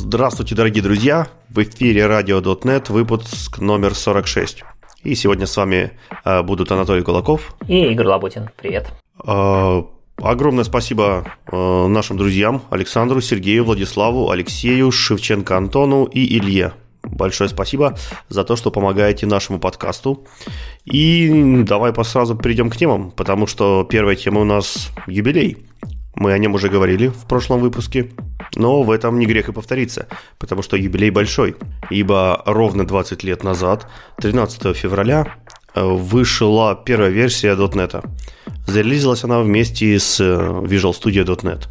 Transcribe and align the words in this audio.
Здравствуйте, 0.00 0.54
дорогие 0.54 0.80
друзья! 0.80 1.26
В 1.48 1.60
эфире 1.60 2.02
Radio.net, 2.02 2.92
выпуск 2.92 3.58
номер 3.58 3.96
46. 3.96 4.62
И 5.02 5.16
сегодня 5.16 5.44
с 5.44 5.56
вами 5.56 5.90
э, 6.24 6.42
будут 6.42 6.70
Анатолий 6.70 7.02
Кулаков 7.02 7.56
и 7.66 7.82
Игорь 7.90 8.06
Лабутин. 8.06 8.48
Привет. 8.56 8.86
Э, 9.26 9.82
огромное 10.22 10.62
спасибо 10.62 11.26
э, 11.50 11.86
нашим 11.88 12.16
друзьям 12.16 12.62
Александру, 12.70 13.20
Сергею, 13.20 13.64
Владиславу, 13.64 14.30
Алексею, 14.30 14.92
Шевченко 14.92 15.56
Антону 15.56 16.04
и 16.04 16.38
Илье. 16.38 16.74
Большое 17.02 17.50
спасибо 17.50 17.98
за 18.28 18.44
то, 18.44 18.54
что 18.54 18.70
помогаете 18.70 19.26
нашему 19.26 19.58
подкасту. 19.58 20.24
И 20.84 21.64
давай 21.66 21.92
сразу 22.04 22.36
перейдем 22.36 22.70
к 22.70 22.76
темам, 22.76 23.10
потому 23.10 23.48
что 23.48 23.84
первая 23.90 24.14
тема 24.14 24.42
у 24.42 24.44
нас 24.44 24.92
юбилей. 25.08 25.56
Мы 26.18 26.32
о 26.32 26.38
нем 26.38 26.54
уже 26.54 26.68
говорили 26.68 27.08
в 27.08 27.26
прошлом 27.26 27.60
выпуске, 27.60 28.10
но 28.56 28.82
в 28.82 28.90
этом 28.90 29.20
не 29.20 29.26
грех 29.26 29.48
и 29.48 29.52
повториться, 29.52 30.08
потому 30.38 30.62
что 30.62 30.76
юбилей 30.76 31.10
большой, 31.10 31.54
ибо 31.90 32.42
ровно 32.44 32.84
20 32.84 33.22
лет 33.22 33.44
назад, 33.44 33.86
13 34.20 34.76
февраля, 34.76 35.36
э, 35.74 35.84
вышла 35.84 36.74
первая 36.84 37.10
версия 37.10 37.54
.NET. 37.54 38.04
Зарелизилась 38.66 39.22
она 39.22 39.40
вместе 39.40 39.96
с 39.96 40.18
э, 40.20 40.24
Visual 40.24 40.92
Studio 40.92 41.24
.NET. 41.24 41.68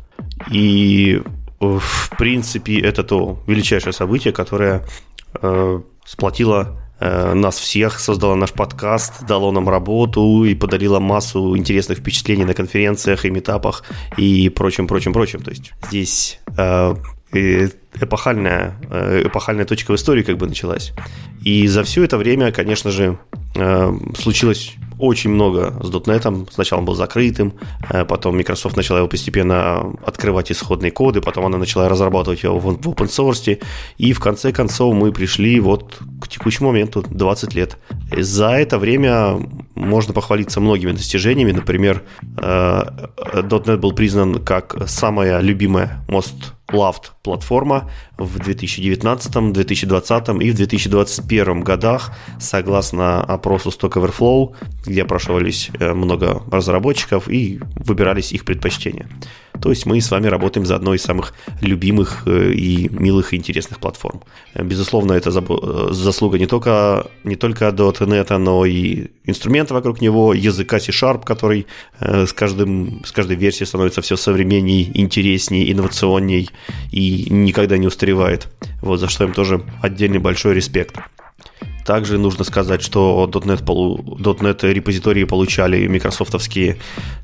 И 0.50 1.22
э, 1.60 1.78
в 1.78 2.10
принципе 2.18 2.80
это 2.80 3.04
то 3.04 3.40
величайшее 3.48 3.92
событие, 3.92 4.32
которое 4.32 4.86
э, 5.42 5.82
сплотило 6.06 6.80
нас 7.00 7.58
всех, 7.58 8.00
создала 8.00 8.36
наш 8.36 8.52
подкаст, 8.52 9.26
дало 9.26 9.52
нам 9.52 9.70
работу 9.70 10.44
и 10.44 10.56
подарила 10.56 11.00
массу 11.00 11.56
интересных 11.58 12.00
впечатлений 12.00 12.46
на 12.46 12.54
конференциях 12.54 13.26
и 13.26 13.30
метапах 13.30 13.84
и 14.18 14.50
прочим, 14.50 14.88
прочим, 14.88 15.14
прочим. 15.14 15.42
То 15.42 15.52
есть 15.52 15.74
здесь 15.88 16.40
э, 16.58 16.96
эпохальная, 17.32 18.76
э, 18.90 19.24
эпохальная 19.26 19.66
точка 19.66 19.92
в 19.92 19.96
истории 19.96 20.24
как 20.24 20.38
бы 20.38 20.48
началась. 20.48 20.94
И 21.44 21.68
за 21.68 21.84
все 21.84 22.04
это 22.04 22.18
время, 22.18 22.52
конечно 22.52 22.92
же, 22.92 23.18
случилось 24.18 24.76
очень 25.00 25.32
много 25.32 25.74
с 25.82 25.90
.NET. 25.90 26.50
Сначала 26.52 26.80
он 26.80 26.86
был 26.86 26.96
закрытым, 26.96 27.54
э, 27.90 28.06
потом 28.06 28.38
Microsoft 28.38 28.76
начала 28.76 29.00
его 29.00 29.08
постепенно 29.08 29.94
открывать 30.06 30.52
исходные 30.52 30.92
коды, 30.92 31.22
потом 31.22 31.46
она 31.46 31.58
начала 31.58 31.90
разрабатывать 31.90 32.44
его 32.44 32.60
в 32.60 32.68
open 32.68 33.08
source, 33.08 33.62
и 33.98 34.14
в 34.14 34.20
конце 34.20 34.52
концов 34.52 34.94
мы 34.94 35.12
пришли 35.12 35.60
вот 35.60 36.00
к 36.22 36.28
текущему 36.28 36.70
моменту, 36.70 37.04
20 37.08 37.54
лет. 37.54 37.78
За 38.16 38.50
это 38.50 38.78
время 38.78 39.40
можно 39.76 40.14
похвалиться 40.14 40.60
многими 40.60 40.92
достижениями. 40.92 41.52
Например, 41.52 42.04
э, 42.38 42.84
.NET 43.34 43.78
был 43.78 43.94
признан 43.94 44.44
как 44.44 44.88
самая 44.88 45.40
любимая 45.40 46.04
most 46.08 46.54
loved 46.72 47.12
платформа 47.24 47.90
в 48.18 48.40
2019, 48.40 49.54
2020 49.54 50.30
и 50.42 50.52
в 50.52 50.56
2021 50.56 51.62
годах, 51.62 52.12
согласно 52.40 53.22
опросу 53.24 53.70
Stock 53.70 53.94
Overflow, 53.94 54.56
где 54.86 55.04
опрашивались 55.04 55.70
э, 55.80 55.94
много 55.94 56.42
разработчиков 56.52 57.30
и 57.30 57.60
выбирались 57.76 58.32
их 58.32 58.46
предпочтения. 58.46 59.08
То 59.62 59.70
есть 59.70 59.86
мы 59.86 60.00
с 60.02 60.12
вами 60.12 60.28
работаем 60.28 60.66
за 60.66 60.76
одной 60.76 60.98
из 60.98 61.04
самых 61.04 61.34
любимых 61.62 62.24
э, 62.26 62.52
и 62.54 62.90
милых 62.90 63.34
и 63.34 63.38
интересных 63.38 63.80
платформ. 63.80 64.22
Безусловно, 64.56 65.14
это 65.14 65.30
э, 65.30 65.88
заслуга 65.92 66.40
не 66.40 66.48
только, 66.48 67.08
не 67.24 67.36
только 67.36 67.68
.NET, 67.68 68.38
но 68.38 68.66
и 68.66 69.08
инструмента 69.26 69.74
вокруг 69.74 70.02
него, 70.02 70.34
языка 70.34 70.80
C-Sharp, 70.80 71.24
который 71.24 71.68
с, 72.00 72.34
каждым, 72.34 73.04
с 73.04 73.12
каждой 73.12 73.36
версией 73.36 73.68
становится 73.68 74.02
все 74.02 74.16
современней, 74.16 74.90
интересней, 74.94 75.72
инновационней 75.72 76.50
и 76.92 77.28
никогда 77.30 77.78
не 77.78 77.88
устаревает. 77.88 78.07
Вот 78.82 79.00
за 79.00 79.08
что 79.08 79.24
им 79.24 79.34
тоже 79.34 79.64
отдельный 79.82 80.20
большой 80.20 80.54
респект. 80.54 80.98
Также 81.88 82.18
нужно 82.18 82.44
сказать, 82.44 82.82
что 82.82 83.30
.NET, 83.32 83.64
полу... 83.64 84.18
.NET 84.20 84.74
репозитории 84.74 85.24
получали 85.24 85.88
микрософтовские 85.88 86.76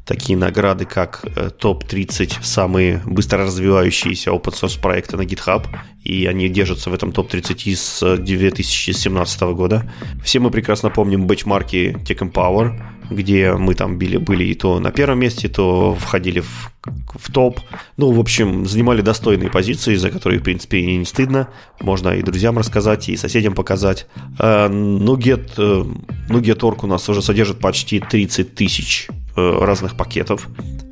такие 0.06 0.38
награды, 0.38 0.86
как 0.86 1.26
э, 1.36 1.50
топ-30 1.50 2.38
самые 2.42 3.02
быстро 3.06 3.40
развивающиеся 3.40 4.30
open 4.30 4.54
source 4.54 4.80
проекты 4.80 5.18
на 5.18 5.24
GitHub, 5.24 5.68
и 6.06 6.26
они 6.28 6.48
держатся 6.48 6.90
в 6.90 6.94
этом 6.94 7.12
топ-30 7.12 7.76
с 7.76 8.18
2017 8.18 9.42
года. 9.42 9.92
Все 10.24 10.40
мы 10.40 10.50
прекрасно 10.50 10.90
помним 10.90 11.28
бенчмарки 11.28 11.98
TechEmpower, 12.06 12.82
где 13.10 13.54
мы 13.54 13.74
там 13.74 13.98
били, 13.98 14.18
были 14.18 14.46
и 14.46 14.54
то 14.54 14.80
на 14.80 14.92
первом 14.92 15.20
месте, 15.20 15.48
то 15.48 15.96
входили 15.96 16.42
в, 16.42 16.72
в 17.16 17.32
топ. 17.32 17.60
Ну, 17.98 18.12
в 18.12 18.20
общем, 18.20 18.66
занимали 18.66 19.02
достойные 19.02 19.50
позиции, 19.50 19.96
за 19.96 20.10
которые, 20.10 20.40
в 20.40 20.44
принципе, 20.44 20.80
и 20.80 20.98
не 20.98 21.06
стыдно. 21.06 21.50
Можно 21.80 22.10
и 22.10 22.22
друзьям 22.22 22.58
рассказать, 22.58 23.10
и 23.10 23.18
соседям 23.18 23.54
показать. 23.54 24.08
NuGet, 24.40 25.52
NuGet.org 25.58 26.80
у 26.84 26.88
нас 26.88 27.08
уже 27.10 27.22
содержит 27.22 27.60
почти 27.60 28.00
30 28.00 28.56
тысяч 28.56 29.08
разных 29.36 29.96
пакетов. 29.96 30.48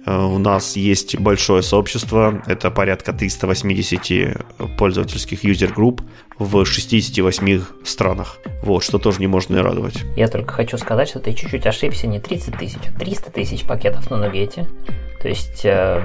У 0.06 0.38
нас 0.40 0.75
есть 0.75 1.19
большое 1.19 1.62
сообщество, 1.62 2.41
это 2.47 2.72
порядка 2.72 3.13
380 3.13 4.78
пользовательских 4.78 5.44
user 5.44 5.69
групп 5.69 6.01
в 6.40 6.66
68 6.66 7.62
странах. 7.84 8.40
Вот, 8.63 8.84
что 8.84 8.97
тоже 8.97 9.19
не 9.19 9.28
можно 9.28 9.57
и 9.57 9.59
радовать. 9.59 10.03
Я 10.16 10.28
только 10.28 10.53
хочу 10.53 10.78
сказать, 10.78 11.09
что 11.09 11.19
ты 11.19 11.34
чуть-чуть 11.34 11.68
ошибся, 11.68 12.07
не 12.07 12.19
30 12.19 12.57
тысяч, 12.57 12.79
а 12.88 13.00
300 13.00 13.31
тысяч 13.31 13.63
пакетов 13.63 14.09
на 14.09 14.18
Нугете. 14.18 14.68
То 15.22 15.28
есть 15.28 15.63
э, 15.66 16.02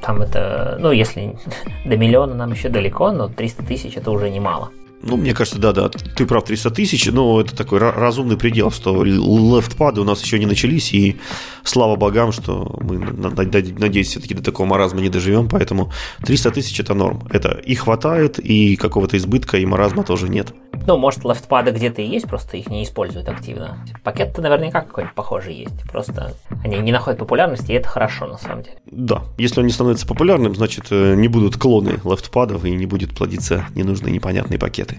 там 0.00 0.22
это, 0.22 0.78
ну, 0.80 0.92
если 0.92 1.36
до 1.84 1.96
миллиона 1.96 2.34
нам 2.34 2.52
еще 2.52 2.70
далеко, 2.70 3.12
но 3.12 3.28
300 3.28 3.64
тысяч 3.64 3.96
это 3.96 4.10
уже 4.10 4.30
немало. 4.30 4.70
Ну, 5.02 5.16
мне 5.16 5.34
кажется, 5.34 5.58
да-да, 5.58 5.88
ты 5.88 6.26
прав, 6.26 6.44
300 6.44 6.70
тысяч, 6.70 7.06
но 7.06 7.40
это 7.40 7.54
такой 7.54 7.78
разумный 7.78 8.36
предел, 8.36 8.70
что 8.70 9.04
лефтпады 9.04 10.00
у 10.00 10.04
нас 10.04 10.22
еще 10.22 10.38
не 10.38 10.46
начались, 10.46 10.92
и 10.92 11.16
слава 11.62 11.96
богам, 11.96 12.32
что 12.32 12.78
мы, 12.80 12.98
надеюсь, 12.98 14.08
все-таки 14.08 14.34
до 14.34 14.42
такого 14.42 14.66
маразма 14.66 15.00
не 15.00 15.08
доживем, 15.08 15.48
поэтому 15.48 15.92
300 16.24 16.50
тысяч– 16.50 16.80
это 16.80 16.94
норм. 16.94 17.28
Это 17.30 17.50
и 17.50 17.74
хватает, 17.74 18.38
и 18.38 18.76
какого-то 18.76 19.16
избытка, 19.16 19.58
и 19.58 19.66
маразма 19.66 20.02
тоже 20.02 20.28
нет. 20.28 20.54
Ну, 20.86 20.96
может, 20.98 21.24
лефтпады 21.24 21.70
где-то 21.70 22.02
и 22.02 22.06
есть, 22.06 22.26
просто 22.26 22.56
их 22.56 22.68
не 22.68 22.84
используют 22.84 23.28
активно. 23.28 23.78
Пакет-то 24.04 24.42
наверняка 24.42 24.80
какой-нибудь 24.80 25.14
похожий 25.14 25.54
есть, 25.54 25.82
просто 25.90 26.34
они 26.64 26.78
не 26.78 26.92
находят 26.92 27.18
популярности, 27.18 27.72
и 27.72 27.74
это 27.74 27.88
хорошо, 27.88 28.26
на 28.26 28.38
самом 28.38 28.62
деле. 28.62 28.76
Да, 28.86 29.22
если 29.38 29.60
он 29.60 29.66
не 29.66 29.72
становится 29.72 30.06
популярным, 30.06 30.54
значит, 30.54 30.86
э, 30.90 31.14
не 31.14 31.28
будут 31.28 31.56
клоны 31.56 32.00
лефтпадов, 32.04 32.64
и 32.64 32.70
не 32.70 32.86
будет 32.86 33.16
плодиться 33.16 33.66
ненужные 33.74 34.12
непонятные 34.12 34.58
пакеты. 34.58 34.98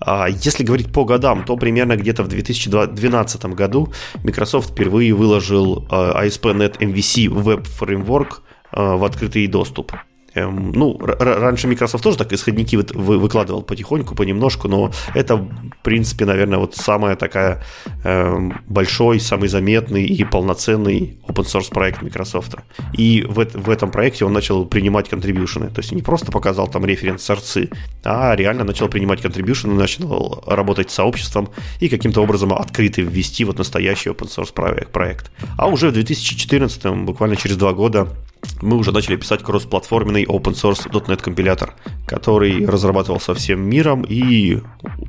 А 0.00 0.28
если 0.28 0.64
говорить 0.64 0.92
по 0.92 1.04
годам, 1.04 1.44
то 1.44 1.56
примерно 1.56 1.96
где-то 1.96 2.22
в 2.22 2.28
2012 2.28 3.44
году 3.46 3.92
Microsoft 4.24 4.70
впервые 4.70 5.12
выложил 5.12 5.86
а, 5.90 6.24
ASP.NET 6.24 6.78
MVC 6.78 7.26
Web 7.26 7.66
Framework 7.78 8.38
а, 8.72 8.96
в 8.96 9.04
открытый 9.04 9.46
доступ. 9.46 9.92
Эм, 10.34 10.72
ну, 10.72 10.96
раньше 11.00 11.66
Microsoft 11.66 12.04
тоже 12.04 12.18
так 12.18 12.32
исходники 12.32 12.76
вы, 12.76 13.18
выкладывал 13.18 13.62
потихоньку, 13.62 14.14
понемножку, 14.14 14.68
но 14.68 14.92
это, 15.14 15.36
в 15.36 15.48
принципе, 15.82 16.24
наверное, 16.24 16.58
вот 16.58 16.76
самая 16.76 17.16
такая 17.16 17.62
э, 18.04 18.50
большой, 18.68 19.18
самый 19.18 19.48
заметный 19.48 20.04
и 20.04 20.24
полноценный 20.24 21.18
open 21.26 21.44
source 21.44 21.70
проект 21.70 22.02
Microsoft. 22.02 22.54
И 22.92 23.26
в, 23.28 23.44
в 23.44 23.70
этом 23.70 23.90
проекте 23.90 24.24
он 24.24 24.32
начал 24.32 24.64
принимать 24.66 25.08
контрибьюшены. 25.08 25.68
То 25.68 25.80
есть 25.80 25.92
не 25.92 26.02
просто 26.02 26.30
показал 26.30 26.68
там 26.68 26.84
референс 26.84 27.22
сорцы, 27.22 27.70
а 28.04 28.34
реально 28.36 28.64
начал 28.64 28.88
принимать 28.88 29.22
контрибьюшены, 29.22 29.74
начал 29.74 30.44
работать 30.46 30.90
с 30.90 30.94
сообществом 30.94 31.48
и 31.80 31.88
каким-то 31.88 32.22
образом 32.22 32.52
открыто 32.52 33.02
ввести 33.02 33.44
вот 33.44 33.58
настоящий 33.58 34.10
open 34.10 34.28
source 34.28 34.86
проект. 34.86 35.30
А 35.58 35.66
уже 35.66 35.88
в 35.88 35.92
2014, 35.92 36.86
буквально 37.04 37.36
через 37.36 37.56
два 37.56 37.72
года, 37.72 38.08
мы 38.62 38.76
уже 38.76 38.92
начали 38.92 39.16
писать 39.16 39.42
кроссплатформенный 39.42 40.24
open 40.24 40.54
source 40.54 40.90
.NET 40.90 41.22
компилятор, 41.22 41.74
который 42.06 42.66
разрабатывался 42.66 43.34
всем 43.34 43.60
миром, 43.60 44.04
и 44.08 44.58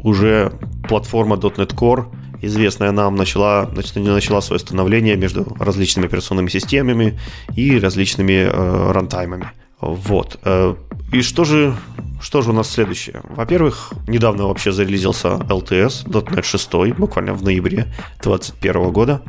уже 0.03 0.53
платформа 0.87 1.35
.NET 1.35 1.75
Core 1.75 2.05
известная 2.41 2.91
нам, 2.91 3.15
начала, 3.15 3.69
начала 3.95 4.41
свое 4.41 4.59
становление 4.59 5.15
между 5.15 5.45
различными 5.59 6.07
операционными 6.07 6.49
системами 6.49 7.19
и 7.55 7.79
различными 7.79 8.49
э, 8.51 8.91
рантаймами. 8.91 9.51
Вот. 9.81 10.39
Э, 10.43 10.75
и 11.11 11.21
что 11.21 11.43
же, 11.43 11.75
что 12.21 12.41
же 12.41 12.51
у 12.51 12.53
нас 12.53 12.69
следующее? 12.69 13.21
Во-первых, 13.23 13.93
недавно 14.07 14.47
вообще 14.47 14.71
зарелизился 14.71 15.29
LTS 15.29 16.05
.NET 16.05 16.43
6, 16.43 16.97
буквально 16.97 17.33
в 17.33 17.43
ноябре 17.43 17.87
2021 18.21 18.91
года. 18.91 19.21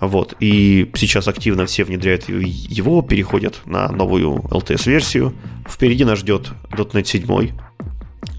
Вот. 0.00 0.34
И 0.40 0.90
сейчас 0.94 1.28
активно 1.28 1.66
все 1.66 1.84
внедряют 1.84 2.28
его, 2.28 3.02
переходят 3.02 3.60
на 3.66 3.88
новую 3.88 4.38
LTS-версию. 4.50 5.34
Впереди 5.68 6.04
нас 6.04 6.20
ждет 6.20 6.52
.NET 6.70 7.04
7, 7.04 7.50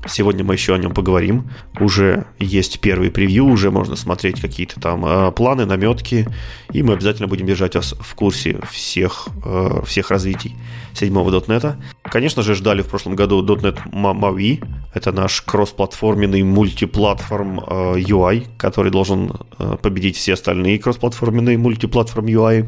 Сегодня 0.10 0.44
мы 0.44 0.56
еще 0.56 0.74
о 0.74 0.78
нем 0.78 0.94
поговорим. 0.94 1.50
Уже 1.80 2.26
есть 2.40 2.80
первый 2.80 3.12
превью, 3.12 3.46
уже 3.46 3.70
можно 3.70 3.96
смотреть 3.96 4.42
какие-то 4.42 4.80
там 4.80 5.06
э, 5.06 5.32
планы, 5.32 5.66
наметки, 5.66 6.28
и 6.74 6.84
мы 6.84 6.94
обязательно 6.94 7.28
будем 7.28 7.46
держать 7.46 7.76
вас 7.76 7.94
в 8.00 8.16
курсе 8.16 8.60
всех, 8.72 9.28
э, 9.46 9.82
всех 9.86 10.10
развитий 10.10 10.56
седьмого 10.94 11.30
.NET. 11.30 11.76
Конечно 12.02 12.42
же, 12.42 12.56
ждали 12.56 12.82
в 12.82 12.88
прошлом 12.88 13.16
году 13.16 13.46
.NET 13.46 13.78
MAUI. 13.92 14.64
Это 14.94 15.12
наш 15.12 15.42
кроссплатформенный 15.42 16.42
мультиплатформ 16.44 17.60
э, 17.60 18.00
UI, 18.00 18.48
который 18.58 18.92
должен 18.92 19.34
э, 19.60 19.78
победить 19.82 20.18
все 20.18 20.34
остальные 20.34 20.80
кроссплатформенные 20.80 21.58
мультиплатформ 21.58 22.26
UI. 22.26 22.66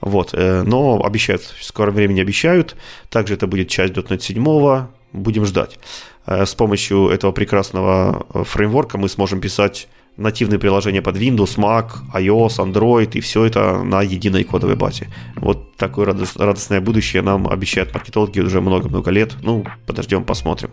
Вот, 0.00 0.30
э, 0.34 0.62
но 0.66 1.02
обещают, 1.02 1.42
в 1.42 1.64
скором 1.64 1.94
времени 1.94 2.20
обещают. 2.20 2.76
Также 3.08 3.34
это 3.34 3.46
будет 3.46 3.68
часть 3.68 3.94
.NET 3.94 4.20
7, 4.20 4.86
будем 5.14 5.46
ждать. 5.46 5.78
Э, 6.26 6.46
с 6.46 6.54
помощью 6.54 7.08
этого 7.08 7.32
прекрасного 7.32 8.26
э, 8.34 8.44
фреймворка 8.44 8.98
мы 8.98 9.08
сможем 9.08 9.40
писать 9.40 9.88
нативные 10.16 10.58
приложения 10.58 11.02
под 11.02 11.16
Windows, 11.16 11.56
Mac, 11.56 11.86
iOS, 12.14 12.58
Android, 12.58 13.10
и 13.14 13.20
все 13.20 13.44
это 13.44 13.82
на 13.82 14.02
единой 14.02 14.44
кодовой 14.44 14.76
базе. 14.76 15.08
Вот 15.36 15.76
такое 15.76 16.06
радостное 16.06 16.80
будущее 16.80 17.22
нам 17.22 17.48
обещают 17.48 17.92
маркетологи 17.92 18.40
уже 18.40 18.60
много-много 18.60 19.10
лет. 19.10 19.34
Ну, 19.42 19.64
подождем, 19.86 20.24
посмотрим. 20.24 20.70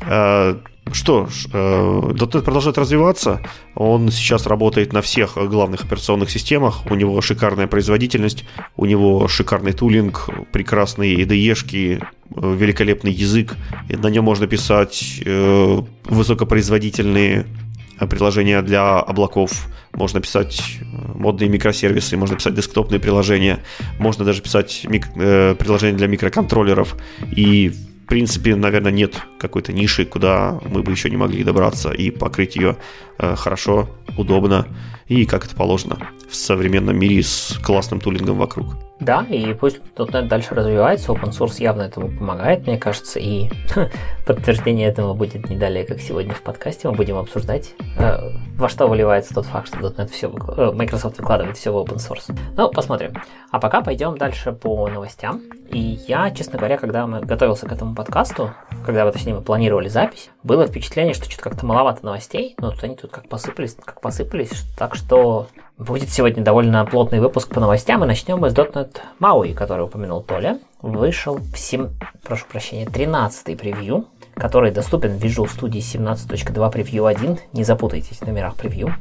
Что 0.00 1.26
ж, 1.26 1.46
.NET 1.52 2.42
продолжает 2.42 2.78
развиваться. 2.78 3.42
Он 3.74 4.10
сейчас 4.10 4.46
работает 4.46 4.92
на 4.92 5.02
всех 5.02 5.36
главных 5.36 5.84
операционных 5.84 6.30
системах. 6.30 6.90
У 6.90 6.94
него 6.94 7.20
шикарная 7.20 7.66
производительность, 7.66 8.44
у 8.76 8.86
него 8.86 9.28
шикарный 9.28 9.72
тулинг, 9.72 10.30
прекрасные 10.50 11.16
IDE-шки, 11.24 12.02
великолепный 12.30 13.12
язык. 13.12 13.56
На 13.88 14.08
нем 14.08 14.24
можно 14.24 14.46
писать 14.46 15.20
э, 15.24 15.82
высокопроизводительные 16.04 17.46
приложения 18.06 18.62
для 18.62 19.00
облаков, 19.00 19.66
можно 19.92 20.20
писать 20.20 20.62
э, 20.80 20.84
модные 21.14 21.48
микросервисы, 21.48 22.16
можно 22.16 22.36
писать 22.36 22.54
десктопные 22.54 23.00
приложения, 23.00 23.58
можно 23.98 24.24
даже 24.24 24.40
писать 24.40 24.82
мик- 24.84 25.10
э, 25.16 25.54
приложения 25.58 25.96
для 25.96 26.06
микроконтроллеров. 26.06 26.96
И 27.36 27.72
принципе, 28.08 28.56
наверное, 28.56 28.92
нет 28.92 29.20
какой-то 29.38 29.72
ниши, 29.72 30.04
куда 30.04 30.58
мы 30.64 30.82
бы 30.82 30.92
еще 30.92 31.10
не 31.10 31.16
могли 31.16 31.44
добраться 31.44 31.90
и 31.90 32.10
покрыть 32.10 32.56
ее 32.56 32.76
э, 33.18 33.36
хорошо, 33.36 33.88
удобно 34.16 34.66
и 35.06 35.26
как 35.26 35.44
это 35.44 35.54
положено 35.54 35.98
в 36.28 36.34
современном 36.34 36.98
мире 36.98 37.22
с 37.22 37.58
классным 37.62 38.00
тулингом 38.00 38.38
вокруг. 38.38 38.87
Да, 39.00 39.24
и 39.28 39.54
пусть 39.54 39.80
.NET 39.96 40.26
дальше 40.26 40.54
развивается, 40.54 41.12
open 41.12 41.30
source 41.30 41.62
явно 41.62 41.82
этому 41.82 42.08
помогает, 42.08 42.66
мне 42.66 42.78
кажется, 42.78 43.20
и 43.20 43.48
подтверждение 44.26 44.88
этому 44.88 45.14
будет 45.14 45.48
не 45.48 45.56
далее, 45.56 45.84
как 45.84 46.00
сегодня 46.00 46.34
в 46.34 46.42
подкасте. 46.42 46.88
Мы 46.88 46.96
будем 46.96 47.16
обсуждать, 47.16 47.74
э, 47.96 48.30
во 48.56 48.68
что 48.68 48.88
выливается 48.88 49.34
тот 49.34 49.46
факт, 49.46 49.68
что 49.68 49.78
.NET 49.78 50.08
все, 50.08 50.32
э, 50.56 50.72
Microsoft 50.72 51.18
выкладывает 51.18 51.56
все 51.56 51.70
в 51.70 51.76
open 51.76 51.96
source. 51.96 52.36
Ну, 52.56 52.70
посмотрим. 52.70 53.14
А 53.50 53.60
пока 53.60 53.82
пойдем 53.82 54.18
дальше 54.18 54.52
по 54.52 54.88
новостям. 54.88 55.42
И 55.70 55.78
я, 56.08 56.30
честно 56.30 56.58
говоря, 56.58 56.76
когда 56.76 57.06
мы 57.06 57.20
готовился 57.20 57.66
к 57.66 57.72
этому 57.72 57.94
подкасту, 57.94 58.52
когда, 58.84 59.10
точнее, 59.12 59.34
мы 59.34 59.42
планировали 59.42 59.88
запись, 59.88 60.30
было 60.48 60.66
впечатление, 60.66 61.14
что 61.14 61.30
что-то 61.30 61.44
как-то 61.44 61.64
маловато 61.64 62.04
новостей, 62.04 62.56
но 62.58 62.72
тут 62.72 62.82
они 62.82 62.96
тут 62.96 63.12
как 63.12 63.28
посыпались, 63.28 63.76
как 63.84 64.00
посыпались, 64.00 64.64
так 64.76 64.96
что 64.96 65.46
Будет 65.78 66.10
сегодня 66.10 66.42
довольно 66.42 66.84
плотный 66.84 67.20
выпуск 67.20 67.54
по 67.54 67.60
новостям, 67.60 68.02
и 68.02 68.06
начнем 68.08 68.38
мы 68.38 68.50
с 68.50 68.52
.NET 68.52 68.96
MAUI, 69.20 69.54
который 69.54 69.84
упомянул 69.84 70.20
Толя. 70.22 70.58
Вышел 70.82 71.36
в 71.36 71.56
7, 71.56 71.90
прошу 72.24 72.46
прощения, 72.46 72.84
13-й 72.84 73.54
превью, 73.54 74.06
который 74.34 74.72
доступен 74.72 75.16
в 75.16 75.24
Visual 75.24 75.46
Studio 75.46 75.78
17.2 75.78 76.72
превью 76.72 77.06
1. 77.06 77.38
Не 77.52 77.62
запутайтесь 77.62 78.18
в 78.18 78.26
номерах 78.26 78.56
превью. 78.56 78.92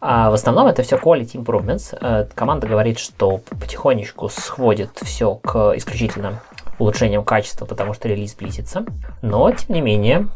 А 0.00 0.30
в 0.30 0.34
основном 0.34 0.68
это 0.68 0.84
все 0.84 0.98
quality 0.98 1.32
improvements. 1.32 1.98
Э, 2.00 2.28
команда 2.32 2.68
говорит, 2.68 3.00
что 3.00 3.38
потихонечку 3.38 4.28
сходит 4.28 4.90
все 5.02 5.34
к 5.34 5.72
исключительно 5.74 6.42
улучшениям 6.78 7.24
качества, 7.24 7.66
потому 7.66 7.92
что 7.92 8.06
релиз 8.06 8.36
близится. 8.36 8.84
Но, 9.20 9.50
тем 9.50 9.74
не 9.74 9.80
менее, 9.80 10.28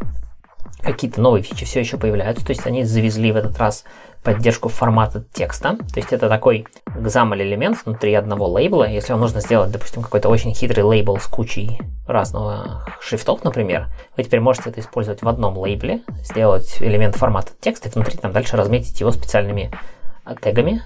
какие-то 0.83 1.21
новые 1.21 1.43
фичи 1.43 1.65
все 1.65 1.81
еще 1.81 1.97
появляются. 1.97 2.45
То 2.45 2.51
есть 2.51 2.67
они 2.67 2.85
завезли 2.85 3.33
в 3.33 3.37
этот 3.37 3.59
раз 3.59 3.85
поддержку 4.23 4.69
формата 4.69 5.25
текста. 5.33 5.77
То 5.77 5.97
есть 5.97 6.13
это 6.13 6.29
такой 6.29 6.67
XAML 6.87 7.41
элемент 7.43 7.79
внутри 7.85 8.15
одного 8.15 8.47
лейбла. 8.47 8.89
Если 8.89 9.13
вам 9.13 9.21
нужно 9.21 9.41
сделать, 9.41 9.71
допустим, 9.71 10.03
какой-то 10.03 10.29
очень 10.29 10.55
хитрый 10.55 10.85
лейбл 10.85 11.19
с 11.19 11.27
кучей 11.27 11.79
разного 12.07 12.85
шрифтов, 13.01 13.45
например, 13.45 13.89
вы 14.17 14.25
теперь 14.25 14.41
можете 14.41 14.71
это 14.71 14.81
использовать 14.81 15.23
в 15.23 15.29
одном 15.29 15.57
лейбле, 15.57 16.03
сделать 16.25 16.81
элемент 16.81 17.17
формата 17.17 17.53
текста 17.61 17.89
и 17.89 17.93
внутри 17.93 18.19
там 18.19 18.33
дальше 18.33 18.57
разметить 18.57 19.01
его 19.01 19.11
специальными 19.13 19.71
тегами 20.43 20.83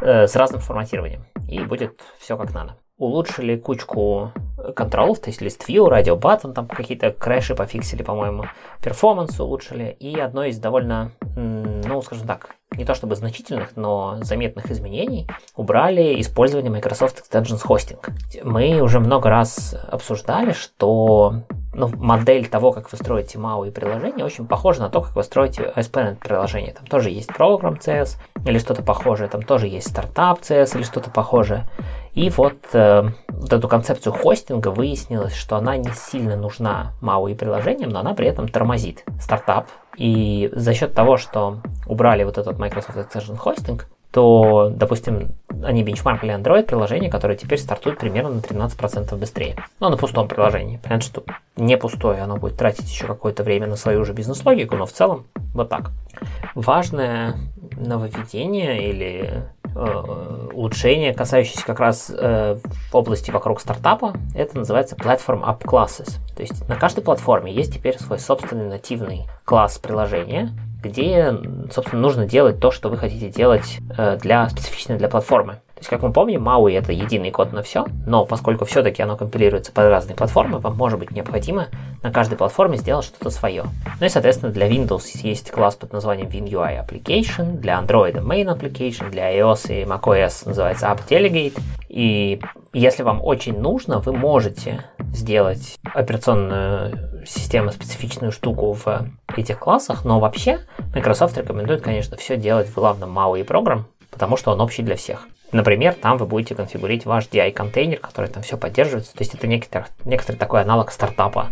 э, 0.00 0.26
с 0.26 0.36
разным 0.36 0.60
форматированием. 0.60 1.24
И 1.48 1.60
будет 1.60 2.00
все 2.18 2.36
как 2.36 2.52
надо 2.52 2.76
улучшили 3.00 3.56
кучку 3.56 4.30
контролов, 4.76 5.20
то 5.20 5.30
есть 5.30 5.40
list 5.40 5.68
view, 5.68 5.88
radio 5.88 6.16
button, 6.16 6.52
там 6.52 6.68
какие-то 6.68 7.10
крэши 7.10 7.54
пофиксили, 7.54 8.02
по-моему, 8.02 8.44
performance 8.82 9.40
улучшили, 9.40 9.96
и 9.98 10.18
одно 10.20 10.44
из 10.44 10.58
довольно, 10.58 11.12
ну, 11.34 12.02
скажем 12.02 12.26
так, 12.26 12.56
не 12.76 12.84
то 12.84 12.94
чтобы 12.94 13.16
значительных, 13.16 13.74
но 13.74 14.18
заметных 14.20 14.70
изменений 14.70 15.26
убрали 15.56 16.20
использование 16.20 16.70
Microsoft 16.70 17.20
Extensions 17.20 17.66
Hosting. 17.66 17.98
Мы 18.44 18.80
уже 18.80 19.00
много 19.00 19.30
раз 19.30 19.74
обсуждали, 19.90 20.52
что 20.52 21.42
ну, 21.72 21.88
модель 21.88 22.48
того, 22.48 22.72
как 22.72 22.90
вы 22.90 22.98
строите 22.98 23.38
MAUI 23.38 23.70
приложение, 23.70 24.24
очень 24.24 24.46
похожа 24.46 24.80
на 24.80 24.90
то, 24.90 25.00
как 25.00 25.14
вы 25.16 25.22
строите 25.22 25.72
ASP.NET 25.74 26.16
приложение. 26.16 26.72
Там 26.72 26.86
тоже 26.86 27.10
есть 27.10 27.28
Program.cs 27.28 28.16
или 28.44 28.58
что-то 28.58 28.82
похожее, 28.82 29.28
там 29.28 29.42
тоже 29.42 29.66
есть 29.68 29.88
стартап 29.88 30.40
CS 30.40 30.76
или 30.76 30.82
что-то 30.82 31.10
похожее. 31.10 31.68
И 32.20 32.28
вот, 32.28 32.58
э, 32.74 33.02
вот 33.30 33.50
эту 33.50 33.66
концепцию 33.66 34.12
хостинга 34.12 34.68
выяснилось, 34.68 35.34
что 35.34 35.56
она 35.56 35.78
не 35.78 35.90
сильно 35.94 36.36
нужна 36.36 36.92
MAU 37.00 37.32
и 37.32 37.34
приложениям, 37.34 37.88
но 37.88 38.00
она 38.00 38.12
при 38.12 38.26
этом 38.26 38.46
тормозит 38.46 39.04
стартап. 39.18 39.68
И 39.96 40.50
за 40.52 40.74
счет 40.74 40.92
того, 40.92 41.16
что 41.16 41.60
убрали 41.86 42.24
вот 42.24 42.36
этот 42.36 42.58
Microsoft 42.58 42.98
Extension 42.98 43.38
Hosting, 43.42 43.80
то, 44.12 44.70
допустим, 44.70 45.30
они 45.62 45.82
бенчмаркали 45.82 46.36
Android 46.36 46.64
приложение, 46.64 47.10
которое 47.10 47.38
теперь 47.38 47.58
стартует 47.58 47.98
примерно 47.98 48.34
на 48.34 48.40
13% 48.40 49.16
быстрее. 49.16 49.56
Но 49.78 49.88
на 49.88 49.96
пустом 49.96 50.28
приложении. 50.28 50.78
Понятно, 50.82 51.06
что 51.06 51.24
не 51.56 51.78
пустое, 51.78 52.20
оно 52.20 52.36
будет 52.36 52.58
тратить 52.58 52.90
еще 52.90 53.06
какое-то 53.06 53.44
время 53.44 53.66
на 53.66 53.76
свою 53.76 54.04
же 54.04 54.12
бизнес-логику, 54.12 54.76
но 54.76 54.84
в 54.84 54.92
целом 54.92 55.24
вот 55.54 55.70
так. 55.70 55.90
Важное 56.54 57.36
нововведение 57.78 58.90
или 58.90 59.44
э, 59.74 60.48
улучшение, 60.52 61.14
касающееся 61.14 61.64
как 61.64 61.80
раз 61.80 62.10
э, 62.14 62.58
области 62.92 63.30
вокруг 63.30 63.60
стартапа, 63.60 64.14
это 64.34 64.58
называется 64.58 64.96
Platform 64.96 65.42
App 65.44 65.62
Classes. 65.62 66.18
То 66.34 66.42
есть 66.42 66.68
на 66.68 66.76
каждой 66.76 67.02
платформе 67.02 67.52
есть 67.52 67.74
теперь 67.74 67.98
свой 67.98 68.18
собственный 68.18 68.68
нативный 68.68 69.26
класс 69.44 69.78
приложения, 69.78 70.50
где, 70.82 71.34
собственно, 71.70 72.00
нужно 72.00 72.26
делать 72.26 72.60
то, 72.60 72.70
что 72.70 72.88
вы 72.88 72.96
хотите 72.96 73.28
делать 73.28 73.78
э, 73.96 74.16
для, 74.16 74.48
специфично 74.48 74.96
для 74.96 75.08
платформы. 75.08 75.60
То 75.80 75.84
есть, 75.84 75.88
как 75.88 76.02
мы 76.02 76.12
помним, 76.12 76.46
MAUI 76.46 76.76
это 76.76 76.92
единый 76.92 77.30
код 77.30 77.54
на 77.54 77.62
все, 77.62 77.86
но 78.06 78.26
поскольку 78.26 78.66
все-таки 78.66 79.02
оно 79.02 79.16
компилируется 79.16 79.72
под 79.72 79.86
разные 79.86 80.14
платформы, 80.14 80.58
вам 80.58 80.76
может 80.76 80.98
быть 80.98 81.10
необходимо 81.10 81.68
на 82.02 82.12
каждой 82.12 82.36
платформе 82.36 82.76
сделать 82.76 83.06
что-то 83.06 83.30
свое. 83.30 83.64
Ну 83.98 84.04
и, 84.04 84.10
соответственно, 84.10 84.52
для 84.52 84.68
Windows 84.68 85.04
есть 85.22 85.50
класс 85.50 85.76
под 85.76 85.94
названием 85.94 86.28
WinUI 86.28 86.86
Application, 86.86 87.56
для 87.56 87.80
Android 87.80 88.22
Main 88.22 88.54
Application, 88.54 89.08
для 89.08 89.34
iOS 89.34 89.72
и 89.72 89.84
macOS 89.86 90.46
называется 90.46 90.84
App 90.84 91.00
Delegate. 91.08 91.58
И 91.88 92.42
если 92.74 93.02
вам 93.02 93.24
очень 93.24 93.58
нужно, 93.58 94.00
вы 94.00 94.12
можете 94.12 94.84
сделать 95.14 95.78
операционную 95.94 97.24
систему 97.26 97.70
специфичную 97.70 98.32
штуку 98.32 98.74
в 98.74 99.06
этих 99.34 99.58
классах, 99.58 100.04
но 100.04 100.20
вообще 100.20 100.60
Microsoft 100.94 101.38
рекомендует, 101.38 101.80
конечно, 101.80 102.18
все 102.18 102.36
делать 102.36 102.68
в 102.68 102.74
главном 102.74 103.18
MAUI 103.18 103.44
программ, 103.44 103.86
потому 104.10 104.36
что 104.36 104.52
он 104.52 104.60
общий 104.60 104.82
для 104.82 104.96
всех. 104.96 105.26
Например, 105.52 105.94
там 105.94 106.16
вы 106.16 106.26
будете 106.26 106.54
конфигурить 106.54 107.06
ваш 107.06 107.26
DI-контейнер, 107.26 107.98
который 107.98 108.30
там 108.30 108.42
все 108.42 108.56
поддерживается. 108.56 109.12
То 109.12 109.22
есть 109.22 109.34
это 109.34 109.46
некоторый, 109.46 109.86
некоторый 110.04 110.36
такой 110.36 110.62
аналог 110.62 110.92
стартапа 110.92 111.48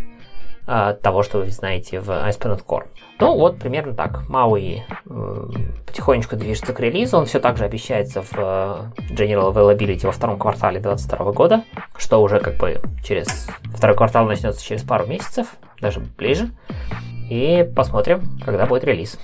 э, 0.67 0.97
того, 1.03 1.23
что 1.23 1.39
вы 1.39 1.51
знаете 1.51 2.01
в 2.01 2.11
ASP.NET 2.11 2.65
Core. 2.65 2.87
Ну 3.21 3.35
вот, 3.35 3.59
примерно 3.59 3.95
так. 3.95 4.23
MAUI 4.29 4.83
э, 5.07 5.47
потихонечку 5.87 6.37
движется 6.37 6.73
к 6.73 6.79
релизу. 6.79 7.19
Он 7.19 7.27
все 7.27 7.41
так 7.41 7.57
же 7.57 7.65
обещается 7.65 8.23
в 8.23 8.33
э, 8.35 8.77
General 9.11 9.53
Availability 9.53 10.07
во 10.07 10.13
втором 10.13 10.39
квартале 10.39 10.79
2022 10.79 11.33
года, 11.33 11.65
что 11.97 12.23
уже 12.23 12.39
как 12.39 12.57
бы 12.59 12.81
через 13.03 13.49
второй 13.75 13.97
квартал 13.97 14.27
начнется 14.27 14.65
через 14.65 14.83
пару 14.83 15.07
месяцев, 15.07 15.57
даже 15.81 15.99
ближе. 15.99 16.51
И 17.29 17.69
посмотрим, 17.75 18.39
когда 18.45 18.67
будет 18.67 18.85
релиз. 18.85 19.19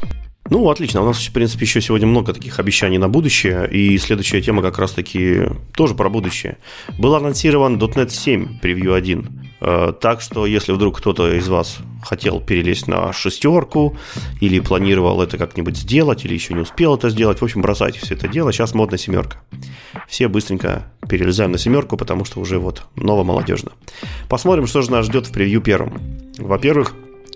Ну, 0.50 0.68
отлично. 0.68 1.02
У 1.02 1.06
нас, 1.06 1.18
в 1.18 1.32
принципе, 1.32 1.64
еще 1.64 1.80
сегодня 1.80 2.06
много 2.06 2.34
таких 2.34 2.58
обещаний 2.58 2.98
на 2.98 3.08
будущее. 3.08 3.68
И 3.70 3.96
следующая 3.96 4.42
тема 4.42 4.60
как 4.60 4.78
раз-таки 4.78 5.42
тоже 5.74 5.94
про 5.94 6.10
будущее. 6.10 6.58
Был 6.98 7.14
анонсирован 7.14 7.78
.NET 7.78 8.10
7 8.10 8.58
превью 8.60 8.92
1. 8.94 9.28
Э, 9.62 9.92
так 9.98 10.20
что, 10.20 10.44
если 10.44 10.72
вдруг 10.72 10.98
кто-то 10.98 11.32
из 11.34 11.48
вас 11.48 11.78
хотел 12.02 12.40
перелезть 12.40 12.86
на 12.88 13.14
шестерку, 13.14 13.96
или 14.42 14.60
планировал 14.60 15.22
это 15.22 15.38
как-нибудь 15.38 15.78
сделать, 15.78 16.26
или 16.26 16.34
еще 16.34 16.52
не 16.52 16.60
успел 16.60 16.96
это 16.96 17.08
сделать. 17.08 17.40
В 17.40 17.44
общем, 17.44 17.62
бросайте 17.62 18.00
все 18.00 18.14
это 18.14 18.28
дело. 18.28 18.52
Сейчас 18.52 18.74
модная 18.74 18.98
семерка. 18.98 19.38
Все 20.06 20.28
быстренько 20.28 20.92
перелезаем 21.08 21.52
на 21.52 21.58
семерку, 21.58 21.96
потому 21.96 22.26
что 22.26 22.40
уже 22.40 22.58
вот 22.58 22.84
ново-молодежно. 22.96 23.72
Посмотрим, 24.28 24.66
что 24.66 24.82
же 24.82 24.90
нас 24.90 25.06
ждет 25.06 25.26
в 25.26 25.32
превью 25.32 25.62
первом. 25.62 25.98
Во-первых, 26.38 26.94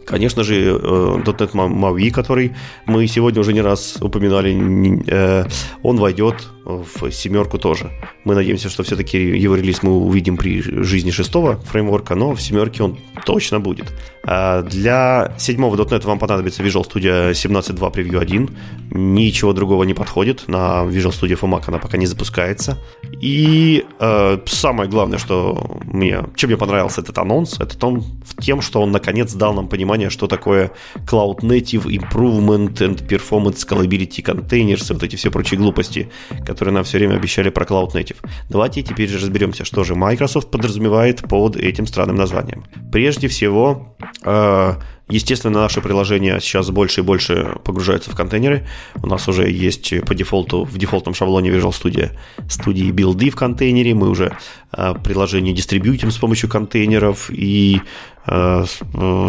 Конечно 0.09 0.43
же, 0.43 0.55
э, 0.55 1.23
.NET 1.25 1.53
MAUI, 1.53 2.11
который 2.11 2.53
мы 2.87 3.07
сегодня 3.07 3.41
уже 3.41 3.53
не 3.53 3.61
раз 3.61 3.99
упоминали, 4.01 5.03
э, 5.07 5.45
он 5.83 5.97
войдет 5.99 6.49
в 6.69 7.11
семерку 7.11 7.59
тоже. 7.59 7.91
Мы 8.25 8.35
надеемся, 8.35 8.69
что 8.69 8.83
все-таки 8.83 9.19
его 9.19 9.57
релиз 9.57 9.83
мы 9.83 9.97
увидим 9.97 10.37
при 10.37 10.61
жизни 10.61 11.11
шестого 11.11 11.57
фреймворка, 11.57 12.15
но 12.15 12.35
в 12.35 12.43
семерке 12.43 12.83
он 12.83 12.99
точно 13.25 13.59
будет. 13.59 13.87
А 14.23 14.61
для 14.63 15.33
седьмого 15.39 15.77
.NET 15.77 16.05
вам 16.05 16.19
понадобится 16.19 16.63
Visual 16.63 16.87
Studio 16.87 17.31
17.2 17.31 17.93
Preview 17.95 18.19
1. 18.19 18.51
Ничего 18.91 19.55
другого 19.55 19.85
не 19.85 19.95
подходит. 19.95 20.47
На 20.49 20.85
Visual 20.85 21.13
Studio 21.13 21.41
for 21.41 21.49
Mac 21.49 21.65
она 21.69 21.79
пока 21.79 21.97
не 21.97 22.05
запускается. 22.05 22.77
И 23.23 23.87
э, 23.99 24.39
самое 24.45 24.91
главное, 24.91 25.19
что 25.19 25.81
мне, 25.85 26.23
чем 26.37 26.51
мне 26.51 26.59
понравился 26.59 27.01
этот 27.01 27.17
анонс, 27.17 27.59
это 27.59 27.79
том, 27.79 28.01
в 28.01 28.43
тем, 28.43 28.61
что 28.61 28.83
он 28.83 28.93
наконец 28.93 29.33
дал 29.33 29.55
нам 29.55 29.69
понимание, 29.69 29.98
что 30.09 30.27
такое 30.27 30.71
Cloud 31.07 31.41
Native 31.41 31.87
Improvement 31.87 32.75
and 32.75 33.07
Performance 33.07 33.67
Scalability 33.67 34.23
Containers 34.23 34.93
вот 34.93 35.03
эти 35.03 35.17
все 35.17 35.31
прочие 35.31 35.59
глупости, 35.59 36.11
которые 36.47 36.75
нам 36.75 36.85
все 36.85 36.99
время 36.99 37.17
обещали 37.17 37.51
про 37.51 37.65
Cloud 37.65 37.93
Native. 37.93 38.17
Давайте 38.49 38.83
теперь 38.83 39.09
же 39.09 39.19
разберемся, 39.19 39.65
что 39.65 39.85
же 39.85 39.95
Microsoft 39.95 40.51
подразумевает 40.51 41.23
под 41.29 41.57
этим 41.57 41.87
странным 41.87 42.17
названием. 42.17 42.65
Прежде 42.93 43.29
всего, 43.29 43.97
э, 44.25 44.75
Естественно, 45.09 45.61
наше 45.61 45.81
приложение 45.81 46.39
сейчас 46.41 46.71
больше 46.71 47.01
и 47.01 47.05
больше 47.05 47.57
погружается 47.65 48.11
в 48.11 48.15
контейнеры. 48.15 48.67
У 49.03 49.07
нас 49.07 49.27
уже 49.29 49.51
есть 49.51 49.95
по 50.07 50.15
дефолту, 50.15 50.65
в 50.65 50.77
дефолтном 50.77 51.15
шаблоне 51.15 51.51
Visual 51.51 51.71
Studio 51.71 52.11
студии 52.49 52.91
билды 52.91 53.31
в 53.31 53.37
контейнере. 53.37 53.95
Мы 53.95 54.11
уже 54.11 54.37
э, 54.73 54.95
приложение 55.03 55.55
дистрибьютим 55.55 56.11
с 56.11 56.19
помощью 56.19 56.51
контейнеров 56.51 57.31
и 57.31 57.81
э, 58.27 58.65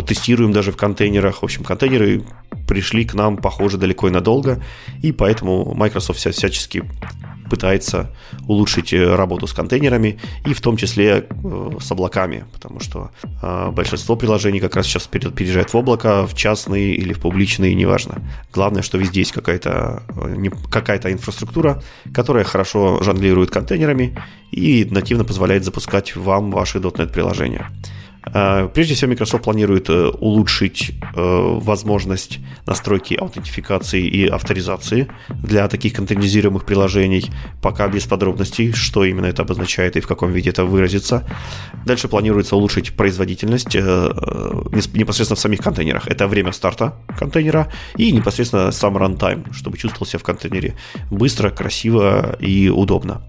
тестируем 0.06 0.52
даже 0.52 0.72
в 0.72 0.78
контейнерах. 0.78 1.42
В 1.42 1.44
общем, 1.44 1.64
контейнеры 1.64 2.24
пришли 2.70 3.04
к 3.04 3.16
нам, 3.16 3.38
похоже, 3.38 3.78
далеко 3.78 4.08
и 4.08 4.12
надолго, 4.12 4.64
и 5.02 5.12
поэтому 5.12 5.74
Microsoft 5.74 6.20
всячески 6.20 6.84
пытается 7.50 8.16
улучшить 8.48 8.94
э, 8.94 9.16
работу 9.16 9.48
с 9.48 9.54
контейнерами 9.54 10.20
и 10.46 10.54
в 10.54 10.62
том 10.62 10.78
числе 10.78 11.26
э, 11.28 11.72
с 11.82 11.92
облаками, 11.92 12.46
потому 12.54 12.80
что 12.80 13.10
э, 13.42 13.72
большинство 13.72 14.16
приложений 14.16 14.60
как 14.60 14.76
раз 14.76 14.86
сейчас 14.86 15.08
переезжает 15.08 15.74
в 15.74 15.78
облако, 15.78 16.28
в 16.28 16.36
частные 16.36 16.94
или 16.94 17.14
в 17.14 17.20
публичные, 17.20 17.74
неважно. 17.74 18.22
Главное, 18.54 18.84
что 18.84 19.00
везде 19.00 19.22
есть 19.22 19.32
какая-то 19.32 20.04
какая 20.70 21.00
инфраструктура, 21.12 21.82
которая 22.14 22.44
хорошо 22.44 23.02
жонглирует 23.02 23.50
контейнерами 23.50 24.16
и 24.52 24.86
нативно 24.86 25.26
позволяет 25.26 25.64
запускать 25.64 26.16
вам 26.16 26.52
ваши 26.52 26.78
.NET 26.78 27.12
приложения. 27.12 27.72
Э, 28.34 28.70
прежде 28.74 28.96
всего, 28.96 29.10
Microsoft 29.10 29.44
планирует 29.44 29.90
э, 29.90 30.08
улучшить 30.08 30.92
э, 31.16 31.60
возможность 31.62 32.40
настройки 32.66 33.16
аутентификации 33.16 34.06
и 34.06 34.28
авторизации 34.28 35.08
для 35.30 35.68
таких 35.68 35.94
контейнеризируемых 35.94 36.66
приложений, 36.66 37.32
пока 37.62 37.88
без 37.88 38.06
подробностей, 38.06 38.72
что 38.74 39.06
именно 39.06 39.26
это 39.28 39.42
обозначает 39.42 39.98
и 39.98 40.00
в 40.02 40.08
каком 40.08 40.32
виде 40.32 40.50
это 40.50 40.66
выразится. 40.66 41.28
Дальше 41.86 42.08
планируется 42.08 42.56
улучшить 42.56 42.96
производительность 42.96 43.76
непосредственно 43.76 45.36
в 45.36 45.40
самих 45.40 45.60
контейнерах. 45.60 46.08
Это 46.08 46.28
время 46.28 46.52
старта 46.52 46.96
контейнера 47.18 47.68
и 47.98 48.12
непосредственно 48.12 48.72
сам 48.72 48.98
рантайм, 48.98 49.46
чтобы 49.54 49.78
чувствовал 49.78 50.06
себя 50.06 50.20
в 50.20 50.24
контейнере 50.24 50.76
быстро, 51.10 51.50
красиво 51.50 52.38
и 52.40 52.70
удобно. 52.70 53.22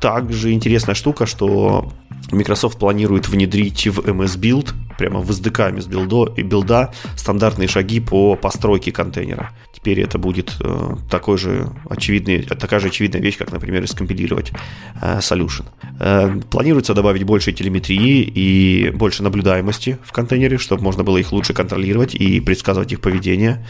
Также 0.00 0.52
интересная 0.52 0.94
штука, 0.94 1.26
что 1.26 1.92
Microsoft 2.30 2.78
планирует 2.78 3.28
внедрить 3.28 3.86
в 3.88 4.00
MS 4.00 4.38
Build, 4.38 4.72
прямо 4.96 5.20
в 5.20 5.30
SDK 5.30 5.74
MS 5.74 5.88
Build 5.88 6.34
и 6.36 6.42
билда 6.42 6.92
стандартные 7.16 7.66
шаги 7.68 8.00
по 8.00 8.36
постройке 8.36 8.92
контейнера. 8.92 9.50
Теперь 9.80 10.00
это 10.00 10.18
будет 10.18 10.56
э, 10.62 10.96
такой 11.10 11.38
же 11.38 11.70
очевидный, 11.88 12.42
такая 12.42 12.80
же 12.80 12.88
очевидная 12.88 13.22
вещь, 13.22 13.38
как, 13.38 13.50
например, 13.50 13.86
скомпилировать 13.88 14.52
э, 15.00 15.18
solution. 15.20 15.64
Э, 15.98 16.38
планируется 16.50 16.92
добавить 16.92 17.22
больше 17.22 17.52
телеметрии 17.52 18.20
и 18.20 18.90
больше 18.90 19.22
наблюдаемости 19.22 19.98
в 20.04 20.12
контейнере, 20.12 20.58
чтобы 20.58 20.82
можно 20.82 21.02
было 21.02 21.16
их 21.16 21.32
лучше 21.32 21.54
контролировать 21.54 22.14
и 22.14 22.40
предсказывать 22.40 22.92
их 22.92 23.00
поведение. 23.00 23.66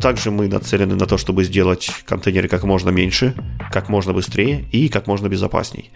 Также 0.00 0.32
мы 0.32 0.48
нацелены 0.48 0.96
на 0.96 1.06
то, 1.06 1.16
чтобы 1.16 1.44
сделать 1.44 1.90
контейнеры 2.06 2.48
как 2.48 2.64
можно 2.64 2.90
меньше, 2.90 3.34
как 3.72 3.88
можно 3.88 4.12
быстрее 4.12 4.64
и 4.72 4.88
как 4.88 5.06
можно 5.06 5.28
безопасней. 5.28 5.92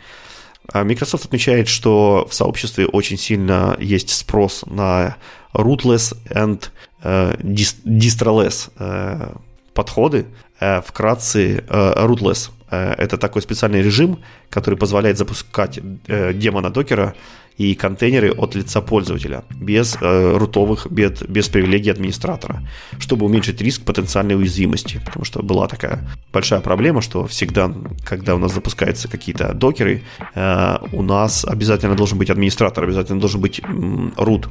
А 0.73 0.85
Microsoft 0.85 1.25
отмечает, 1.25 1.67
что 1.67 2.27
в 2.31 2.35
сообществе 2.35 2.87
очень 2.87 3.19
сильно 3.19 3.77
есть 3.81 4.11
спрос 4.11 4.65
на 4.67 5.17
rootless 5.55 6.17
and 6.31 6.69
э, 7.03 7.35
distroless 7.41 8.71
э, 8.79 9.35
подходы. 9.75 10.27
Э, 10.61 10.81
вкратце, 10.81 11.65
rootless 11.69 12.51
это 12.71 13.17
такой 13.17 13.41
специальный 13.41 13.81
режим, 13.81 14.19
который 14.51 14.79
позволяет 14.79 15.17
запускать 15.17 15.79
демона 16.07 16.69
докера 16.69 17.15
и 17.57 17.75
контейнеры 17.75 18.31
от 18.31 18.55
лица 18.55 18.83
пользователя, 18.83 19.43
без 19.59 19.97
рутовых, 20.01 20.87
без, 20.91 21.23
без 21.23 21.49
привилегий 21.49 21.89
администратора, 21.89 22.63
чтобы 22.99 23.25
уменьшить 23.25 23.63
риск 23.63 23.85
потенциальной 23.85 24.37
уязвимости. 24.37 25.01
Потому 25.03 25.25
что 25.25 25.43
была 25.43 25.67
такая 25.67 26.07
большая 26.31 26.61
проблема, 26.61 27.01
что 27.01 27.27
всегда, 27.27 27.73
когда 28.05 28.35
у 28.35 28.39
нас 28.39 28.53
запускаются 28.53 29.09
какие-то 29.09 29.55
докеры, 29.55 30.03
у 30.35 31.03
нас 31.03 31.47
обязательно 31.47 31.95
должен 31.95 32.19
быть 32.19 32.29
администратор, 32.29 32.85
обязательно 32.85 33.19
должен 33.19 33.41
быть 33.41 33.61
root 33.61 34.47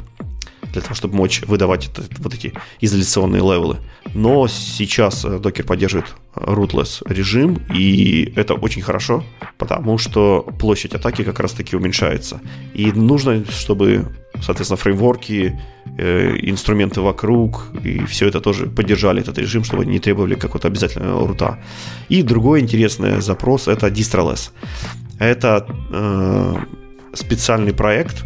для 0.74 0.82
того, 0.82 0.96
чтобы 0.96 1.16
мочь 1.16 1.42
выдавать 1.48 1.88
это, 1.88 2.04
вот 2.20 2.34
эти 2.34 2.54
изоляционные 2.82 3.42
левелы. 3.42 3.78
Но 4.14 4.48
сейчас 4.48 5.26
э, 5.26 5.40
докер 5.40 5.66
поддерживает 5.66 6.16
rootless 6.36 7.02
режим, 7.08 7.60
и 7.74 8.34
это 8.36 8.54
очень 8.54 8.82
хорошо, 8.82 9.24
потому 9.58 9.98
что 9.98 10.42
площадь 10.60 10.94
атаки 10.94 11.24
как 11.24 11.40
раз-таки 11.40 11.76
уменьшается. 11.76 12.42
И 12.74 12.92
нужно, 12.92 13.44
чтобы, 13.50 14.08
соответственно, 14.42 14.78
фреймворки, 14.78 15.60
э, 15.98 16.36
инструменты 16.42 17.02
вокруг, 17.02 17.68
и 17.84 18.06
все 18.06 18.28
это 18.28 18.42
тоже 18.42 18.68
поддержали 18.68 19.22
этот 19.22 19.38
режим, 19.38 19.64
чтобы 19.64 19.86
не 19.86 20.00
требовали 20.00 20.36
какого-то 20.36 20.68
обязательного 20.68 21.28
рута. 21.28 21.60
И 22.10 22.24
другой 22.24 22.62
интересный 22.62 23.22
запрос– 23.22 23.68
это 23.70 23.88
distroless. 23.88 24.52
Это 25.20 25.66
э, 25.92 26.56
специальный 27.14 27.74
проект, 27.74 28.24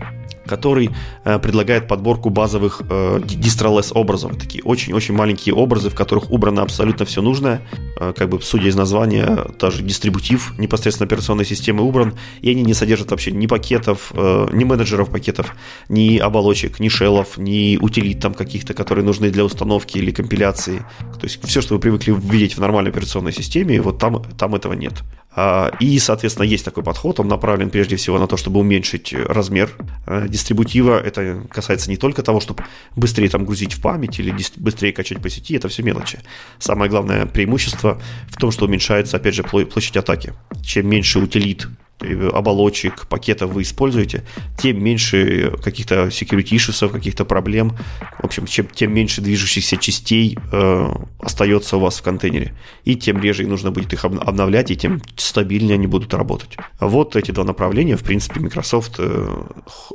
который 0.51 0.89
э, 1.23 1.39
предлагает 1.39 1.87
подборку 1.87 2.29
базовых 2.29 2.81
э, 2.81 3.19
distroless 3.19 3.93
образов. 3.93 4.35
Такие 4.37 4.61
очень-очень 4.63 5.15
маленькие 5.15 5.55
образы, 5.55 5.89
в 5.89 5.95
которых 5.95 6.29
убрано 6.29 6.61
абсолютно 6.61 7.05
все 7.05 7.21
нужное. 7.21 7.61
Э, 7.97 8.13
как 8.13 8.27
бы, 8.27 8.41
судя 8.41 8.67
из 8.67 8.75
названия, 8.75 9.45
даже 9.59 9.81
дистрибутив 9.81 10.53
непосредственно 10.59 11.07
операционной 11.07 11.45
системы 11.45 11.83
убран, 11.83 12.13
и 12.41 12.51
они 12.51 12.63
не 12.63 12.73
содержат 12.73 13.11
вообще 13.11 13.31
ни 13.31 13.47
пакетов, 13.47 14.11
э, 14.13 14.47
ни 14.51 14.65
менеджеров 14.65 15.09
пакетов, 15.09 15.55
ни 15.89 16.17
оболочек, 16.17 16.81
ни 16.81 16.89
шеллов, 16.89 17.37
ни 17.37 17.77
утилит 17.81 18.19
там 18.19 18.33
каких-то, 18.33 18.73
которые 18.73 19.05
нужны 19.05 19.31
для 19.31 19.45
установки 19.45 19.99
или 19.99 20.11
компиляции. 20.11 20.79
То 20.99 21.27
есть 21.27 21.39
все, 21.45 21.61
что 21.61 21.75
вы 21.75 21.79
привыкли 21.79 22.11
видеть 22.11 22.57
в 22.57 22.59
нормальной 22.59 22.91
операционной 22.91 23.31
системе, 23.31 23.81
вот 23.81 23.99
там, 23.99 24.21
там 24.37 24.53
этого 24.55 24.73
нет. 24.73 24.93
А, 25.33 25.71
и, 25.79 25.97
соответственно, 25.99 26.45
есть 26.45 26.65
такой 26.65 26.83
подход, 26.83 27.19
он 27.19 27.27
направлен 27.27 27.69
прежде 27.69 27.95
всего 27.95 28.19
на 28.19 28.27
то, 28.27 28.35
чтобы 28.35 28.59
уменьшить 28.59 29.13
размер 29.13 29.69
э, 30.05 30.27
дистрибутива. 30.41 30.99
Это 30.99 31.43
касается 31.49 31.89
не 31.89 31.97
только 31.97 32.23
того, 32.23 32.39
чтобы 32.39 32.63
быстрее 32.95 33.29
там 33.29 33.45
грузить 33.45 33.73
в 33.73 33.81
память 33.81 34.19
или 34.19 34.35
быстрее 34.57 34.91
качать 34.91 35.21
по 35.21 35.29
сети, 35.29 35.55
это 35.55 35.67
все 35.67 35.83
мелочи. 35.83 36.19
Самое 36.59 36.89
главное 36.89 37.25
преимущество 37.25 38.01
в 38.27 38.37
том, 38.37 38.51
что 38.51 38.65
уменьшается, 38.65 39.17
опять 39.17 39.35
же, 39.35 39.43
площадь 39.43 39.97
атаки. 39.97 40.33
Чем 40.63 40.89
меньше 40.89 41.19
утилит 41.19 41.67
оболочек, 42.33 43.07
пакетов 43.07 43.51
вы 43.51 43.63
используете, 43.63 44.23
тем 44.57 44.83
меньше 44.83 45.53
каких-то 45.63 46.07
security 46.07 46.55
issues, 46.55 46.89
каких-то 46.89 47.25
проблем. 47.25 47.77
В 48.19 48.25
общем, 48.25 48.45
чем, 48.45 48.67
тем 48.67 48.93
меньше 48.93 49.21
движущихся 49.21 49.77
частей 49.77 50.37
э, 50.51 50.93
остается 51.19 51.77
у 51.77 51.79
вас 51.79 51.99
в 51.99 52.03
контейнере. 52.03 52.53
И 52.83 52.95
тем 52.95 53.21
реже 53.21 53.45
нужно 53.47 53.71
будет 53.71 53.93
их 53.93 54.05
обновлять, 54.05 54.71
и 54.71 54.75
тем 54.75 55.01
стабильнее 55.15 55.75
они 55.75 55.87
будут 55.87 56.13
работать. 56.13 56.57
Вот 56.79 57.15
эти 57.15 57.31
два 57.31 57.43
направления, 57.43 57.97
в 57.97 58.03
принципе, 58.03 58.39
Microsoft 58.39 58.95
э, 58.99 59.43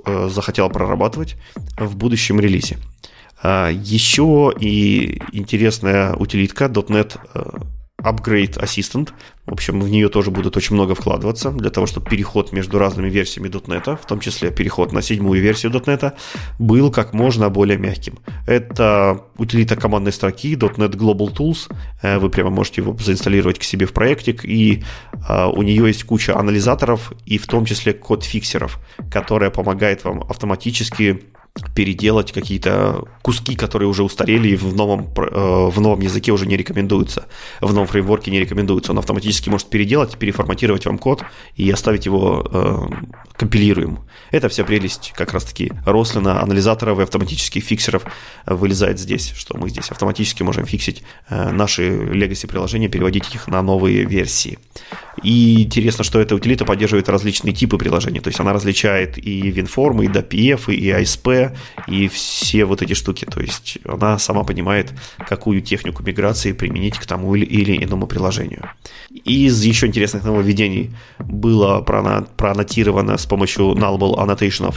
э, 0.04 0.28
захотела 0.30 0.68
прорабатывать 0.68 1.36
в 1.78 1.96
будущем 1.96 2.40
релизе. 2.40 2.78
А, 3.42 3.70
еще 3.70 4.52
и 4.58 5.20
интересная 5.32 6.14
утилитка 6.14 6.66
.NET 6.66 7.18
Upgrade 8.02 8.58
Assistant. 8.60 9.10
В 9.46 9.52
общем, 9.52 9.80
в 9.80 9.88
нее 9.88 10.08
тоже 10.08 10.30
будут 10.30 10.56
очень 10.56 10.74
много 10.74 10.94
вкладываться 10.94 11.50
для 11.50 11.70
того, 11.70 11.86
чтобы 11.86 12.08
переход 12.08 12.52
между 12.52 12.78
разными 12.78 13.08
версиями 13.08 13.48
.NET, 13.48 13.98
в 14.00 14.06
том 14.06 14.20
числе 14.20 14.50
переход 14.50 14.92
на 14.92 15.02
седьмую 15.02 15.40
версию 15.40 15.72
.NET, 15.72 16.12
был 16.58 16.90
как 16.90 17.14
можно 17.14 17.48
более 17.48 17.78
мягким. 17.78 18.18
Это 18.46 19.22
утилита 19.38 19.76
командной 19.76 20.12
строки 20.12 20.54
.NET 20.56 20.92
Global 20.92 21.34
Tools. 21.34 21.72
Э, 22.02 22.18
вы 22.18 22.28
прямо 22.28 22.50
можете 22.50 22.82
его 22.82 22.96
заинсталлировать 22.96 23.58
к 23.58 23.62
себе 23.62 23.86
в 23.86 23.92
проектик, 23.92 24.44
и 24.44 24.84
э, 25.28 25.46
у 25.46 25.62
нее 25.62 25.86
есть 25.86 26.04
куча 26.04 26.36
анализаторов 26.38 27.12
и 27.24 27.38
в 27.38 27.46
том 27.46 27.64
числе 27.64 27.92
код-фиксеров, 27.92 28.78
которая 29.10 29.50
помогает 29.50 30.04
вам 30.04 30.22
автоматически 30.28 31.22
переделать 31.74 32.32
какие-то 32.32 33.04
куски, 33.22 33.54
которые 33.54 33.88
уже 33.88 34.02
устарели 34.02 34.48
и 34.48 34.56
в 34.56 34.74
новом, 34.74 35.08
э, 35.16 35.68
в 35.70 35.80
новом 35.80 36.00
языке 36.00 36.32
уже 36.32 36.46
не 36.46 36.56
рекомендуются, 36.56 37.26
в 37.60 37.72
новом 37.72 37.86
фреймворке 37.86 38.30
не 38.30 38.40
рекомендуется. 38.40 38.92
Он 38.92 38.98
автоматически 38.98 39.48
может 39.48 39.68
переделать, 39.68 40.16
переформатировать 40.16 40.86
вам 40.86 40.98
код 40.98 41.22
и 41.54 41.70
оставить 41.70 42.06
его 42.06 42.46
э, 42.50 42.76
компилируемым. 43.36 44.04
Это 44.30 44.48
вся 44.48 44.64
прелесть 44.64 45.12
как 45.14 45.32
раз-таки 45.32 45.72
Рослина, 45.84 46.42
анализаторов 46.42 46.98
и 46.98 47.02
автоматических 47.02 47.62
фиксеров 47.62 48.04
вылезает 48.46 48.98
здесь, 48.98 49.32
что 49.36 49.56
мы 49.56 49.70
здесь 49.70 49.90
автоматически 49.90 50.42
можем 50.42 50.66
фиксить 50.66 51.02
э, 51.28 51.50
наши 51.52 51.88
legacy 51.88 52.46
приложения, 52.46 52.88
переводить 52.88 53.34
их 53.34 53.48
на 53.48 53.62
новые 53.62 54.04
версии. 54.04 54.58
И 55.22 55.62
интересно, 55.64 56.04
что 56.04 56.20
эта 56.20 56.34
утилита 56.34 56.64
поддерживает 56.64 57.08
различные 57.08 57.54
типы 57.54 57.78
приложений, 57.78 58.20
то 58.20 58.28
есть 58.28 58.40
она 58.40 58.52
различает 58.52 59.18
и 59.18 59.50
WinForm, 59.50 60.04
и 60.04 60.08
DPF, 60.08 60.72
и 60.74 60.90
И 61.86 62.08
все 62.08 62.64
вот 62.64 62.82
эти 62.82 62.94
штуки. 62.94 63.24
То 63.24 63.40
есть 63.40 63.78
она 63.84 64.18
сама 64.18 64.44
понимает, 64.44 64.92
какую 65.18 65.60
технику 65.60 66.02
миграции 66.02 66.52
применить 66.52 66.98
к 66.98 67.06
тому 67.06 67.34
или, 67.34 67.44
или 67.44 67.84
иному 67.84 68.06
приложению. 68.06 68.70
Из 69.24 69.62
еще 69.62 69.86
интересных 69.86 70.24
нововведений 70.24 70.94
было 71.18 71.80
проаннотировано 71.80 73.18
с 73.18 73.26
помощью 73.26 73.72
nullable 73.72 74.16
annotation 74.16 74.74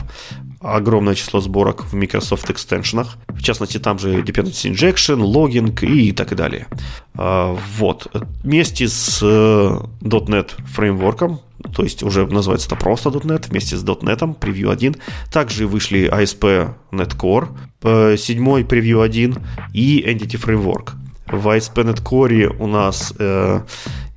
огромное 0.62 1.16
число 1.16 1.40
сборок 1.40 1.86
в 1.86 1.94
Microsoft 1.94 2.50
Extension. 2.50 3.08
В 3.28 3.42
частности, 3.42 3.80
там 3.80 4.00
же 4.00 4.22
Dependency 4.22 4.72
Injection, 4.72 5.22
логинг 5.22 5.84
и 5.84 6.12
так 6.12 6.36
далее. 6.36 6.68
А, 7.16 7.58
вот. 7.78 8.08
Вместе 8.44 8.88
с 8.88 9.20
э, 9.22 9.80
.NET 10.02 10.52
фреймворком 10.66 11.42
то 11.76 11.84
есть 11.84 12.04
уже 12.04 12.26
называется 12.26 12.68
это 12.68 12.76
просто 12.76 13.10
.NET 13.10 13.50
вместе 13.50 13.76
с 13.76 13.84
.NET, 13.84 14.34
превью 14.36 14.72
1. 14.72 14.96
Также 15.32 15.68
вышли 15.68 16.10
ASP 16.12 16.74
.NET 16.92 17.18
Core, 17.18 18.18
7 18.18 18.64
превью 18.66 19.02
1 19.02 19.36
и 19.74 20.04
Entity 20.08 20.42
Framework. 20.42 20.92
В 21.28 21.48
ASP.NET 21.48 22.02
Core 22.04 22.56
у 22.58 22.68
нас 22.68 23.14
э, 23.20 23.62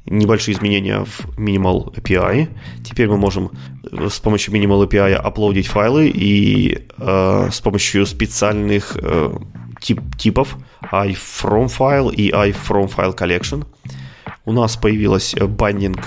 небольшие 0.07 0.55
изменения 0.55 1.05
в 1.05 1.39
Minimal 1.39 1.95
API. 1.95 2.49
Теперь 2.85 3.09
мы 3.09 3.17
можем 3.17 3.51
э, 3.91 4.09
с 4.09 4.19
помощью 4.21 4.55
Minimal 4.55 4.89
API 4.89 5.15
аплодить 5.15 5.67
файлы 5.67 6.09
и 6.09 6.87
э, 6.97 7.49
с 7.51 7.61
помощью 7.61 8.07
специальных 8.07 8.97
э, 9.01 9.35
тип, 9.81 10.01
типов 10.17 10.57
iFromFile 10.91 12.15
и 12.15 12.31
iFromFile 12.31 13.17
Collection 13.17 13.67
у 14.45 14.53
нас 14.53 14.77
появилась 14.77 15.35
binding 15.35 15.99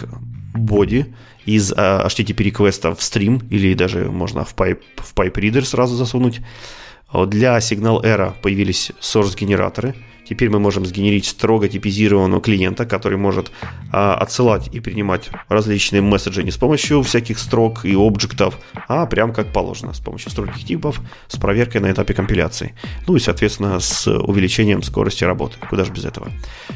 body 0.55 1.13
из 1.45 1.71
э, 1.71 1.75
HTTP 1.75 2.43
реквеста 2.43 2.95
в 2.95 3.01
стрим 3.01 3.41
или 3.49 3.73
даже 3.73 4.05
можно 4.05 4.43
в 4.43 4.55
pipe, 4.55 4.81
в 4.97 5.13
pipe 5.13 5.33
reader 5.33 5.63
сразу 5.63 5.95
засунуть. 5.95 6.41
Для 7.27 7.57
Signal 7.59 8.01
Era 8.03 8.33
появились 8.41 8.91
source 8.99 9.37
генераторы– 9.37 9.95
Теперь 10.27 10.49
мы 10.49 10.59
можем 10.59 10.85
сгенерить 10.85 11.25
строго 11.25 11.67
типизированного 11.69 12.41
клиента, 12.41 12.85
который 12.85 13.17
может 13.17 13.51
а, 13.91 14.15
отсылать 14.15 14.69
и 14.73 14.79
принимать 14.79 15.29
различные 15.49 16.01
месседжи 16.01 16.43
не 16.43 16.51
с 16.51 16.57
помощью 16.57 17.03
всяких 17.03 17.37
строк 17.37 17.85
и 17.85 17.93
объектов, 17.93 18.57
а 18.87 19.05
прям 19.05 19.33
как 19.33 19.53
положено, 19.53 19.93
с 19.93 19.99
помощью 19.99 20.31
строгих 20.31 20.63
типов, 20.63 21.01
с 21.27 21.37
проверкой 21.37 21.81
на 21.81 21.91
этапе 21.91 22.13
компиляции. 22.13 22.73
Ну 23.07 23.15
и, 23.15 23.19
соответственно, 23.19 23.79
с 23.79 24.07
увеличением 24.07 24.81
скорости 24.81 25.23
работы. 25.23 25.57
Куда 25.69 25.85
же 25.85 25.91
без 25.91 26.05
этого. 26.05 26.27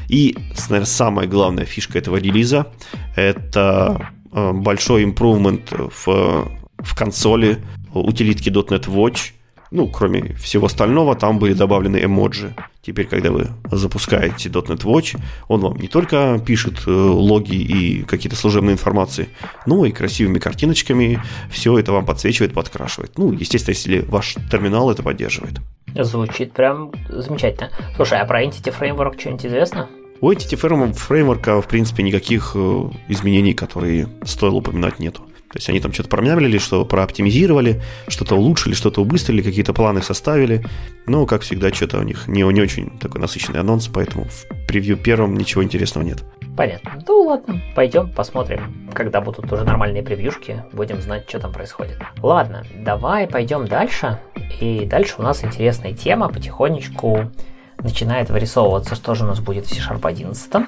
И, 0.08 0.38
наверное, 0.70 0.86
самая 0.86 1.28
главная 1.28 1.66
фишка 1.66 1.98
этого 1.98 2.18
релиза– 2.18 2.68
это 3.16 4.12
а, 4.32 4.54
большой 4.54 5.04
импровмент 5.04 5.72
в, 5.72 6.52
в 6.78 6.96
консоли 6.96 7.58
утилитки 7.94 8.50
.NET 8.50 8.86
Watch– 8.86 9.32
ну, 9.72 9.88
кроме 9.88 10.34
всего 10.34 10.66
остального, 10.66 11.16
там 11.16 11.40
были 11.40 11.54
добавлены 11.54 12.04
эмоджи. 12.04 12.56
Теперь, 12.82 13.06
когда 13.06 13.32
вы 13.32 13.50
запускаете 13.72 14.50
.NET 14.50 14.84
Watch, 14.84 15.20
он 15.48 15.62
вам 15.62 15.78
не 15.78 15.88
только 15.88 16.42
пишет 16.44 16.88
э, 16.88 16.92
логи 16.92 17.56
и 17.56 18.04
какие-то 18.04 18.36
служебные 18.36 18.74
информации, 18.74 19.30
но 19.66 19.86
и 19.86 19.92
красивыми 19.92 20.40
картиночками 20.40 21.22
все 21.52 21.78
это 21.78 21.92
вам 21.92 22.06
подсвечивает, 22.06 22.54
подкрашивает. 22.54 23.18
Ну, 23.18 23.32
естественно, 23.32 23.76
если 23.76 24.00
ваш 24.00 24.36
терминал 24.50 24.90
это 24.90 25.04
поддерживает. 25.04 25.60
Звучит 25.96 26.54
прям 26.54 26.92
замечательно. 27.10 27.70
Слушай, 27.96 28.20
а 28.20 28.26
про 28.26 28.44
Entity 28.44 28.74
Framework 28.78 29.20
что-нибудь 29.20 29.46
известно? 29.46 29.88
У 30.22 30.32
Entity 30.32 30.60
Framework, 30.60 31.62
в 31.62 31.68
принципе, 31.68 32.04
никаких 32.04 32.52
э, 32.56 32.90
изменений, 33.08 33.54
которые 33.54 34.08
стоило 34.24 34.56
упоминать, 34.56 35.00
нету. 35.00 35.24
То 35.52 35.58
есть 35.58 35.68
они 35.70 35.80
там 35.80 35.92
что-то 35.92 36.10
промямлили, 36.10 36.60
что 36.60 36.86
прооптимизировали, 36.86 37.82
что-то 38.08 38.36
улучшили, 38.36 38.76
что-то 38.76 39.02
убыстрили, 39.02 39.42
какие-то 39.42 39.74
планы 39.74 40.04
составили. 40.04 40.64
Но, 41.08 41.26
как 41.26 41.42
всегда, 41.42 41.74
что-то 41.74 41.98
у 41.98 42.04
них 42.04 42.28
не, 42.28 42.44
не 42.44 42.62
очень 42.62 42.98
такой 43.00 43.20
насыщенный 43.20 43.60
анонс, 43.60 43.88
поэтому 43.88 44.26
в 44.26 44.68
превью 44.68 44.96
первом 44.96 45.36
ничего 45.36 45.64
интересного 45.64 46.06
нет. 46.06 46.24
Понятно. 46.56 47.04
Ну 47.08 47.22
ладно, 47.22 47.62
пойдем 47.74 48.12
посмотрим, 48.12 48.90
когда 48.94 49.22
будут 49.22 49.52
уже 49.52 49.64
нормальные 49.64 50.04
превьюшки, 50.04 50.64
будем 50.74 51.02
знать, 51.02 51.28
что 51.28 51.40
там 51.40 51.52
происходит. 51.52 51.98
Ладно, 52.22 52.64
давай 52.76 53.28
пойдем 53.28 53.66
дальше. 53.66 54.20
И 54.60 54.86
дальше 54.86 55.16
у 55.18 55.22
нас 55.24 55.44
интересная 55.44 55.94
тема, 55.94 56.30
потихонечку 56.30 57.32
начинает 57.82 58.30
вырисовываться, 58.30 58.96
что 58.96 59.16
же 59.16 59.24
у 59.24 59.28
нас 59.28 59.40
будет 59.40 59.66
в 59.66 59.70
C-Sharp 59.70 60.06
11. 60.06 60.68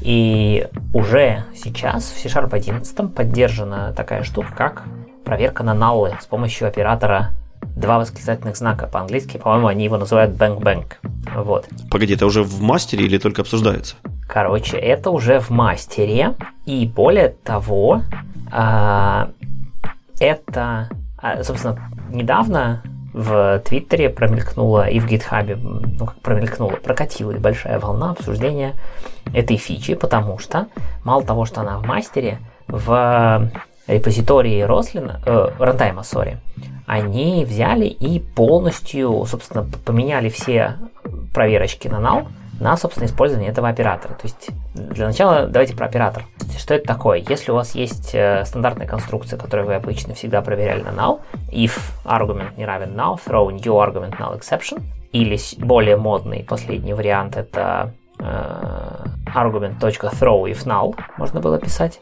И 0.00 0.66
уже 0.92 1.44
сейчас 1.54 2.04
в 2.04 2.18
C-Sharp 2.20 2.50
11 2.52 3.14
поддержана 3.14 3.92
такая 3.96 4.22
штука, 4.22 4.52
как 4.56 4.84
проверка 5.24 5.62
на 5.62 5.74
наллы 5.74 6.16
с 6.20 6.26
помощью 6.26 6.68
оператора 6.68 7.30
два 7.76 7.98
восклицательных 7.98 8.56
знака. 8.56 8.86
По-английски, 8.86 9.36
по-моему, 9.36 9.66
они 9.68 9.84
его 9.84 9.96
называют 9.96 10.32
bang-bang. 10.32 10.86
Вот. 11.36 11.66
Погоди, 11.90 12.14
это 12.14 12.26
уже 12.26 12.42
в 12.42 12.60
мастере 12.60 13.04
или 13.04 13.18
только 13.18 13.42
обсуждается? 13.42 13.96
Короче, 14.26 14.76
это 14.76 15.10
уже 15.10 15.40
в 15.40 15.50
мастере. 15.50 16.34
И 16.66 16.86
более 16.86 17.28
того, 17.28 18.02
а, 18.50 19.30
это, 20.20 20.88
а, 21.18 21.42
собственно, 21.42 21.90
недавно 22.10 22.82
в 23.12 23.62
Твиттере 23.64 24.10
промелькнула 24.10 24.88
и 24.88 25.00
в 25.00 25.06
Гитхабе, 25.06 25.56
ну 25.56 26.06
как 26.06 26.20
промелькнула, 26.20 26.76
прокатилась 26.76 27.38
большая 27.38 27.78
волна 27.78 28.10
обсуждения 28.10 28.74
этой 29.32 29.56
фичи, 29.56 29.94
потому 29.94 30.38
что 30.38 30.66
мало 31.04 31.22
того, 31.22 31.44
что 31.44 31.60
она 31.60 31.78
в 31.78 31.86
мастере, 31.86 32.38
в 32.66 33.50
репозитории 33.86 34.62
Рослина, 34.62 35.20
э, 35.24 35.48
рантайма, 35.58 36.02
сори, 36.02 36.38
они 36.86 37.44
взяли 37.44 37.86
и 37.86 38.20
полностью, 38.20 39.24
собственно, 39.26 39.66
поменяли 39.84 40.28
все 40.28 40.76
проверочки 41.34 41.88
на 41.88 41.96
null, 41.96 42.28
на, 42.60 42.76
собственно, 42.76 43.06
использование 43.06 43.50
этого 43.50 43.68
оператора. 43.68 44.14
То 44.14 44.24
есть, 44.24 44.50
для 44.74 45.06
начала 45.06 45.46
давайте 45.46 45.76
про 45.76 45.86
оператор. 45.86 46.24
Что 46.56 46.74
это 46.74 46.86
такое? 46.86 47.22
Если 47.28 47.52
у 47.52 47.54
вас 47.54 47.74
есть 47.74 48.14
э, 48.14 48.44
стандартная 48.44 48.86
конструкция, 48.86 49.38
которую 49.38 49.66
вы 49.66 49.74
обычно 49.74 50.14
всегда 50.14 50.42
проверяли 50.42 50.82
на 50.82 50.88
null, 50.88 51.20
if 51.52 51.78
argument 52.04 52.56
не 52.56 52.66
равен 52.66 52.98
null, 52.98 53.20
throw 53.24 53.50
new 53.50 53.74
argument 53.74 54.18
null 54.18 54.38
exception, 54.38 54.82
или 55.12 55.38
более 55.58 55.96
модный 55.96 56.44
последний 56.44 56.92
вариант 56.92 57.36
это 57.36 57.92
э, 57.94 57.97
argument.throw 58.18 60.50
if 60.50 60.66
null 60.66 60.98
можно 61.16 61.40
было 61.40 61.58
писать. 61.58 62.00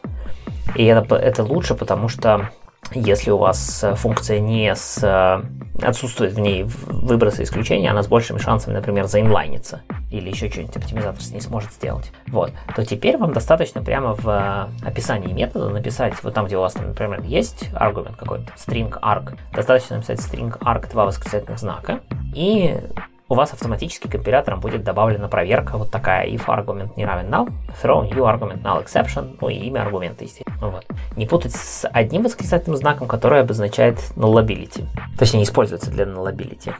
И 0.75 0.83
это, 0.85 1.15
это 1.15 1.43
лучше, 1.43 1.75
потому 1.75 2.09
что 2.09 2.49
если 2.93 3.31
у 3.31 3.37
вас 3.37 3.83
э, 3.83 3.95
функция 3.95 4.39
не 4.39 4.73
с, 4.73 5.03
э, 5.03 5.85
отсутствует 5.85 6.33
в 6.33 6.39
ней 6.39 6.63
выбросы 6.63 7.43
исключения, 7.43 7.91
она 7.91 8.01
с 8.01 8.07
большими 8.07 8.37
шансами, 8.37 8.73
например, 8.73 9.07
заинлайнится 9.07 9.81
или 10.09 10.29
еще 10.29 10.49
что-нибудь 10.49 10.77
оптимизатор 10.77 11.21
с 11.21 11.31
ней 11.31 11.41
сможет 11.41 11.73
сделать, 11.73 12.11
вот, 12.27 12.51
то 12.75 12.85
теперь 12.85 13.17
вам 13.17 13.33
достаточно 13.33 13.81
прямо 13.81 14.15
в 14.15 14.29
э, 14.29 14.87
описании 14.87 15.33
метода 15.33 15.69
написать, 15.69 16.13
вот 16.23 16.33
там, 16.33 16.45
где 16.45 16.57
у 16.57 16.61
вас, 16.61 16.75
например, 16.75 17.21
есть 17.23 17.69
аргумент 17.73 18.15
какой-то, 18.15 18.45
string 18.55 18.93
arg, 19.01 19.37
достаточно 19.53 19.97
написать 19.97 20.19
string 20.19 20.57
arg 20.59 20.89
два 20.89 21.05
восклицательных 21.05 21.59
знака, 21.59 21.99
и 22.33 22.79
у 23.29 23.35
вас 23.35 23.53
автоматически 23.53 24.07
компилятором 24.07 24.59
будет 24.59 24.83
добавлена 24.83 25.27
проверка 25.27 25.77
вот 25.77 25.91
такая 25.91 26.27
if 26.27 26.45
argument 26.45 26.91
не 26.95 27.05
равен 27.05 27.33
null, 27.33 27.51
throw 27.81 28.09
new 28.09 28.23
ArgumentNullException, 28.23 29.37
ну 29.41 29.49
и 29.49 29.55
имя 29.55 29.81
аргумента, 29.81 30.23
естественно. 30.23 30.69
Вот. 30.69 30.85
Не 31.15 31.25
путать 31.25 31.53
с 31.53 31.87
одним 31.87 32.23
восклицательным 32.23 32.77
знаком, 32.77 33.07
который 33.07 33.41
обозначает 33.41 33.97
nullability. 34.15 34.85
То 35.17 35.21
есть 35.21 35.33
они 35.33 35.43
используются 35.43 35.91
для 35.91 36.05
nullability. 36.05 36.73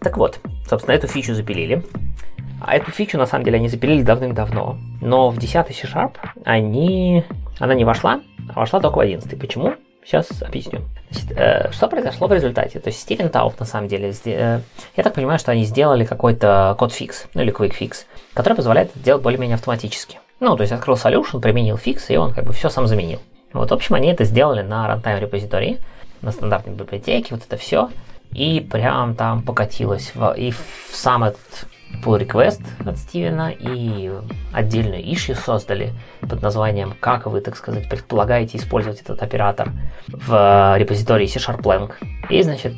Так 0.00 0.18
вот, 0.18 0.38
собственно, 0.68 0.94
эту 0.94 1.06
фичу 1.06 1.34
запилили. 1.34 1.82
А 2.60 2.74
эту 2.74 2.90
фичу, 2.90 3.18
на 3.18 3.26
самом 3.26 3.44
деле, 3.44 3.56
они 3.56 3.68
запилили 3.68 4.02
давным-давно. 4.02 4.78
Но 5.00 5.30
в 5.30 5.38
10 5.38 5.66
C-Sharp 5.68 6.16
они... 6.44 7.24
она 7.58 7.74
не 7.74 7.84
вошла, 7.84 8.20
а 8.54 8.60
вошла 8.60 8.80
только 8.80 8.96
в 8.96 9.00
11. 9.00 9.38
Почему? 9.38 9.74
Сейчас 10.06 10.28
объясню. 10.40 10.82
Значит, 11.10 11.32
э, 11.36 11.72
что 11.72 11.88
произошло 11.88 12.28
в 12.28 12.32
результате? 12.32 12.78
То 12.78 12.88
есть 12.88 13.00
Стивен 13.00 13.28
Тауб, 13.28 13.58
на 13.58 13.66
самом 13.66 13.88
деле, 13.88 14.14
э, 14.24 14.60
я 14.96 15.02
так 15.02 15.14
понимаю, 15.14 15.40
что 15.40 15.50
они 15.50 15.64
сделали 15.64 16.04
какой-то 16.04 16.76
code 16.78 17.02
fix, 17.02 17.26
ну 17.34 17.42
или 17.42 17.52
quick-fix, 17.52 18.04
который 18.32 18.54
позволяет 18.54 18.90
это 18.90 19.00
делать 19.00 19.22
более-менее 19.22 19.56
автоматически. 19.56 20.20
Ну, 20.38 20.54
то 20.56 20.62
есть 20.62 20.72
открыл 20.72 20.94
solution, 20.96 21.40
применил 21.40 21.76
фикс, 21.76 22.08
и 22.10 22.16
он 22.16 22.32
как 22.32 22.44
бы 22.44 22.52
все 22.52 22.68
сам 22.68 22.86
заменил. 22.86 23.20
Вот, 23.52 23.70
в 23.70 23.74
общем, 23.74 23.96
они 23.96 24.08
это 24.08 24.22
сделали 24.24 24.62
на 24.62 24.86
runtime 24.88 25.18
репозитории, 25.18 25.78
на 26.22 26.30
стандартной 26.30 26.74
библиотеке, 26.74 27.34
вот 27.34 27.42
это 27.44 27.56
все, 27.56 27.90
и 28.32 28.60
прям 28.60 29.16
там 29.16 29.42
покатилось 29.42 30.12
в, 30.14 30.34
и 30.36 30.52
в 30.52 30.60
сам 30.92 31.24
этот 31.24 31.40
pull 32.02 32.18
request 32.20 32.62
от 32.84 32.98
Стивена 32.98 33.50
и 33.50 34.10
отдельную 34.52 35.02
issue 35.02 35.34
создали 35.34 35.92
под 36.20 36.42
названием 36.42 36.94
«Как 37.00 37.26
вы, 37.26 37.40
так 37.40 37.56
сказать, 37.56 37.88
предполагаете 37.88 38.58
использовать 38.58 39.00
этот 39.00 39.22
оператор 39.22 39.70
в 40.08 40.76
репозитории 40.78 41.26
C-Sharp 41.26 41.90
И, 42.30 42.42
значит, 42.42 42.74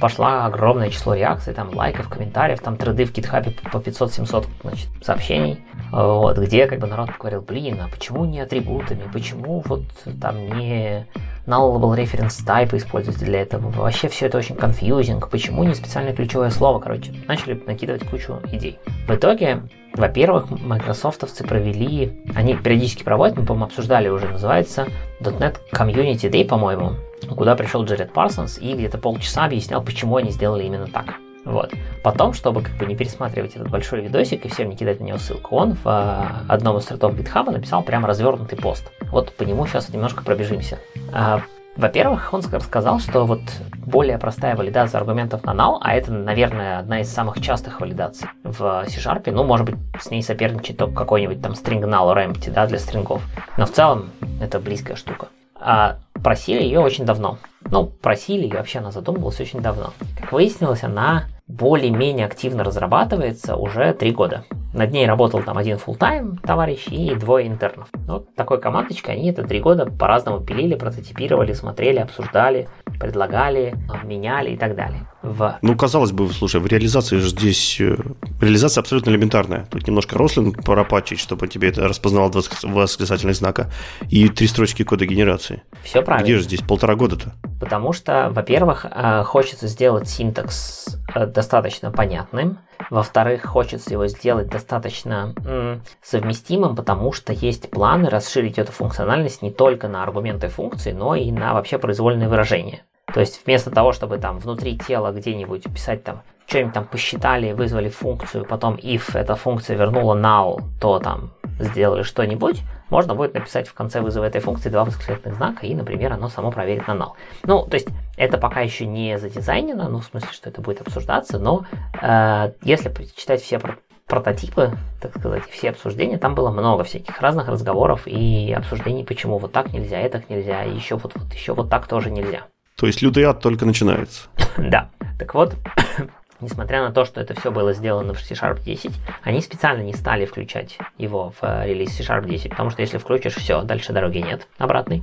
пошла 0.00 0.46
огромное 0.46 0.90
число 0.90 1.14
реакций, 1.14 1.54
там 1.54 1.74
лайков, 1.74 2.08
комментариев, 2.08 2.60
там 2.60 2.76
треды 2.76 3.04
в 3.04 3.12
гитхабе 3.12 3.52
по 3.72 3.78
500-700 3.78 4.46
значит, 4.62 4.88
сообщений, 5.02 5.64
вот, 5.92 6.38
где 6.38 6.66
как 6.66 6.80
бы 6.80 6.86
народ 6.86 7.10
говорил, 7.18 7.42
блин, 7.42 7.80
а 7.80 7.88
почему 7.88 8.24
не 8.24 8.40
атрибутами, 8.40 9.04
почему 9.12 9.62
вот 9.66 9.84
там 10.20 10.36
не 10.58 11.06
nullable 11.46 11.96
reference 11.96 12.44
type 12.44 12.76
используете 12.76 13.24
для 13.24 13.42
этого. 13.42 13.70
Вообще 13.70 14.08
все 14.08 14.26
это 14.26 14.38
очень 14.38 14.56
confusing. 14.56 15.26
Почему 15.28 15.64
не 15.64 15.74
специальное 15.74 16.14
ключевое 16.14 16.50
слово? 16.50 16.78
Короче, 16.78 17.12
начали 17.28 17.60
накидывать 17.66 18.08
кучу 18.08 18.40
идей. 18.50 18.78
В 19.06 19.14
итоге, 19.14 19.62
во-первых, 19.94 20.50
майкрософтовцы 20.50 21.44
провели, 21.44 22.12
они 22.34 22.56
периодически 22.56 23.04
проводят, 23.04 23.36
мы, 23.36 23.46
по-моему, 23.46 23.66
обсуждали 23.66 24.08
уже, 24.08 24.26
называется 24.28 24.88
.NET 25.20 25.56
Community 25.72 26.30
Day, 26.30 26.44
по-моему, 26.44 26.94
куда 27.28 27.54
пришел 27.54 27.84
Джеред 27.84 28.12
Парсонс 28.12 28.58
и 28.58 28.74
где-то 28.74 28.98
полчаса 28.98 29.44
объяснял, 29.44 29.82
почему 29.82 30.16
они 30.16 30.30
сделали 30.30 30.64
именно 30.64 30.88
так. 30.88 31.14
Вот. 31.44 31.72
Потом, 32.02 32.32
чтобы 32.32 32.62
как 32.62 32.76
бы 32.76 32.86
не 32.86 32.96
пересматривать 32.96 33.54
этот 33.54 33.70
большой 33.70 34.00
видосик 34.00 34.44
и 34.46 34.48
всем 34.48 34.70
не 34.70 34.76
кидать 34.76 35.00
на 35.00 35.04
него 35.04 35.18
ссылку, 35.18 35.56
он 35.56 35.74
в 35.74 35.80
а, 35.84 36.42
одном 36.48 36.78
из 36.78 36.84
стартов 36.84 37.14
GitHub 37.14 37.50
написал 37.50 37.82
прямо 37.82 38.08
развернутый 38.08 38.58
пост. 38.58 38.90
Вот 39.12 39.32
по 39.34 39.42
нему 39.42 39.66
сейчас 39.66 39.90
немножко 39.90 40.24
пробежимся. 40.24 40.78
А, 41.12 41.42
во-первых, 41.76 42.32
он 42.32 42.42
сказал, 42.42 43.00
что 43.00 43.24
вот 43.26 43.40
более 43.76 44.18
простая 44.18 44.56
валидация 44.56 44.98
аргументов 44.98 45.44
на 45.44 45.52
null, 45.54 45.78
а 45.80 45.94
это, 45.94 46.12
наверное, 46.12 46.78
одна 46.78 47.00
из 47.00 47.12
самых 47.12 47.40
частых 47.40 47.80
валидаций 47.80 48.28
в 48.42 48.84
C-Sharp, 48.88 49.30
ну, 49.30 49.44
может 49.44 49.66
быть, 49.66 49.76
с 50.00 50.10
ней 50.10 50.22
соперничает 50.22 50.78
только 50.78 50.94
какой-нибудь 50.94 51.42
там 51.42 51.52
string 51.52 51.82
null 51.82 52.14
or 52.14 52.26
empty, 52.26 52.50
да, 52.52 52.66
для 52.66 52.78
стрингов. 52.78 53.22
Но 53.56 53.66
в 53.66 53.72
целом 53.72 54.10
это 54.40 54.60
близкая 54.60 54.96
штука. 54.96 55.28
А 55.56 55.96
просили 56.22 56.62
ее 56.62 56.80
очень 56.80 57.04
давно. 57.04 57.38
Ну, 57.70 57.86
просили, 57.86 58.46
и 58.46 58.52
вообще 58.52 58.78
она 58.78 58.90
задумывалась 58.90 59.40
очень 59.40 59.60
давно. 59.60 59.92
Как 60.20 60.32
выяснилось, 60.32 60.84
она 60.84 61.24
более-менее 61.46 62.26
активно 62.26 62.64
разрабатывается 62.64 63.56
уже 63.56 63.92
три 63.92 64.12
года. 64.12 64.44
Над 64.72 64.90
ней 64.90 65.06
работал 65.06 65.42
там 65.42 65.58
один 65.58 65.76
full-time 65.76 66.40
товарищ 66.40 66.88
и 66.88 67.14
двое 67.14 67.46
интернов. 67.46 67.88
Вот 68.08 68.34
такой 68.34 68.60
командочкой 68.60 69.14
они 69.16 69.30
это 69.30 69.44
три 69.44 69.60
года 69.60 69.86
по-разному 69.86 70.40
пилили, 70.40 70.74
прототипировали, 70.74 71.52
смотрели, 71.52 71.98
обсуждали, 71.98 72.68
предлагали, 72.98 73.74
меняли 74.04 74.50
и 74.50 74.56
так 74.56 74.74
далее. 74.74 75.06
В... 75.24 75.58
Ну, 75.62 75.74
казалось 75.74 76.12
бы, 76.12 76.28
слушай, 76.28 76.60
в 76.60 76.66
реализации 76.66 77.16
же 77.16 77.30
здесь... 77.30 77.80
Э, 77.80 77.96
реализация 78.42 78.82
абсолютно 78.82 79.08
элементарная. 79.08 79.66
Тут 79.70 79.86
немножко 79.86 80.18
рослин 80.18 80.52
пропатчить, 80.52 81.18
чтобы 81.18 81.48
тебе 81.48 81.68
это 81.68 81.88
распознавал 81.88 82.30
два 82.30 82.42
восклицательных 82.62 83.34
знака, 83.34 83.70
и 84.10 84.28
три 84.28 84.46
строчки 84.46 84.84
кода 84.84 85.06
генерации. 85.06 85.62
Все 85.82 86.02
правильно. 86.02 86.26
Где 86.26 86.36
же 86.36 86.42
здесь 86.42 86.60
полтора 86.60 86.94
года-то? 86.94 87.32
Потому 87.58 87.94
что, 87.94 88.28
во-первых, 88.32 88.84
э, 88.84 89.22
хочется 89.24 89.66
сделать 89.66 90.10
синтакс 90.10 90.98
э, 91.14 91.26
достаточно 91.26 91.90
понятным, 91.90 92.58
во-вторых, 92.90 93.46
хочется 93.46 93.92
его 93.92 94.06
сделать 94.08 94.48
достаточно 94.48 95.34
м, 95.46 95.80
совместимым, 96.02 96.76
потому 96.76 97.12
что 97.12 97.32
есть 97.32 97.70
планы 97.70 98.10
расширить 98.10 98.58
эту 98.58 98.72
функциональность 98.72 99.40
не 99.40 99.50
только 99.50 99.88
на 99.88 100.02
аргументы 100.02 100.48
функции, 100.48 100.92
но 100.92 101.14
и 101.14 101.32
на 101.32 101.54
вообще 101.54 101.78
произвольные 101.78 102.28
выражения. 102.28 102.82
То 103.12 103.20
есть 103.20 103.44
вместо 103.44 103.70
того, 103.70 103.92
чтобы 103.92 104.18
там 104.18 104.38
внутри 104.38 104.78
тела 104.78 105.12
где-нибудь 105.12 105.64
писать 105.72 106.04
там 106.04 106.22
что-нибудь 106.46 106.74
там 106.74 106.84
посчитали, 106.84 107.52
вызвали 107.52 107.88
функцию, 107.88 108.44
потом 108.44 108.74
if 108.74 109.16
эта 109.18 109.34
функция 109.34 109.76
вернула 109.76 110.14
null, 110.14 110.62
то 110.80 110.98
там 110.98 111.32
сделали 111.58 112.02
что-нибудь, 112.02 112.62
можно 112.90 113.14
будет 113.14 113.34
написать 113.34 113.66
в 113.66 113.74
конце 113.74 114.00
вызова 114.00 114.24
этой 114.24 114.40
функции 114.40 114.68
два 114.68 114.84
восклицательных 114.84 115.36
знака, 115.36 115.66
и, 115.66 115.74
например, 115.74 116.12
оно 116.12 116.28
само 116.28 116.50
проверит 116.50 116.86
на 116.86 116.92
null. 116.92 117.12
Ну, 117.44 117.64
то 117.64 117.74
есть, 117.74 117.88
это 118.16 118.36
пока 118.38 118.60
еще 118.60 118.86
не 118.86 119.18
задизайнено, 119.18 119.88
ну, 119.88 120.00
в 120.00 120.04
смысле, 120.04 120.28
что 120.32 120.50
это 120.50 120.60
будет 120.60 120.82
обсуждаться, 120.82 121.38
но 121.38 121.64
э, 122.00 122.52
если 122.62 122.92
читать 123.16 123.42
все 123.42 123.60
прототипы, 124.06 124.76
так 125.00 125.16
сказать, 125.16 125.44
все 125.50 125.70
обсуждения, 125.70 126.18
там 126.18 126.34
было 126.34 126.50
много 126.50 126.84
всяких 126.84 127.20
разных 127.20 127.48
разговоров 127.48 128.02
и 128.06 128.52
обсуждений, 128.52 129.04
почему 129.04 129.38
вот 129.38 129.52
так 129.52 129.72
нельзя, 129.72 129.98
это 129.98 130.22
нельзя, 130.28 130.62
еще 130.62 130.96
вот, 130.96 131.14
вот, 131.14 131.32
еще 131.32 131.54
вот 131.54 131.70
так 131.70 131.86
тоже 131.86 132.10
нельзя. 132.10 132.42
То 132.76 132.86
есть 132.86 133.02
лютый 133.02 133.24
ад 133.24 133.40
только 133.40 133.64
начинается. 133.66 134.28
да. 134.56 134.90
Так 135.18 135.34
вот, 135.34 135.54
несмотря 136.40 136.82
на 136.82 136.92
то, 136.92 137.04
что 137.04 137.20
это 137.20 137.38
все 137.38 137.50
было 137.50 137.72
сделано 137.72 138.14
в 138.14 138.20
C-Sharp 138.20 138.62
10, 138.62 138.92
они 139.22 139.40
специально 139.40 139.82
не 139.82 139.92
стали 139.92 140.26
включать 140.26 140.78
его 140.98 141.32
в 141.40 141.44
э, 141.44 141.68
релиз 141.68 141.96
C-Sharp 141.96 142.26
10, 142.26 142.50
потому 142.50 142.70
что 142.70 142.82
если 142.82 142.98
включишь 142.98 143.36
все, 143.36 143.62
дальше 143.62 143.92
дороги 143.92 144.18
нет 144.18 144.48
обратной. 144.58 145.02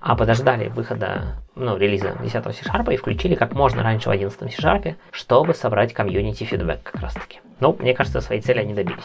А 0.00 0.16
подождали 0.16 0.68
выхода, 0.68 1.36
ну, 1.56 1.76
релиза 1.76 2.16
10 2.22 2.32
C-Sharp 2.32 2.94
и 2.94 2.96
включили 2.96 3.34
как 3.34 3.52
можно 3.52 3.82
раньше 3.82 4.08
в 4.08 4.12
11 4.12 4.38
C-Sharp, 4.54 4.94
чтобы 5.10 5.54
собрать 5.54 5.92
комьюнити 5.92 6.44
фидбэк 6.44 6.82
как 6.84 7.02
раз 7.02 7.14
таки. 7.14 7.40
Ну, 7.58 7.76
мне 7.78 7.92
кажется, 7.92 8.20
своей 8.20 8.40
цели 8.40 8.60
они 8.60 8.72
добились. 8.72 9.04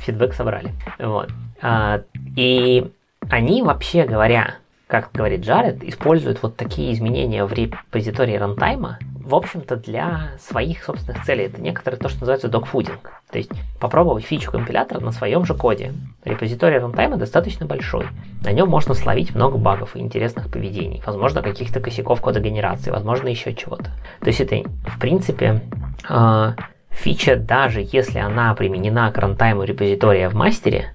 Фидбэк 0.00 0.34
собрали. 0.34 0.72
Вот. 0.98 1.30
А, 1.62 2.02
и 2.36 2.90
они, 3.30 3.62
вообще 3.62 4.04
говоря, 4.04 4.56
как 4.88 5.10
говорит 5.12 5.42
Джаред, 5.42 5.84
используют 5.84 6.42
вот 6.42 6.56
такие 6.56 6.92
изменения 6.92 7.44
в 7.44 7.52
репозитории 7.52 8.36
рантайма 8.36 8.98
в 9.28 9.34
общем-то, 9.34 9.76
для 9.76 10.30
своих 10.40 10.82
собственных 10.82 11.22
целей. 11.24 11.44
Это 11.44 11.60
некоторое 11.60 11.98
то, 11.98 12.08
что 12.08 12.20
называется 12.20 12.48
докфудинг. 12.48 13.12
То 13.30 13.36
есть 13.36 13.50
попробовать 13.78 14.24
фичу 14.24 14.50
компилятора 14.50 15.00
на 15.00 15.12
своем 15.12 15.44
же 15.44 15.52
коде. 15.52 15.92
Репозиторий 16.24 16.78
рантайма 16.78 17.18
достаточно 17.18 17.66
большой. 17.66 18.06
На 18.42 18.52
нем 18.52 18.70
можно 18.70 18.94
словить 18.94 19.34
много 19.34 19.58
багов 19.58 19.96
и 19.96 19.98
интересных 19.98 20.50
поведений. 20.50 21.02
Возможно, 21.04 21.42
каких-то 21.42 21.80
косяков 21.80 22.22
кода 22.22 22.40
генерации, 22.40 22.90
возможно, 22.90 23.28
еще 23.28 23.54
чего-то. 23.54 23.90
То 24.20 24.28
есть 24.28 24.40
это, 24.40 24.62
в 24.86 24.98
принципе, 24.98 25.60
э, 26.08 26.52
фича, 26.88 27.36
даже 27.36 27.86
если 27.92 28.20
она 28.20 28.54
применена 28.54 29.12
к 29.12 29.18
рантайму 29.18 29.64
репозитория 29.64 30.30
в 30.30 30.34
мастере, 30.34 30.94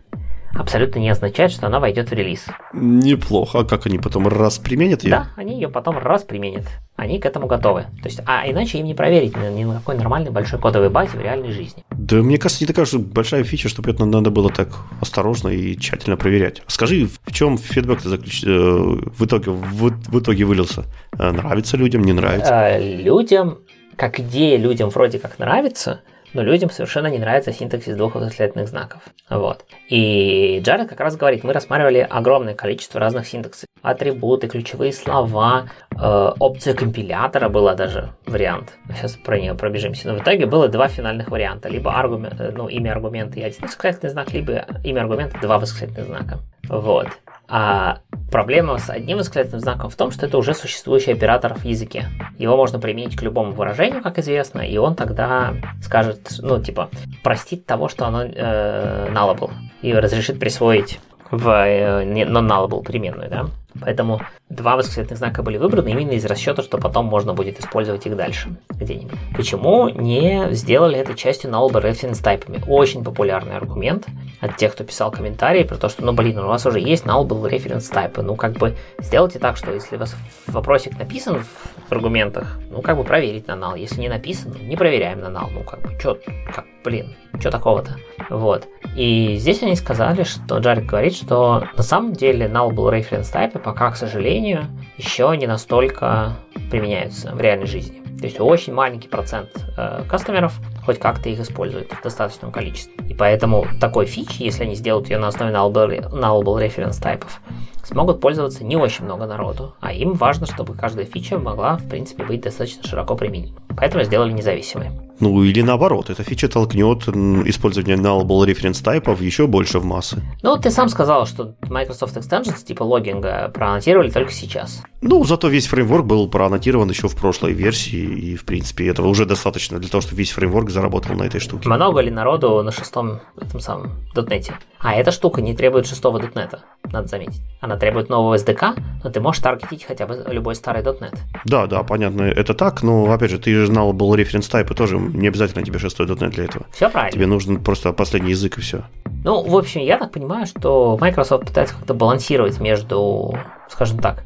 абсолютно 0.53 0.99
не 0.99 1.09
означает, 1.09 1.51
что 1.51 1.67
она 1.67 1.79
войдет 1.79 2.09
в 2.09 2.13
релиз. 2.13 2.45
Неплохо. 2.73 3.59
А 3.59 3.63
как 3.63 3.85
они 3.85 3.97
потом 3.97 4.27
раз 4.27 4.57
применят 4.57 5.03
ее? 5.03 5.11
Да, 5.11 5.27
они 5.35 5.55
ее 5.55 5.69
потом 5.69 5.97
раз 5.97 6.23
применят. 6.23 6.65
Они 6.95 7.19
к 7.19 7.25
этому 7.25 7.47
готовы. 7.47 7.83
То 8.01 8.05
есть, 8.05 8.21
а 8.25 8.49
иначе 8.49 8.77
им 8.77 8.85
не 8.85 8.93
проверить 8.93 9.35
ни 9.35 9.63
на 9.63 9.75
какой 9.75 9.95
нормальной 9.95 10.31
большой 10.31 10.59
кодовой 10.59 10.89
базе 10.89 11.17
в 11.17 11.21
реальной 11.21 11.51
жизни. 11.51 11.83
Да, 11.91 12.17
мне 12.17 12.37
кажется, 12.37 12.63
не 12.63 12.67
такая 12.67 12.85
уж 12.85 12.93
большая 12.93 13.43
фича, 13.43 13.67
чтобы 13.67 13.89
это 13.91 14.05
надо 14.05 14.29
было 14.29 14.49
так 14.49 14.69
осторожно 15.01 15.49
и 15.49 15.77
тщательно 15.77 16.17
проверять. 16.17 16.61
Скажи, 16.67 17.07
в 17.07 17.31
чем 17.31 17.57
фидбэк 17.57 18.01
заключ... 18.01 18.43
Э, 18.43 18.47
в, 18.47 19.25
итоге, 19.25 19.51
в, 19.51 19.89
в 19.89 20.19
итоге 20.19 20.45
вылился? 20.45 20.85
Э, 21.17 21.31
нравится 21.31 21.77
людям, 21.77 22.03
не 22.03 22.13
нравится? 22.13 22.53
Э, 22.53 23.01
людям, 23.01 23.59
как 23.95 24.19
идея 24.19 24.57
людям 24.57 24.89
вроде 24.89 25.19
как 25.19 25.39
нравится– 25.39 26.01
но 26.34 26.41
людям 26.41 26.69
совершенно 26.69 27.08
не 27.08 27.19
нравится 27.19 27.52
синтаксис 27.52 27.96
двух 27.96 28.15
восклицательных 28.15 28.67
знаков. 28.67 29.02
Вот. 29.30 29.65
И 29.89 30.60
Джаред 30.63 30.89
как 30.89 31.00
раз 31.00 31.15
говорит, 31.15 31.43
мы 31.43 31.54
рассматривали 31.54 32.06
огромное 32.10 32.56
количество 32.56 33.00
разных 33.00 33.28
синтаксов. 33.28 33.67
Атрибуты, 33.82 34.48
ключевые 34.48 34.93
слова, 34.93 35.69
э, 35.91 36.32
опция 36.39 36.74
компилятора 36.74 37.50
была 37.50 37.76
даже 37.76 38.13
вариант. 38.26 38.74
Сейчас 38.96 39.13
про 39.13 39.39
нее 39.39 39.56
пробежимся. 39.56 40.08
Но 40.08 40.17
в 40.17 40.22
итоге 40.22 40.46
было 40.46 40.69
два 40.69 40.88
финальных 40.88 41.30
варианта. 41.30 41.69
Либо 41.69 41.93
аргумент, 41.93 42.39
э, 42.39 42.52
ну, 42.56 42.67
имя 42.67 42.91
аргумента 42.91 43.39
и 43.39 43.43
один 43.43 43.62
восклицательный 43.63 44.12
знак, 44.12 44.32
либо 44.32 44.65
имя 44.84 45.02
аргумента 45.02 45.38
два 45.41 45.60
восклицательных 45.60 46.06
знака. 46.06 46.39
Вот. 46.69 47.08
А 47.55 47.99
проблема 48.31 48.79
с 48.79 48.89
одним 48.89 49.19
восклицательным 49.19 49.59
знаком 49.59 49.91
в 49.91 49.95
том, 49.95 50.09
что 50.09 50.25
это 50.25 50.39
уже 50.39 50.55
существующий 50.55 51.11
оператор 51.11 51.53
в 51.53 51.63
языке. 51.63 52.07
Его 52.39 52.57
можно 52.57 52.79
применить 52.79 53.15
к 53.15 53.21
любому 53.21 53.51
выражению, 53.51 54.01
как 54.01 54.17
известно, 54.17 54.61
и 54.61 54.75
он 54.77 54.95
тогда 54.95 55.53
скажет, 55.83 56.31
ну, 56.39 56.59
типа, 56.59 56.89
простит 57.21 57.67
того, 57.67 57.89
что 57.89 58.07
оно 58.07 58.23
э, 58.23 59.07
nullable, 59.11 59.51
и 59.83 59.93
разрешит 59.93 60.39
присвоить 60.39 60.99
в 61.29 61.47
э, 61.47 62.03
non-nullable 62.05 62.83
переменную, 62.83 63.29
да. 63.29 63.45
Поэтому 63.81 64.21
два 64.49 64.75
восклицательных 64.75 65.17
знака 65.17 65.43
были 65.43 65.57
выбраны 65.57 65.89
именно 65.89 66.12
из 66.12 66.25
расчета, 66.25 66.62
что 66.62 66.77
потом 66.77 67.05
можно 67.05 67.33
будет 67.33 67.59
использовать 67.59 68.05
их 68.05 68.15
дальше 68.15 68.55
где-нибудь. 68.69 69.17
Почему 69.36 69.89
не 69.89 70.53
сделали 70.53 70.97
это 70.97 71.15
частью 71.15 71.51
nullable 71.51 71.83
reference 71.83 72.21
тайпами? 72.21 72.62
Очень 72.67 73.03
популярный 73.03 73.55
аргумент 73.55 74.07
от 74.41 74.57
тех, 74.57 74.73
кто 74.73 74.83
писал 74.83 75.12
комментарии 75.12 75.63
про 75.63 75.77
то, 75.77 75.89
что, 75.89 76.03
ну 76.05 76.13
блин, 76.13 76.39
у 76.39 76.47
вас 76.47 76.65
уже 76.65 76.79
есть 76.79 77.05
nullable 77.05 77.49
reference 77.49 77.91
тайпы, 77.91 78.21
ну 78.21 78.36
как 78.36 78.53
бы 78.53 78.75
сделайте 78.99 79.39
так, 79.39 79.57
что 79.57 79.71
если 79.71 79.95
у 79.95 79.99
вас 79.99 80.15
вопросик 80.47 80.97
написан 80.97 81.43
в 81.88 81.91
аргументах, 81.91 82.59
ну 82.69 82.81
как 82.81 82.97
бы 82.97 83.03
проверить 83.03 83.47
на 83.47 83.53
null. 83.53 83.79
Если 83.79 84.01
не 84.01 84.09
написан, 84.09 84.55
не 84.62 84.75
проверяем 84.75 85.19
на 85.19 85.27
null. 85.27 85.49
Ну 85.51 85.63
как 85.63 85.81
бы, 85.81 85.99
что, 85.99 86.17
как, 86.53 86.65
блин, 86.83 87.15
что 87.39 87.51
такого-то? 87.51 87.97
Вот. 88.29 88.67
И 88.95 89.36
здесь 89.38 89.62
они 89.63 89.75
сказали, 89.75 90.23
что 90.23 90.57
Джаред 90.57 90.86
говорит, 90.86 91.15
что 91.15 91.63
на 91.75 91.83
самом 91.83 92.13
деле 92.13 92.47
nullable 92.47 92.91
reference 92.91 93.31
тайпы 93.31 93.59
пока, 93.63 93.91
к 93.91 93.95
сожалению, 93.95 94.65
еще 94.97 95.36
не 95.38 95.47
настолько 95.47 96.34
применяются 96.69 97.34
в 97.34 97.41
реальной 97.41 97.67
жизни. 97.67 98.04
То 98.19 98.28
есть 98.28 98.39
очень 98.39 98.73
маленький 98.73 99.10
процент 99.10 99.49
э, 99.78 100.04
кастомеров 100.08 100.54
хоть 100.86 100.99
как-то 100.99 101.30
их 101.30 101.39
используют 101.39 101.91
в 101.91 102.02
достаточном 102.02 102.52
количестве. 102.52 102.93
И 103.10 103.13
поэтому 103.13 103.65
такой 103.82 104.06
фич, 104.06 104.36
если 104.39 104.63
они 104.63 104.76
сделают 104.76 105.10
ее 105.10 105.17
на 105.17 105.28
основе 105.28 105.52
nullable, 105.52 106.10
nullable 106.12 106.58
reference 106.58 107.02
тайпов, 107.02 107.41
смогут 107.84 108.22
пользоваться 108.22 108.63
не 108.63 108.76
очень 108.76 109.06
много 109.06 109.26
народу, 109.26 109.76
а 109.80 109.93
им 109.93 110.13
важно, 110.13 110.46
чтобы 110.46 110.74
каждая 110.74 111.06
фича 111.06 111.38
могла, 111.38 111.78
в 111.78 111.88
принципе, 111.88 112.24
быть 112.24 112.41
достаточно 112.41 112.84
широко 112.84 113.15
применима. 113.15 113.60
Поэтому 113.76 114.04
сделали 114.04 114.32
независимые. 114.32 114.91
Ну 115.19 115.43
или 115.43 115.62
наоборот, 115.62 116.10
эта 116.10 116.24
фича 116.24 116.50
толкнет 116.50 117.08
использование 117.08 117.96
nullable 117.96 118.46
reference 118.46 118.84
тайпов 118.84 119.22
еще 119.22 119.48
больше 119.48 119.80
в 119.80 119.86
массы. 119.86 120.22
Ну, 120.41 120.58
ты 120.58 120.69
сам 120.69 120.89
сказал, 120.89 121.26
что 121.26 121.56
Microsoft 121.69 122.17
Extensions 122.17 122.63
типа 122.65 122.84
логинга 122.84 123.50
проаннотировали 123.54 124.10
только 124.10 124.32
сейчас. 124.32 124.84
Ну, 125.02 125.24
зато 125.24 125.48
весь 125.48 125.67
фреймворк 125.67 126.06
был 126.06 126.28
проаннотирован 126.30 126.89
еще 126.89 127.08
в 127.08 127.15
прошлой 127.15 127.54
версии, 127.54 128.00
и, 128.00 128.36
в 128.36 128.43
принципе, 128.43 128.88
этого 128.89 129.08
уже 129.08 129.26
достаточно 129.26 129.80
для 129.80 129.89
того, 129.89 130.02
чтобы 130.02 130.17
весь 130.17 130.32
фреймворк 130.32 130.69
заработал 130.69 131.15
на 131.15 131.24
этой 131.24 131.39
штуке. 131.39 131.69
Много 131.69 132.02
ли 132.02 132.12
народу 132.12 132.62
на 132.63 132.72
шестом 132.72 133.22
этом 133.39 133.60
самом 133.60 133.91
дотнете? 134.13 134.56
А 134.80 134.96
эта 134.96 135.12
штука 135.12 135.41
не 135.41 135.56
требует 135.56 135.88
шестого 135.88 136.19
дотнета, 136.19 136.63
надо 136.91 137.08
заметить. 137.08 137.41
Она 137.62 137.72
требует 137.77 138.09
нового 138.09 138.36
SDK, 138.36 138.79
но 139.03 139.09
ты 139.09 139.19
можешь 139.19 139.41
таргетить 139.41 139.83
хотя 139.83 140.05
бы 140.05 140.23
любой 140.27 140.55
старый 140.55 140.83
.NET. 140.83 141.17
Да, 141.45 141.67
да, 141.67 141.83
понятно, 141.83 142.23
это 142.23 142.53
так, 142.53 142.83
но, 142.83 143.12
опять 143.12 143.31
же, 143.31 143.39
ты 143.39 143.53
же 143.53 143.67
знал 143.67 143.93
был 143.93 144.15
reference 144.15 144.49
type, 144.51 144.71
и 144.71 144.75
тоже 144.75 144.97
не 144.97 145.27
обязательно 145.27 145.63
тебе 145.65 145.79
шестой 145.79 146.07
.NET 146.07 146.29
для 146.29 146.45
этого. 146.45 146.65
Все 146.71 146.89
правильно. 146.89 147.12
Тебе 147.12 147.27
нужен 147.27 147.63
просто 147.63 147.93
последний 147.93 148.31
язык 148.31 148.57
и 148.57 148.62
все. 148.62 148.83
Ну, 149.23 149.41
в 149.41 149.55
общем, 149.55 149.81
я 149.81 149.97
так 149.97 150.12
понимаю, 150.12 150.45
что 150.45 150.97
Microsoft 150.99 151.45
пытается 151.47 151.75
как-то 151.75 151.93
балансировать 151.93 152.59
между, 152.59 153.38
скажем 153.69 153.99
так, 153.99 154.23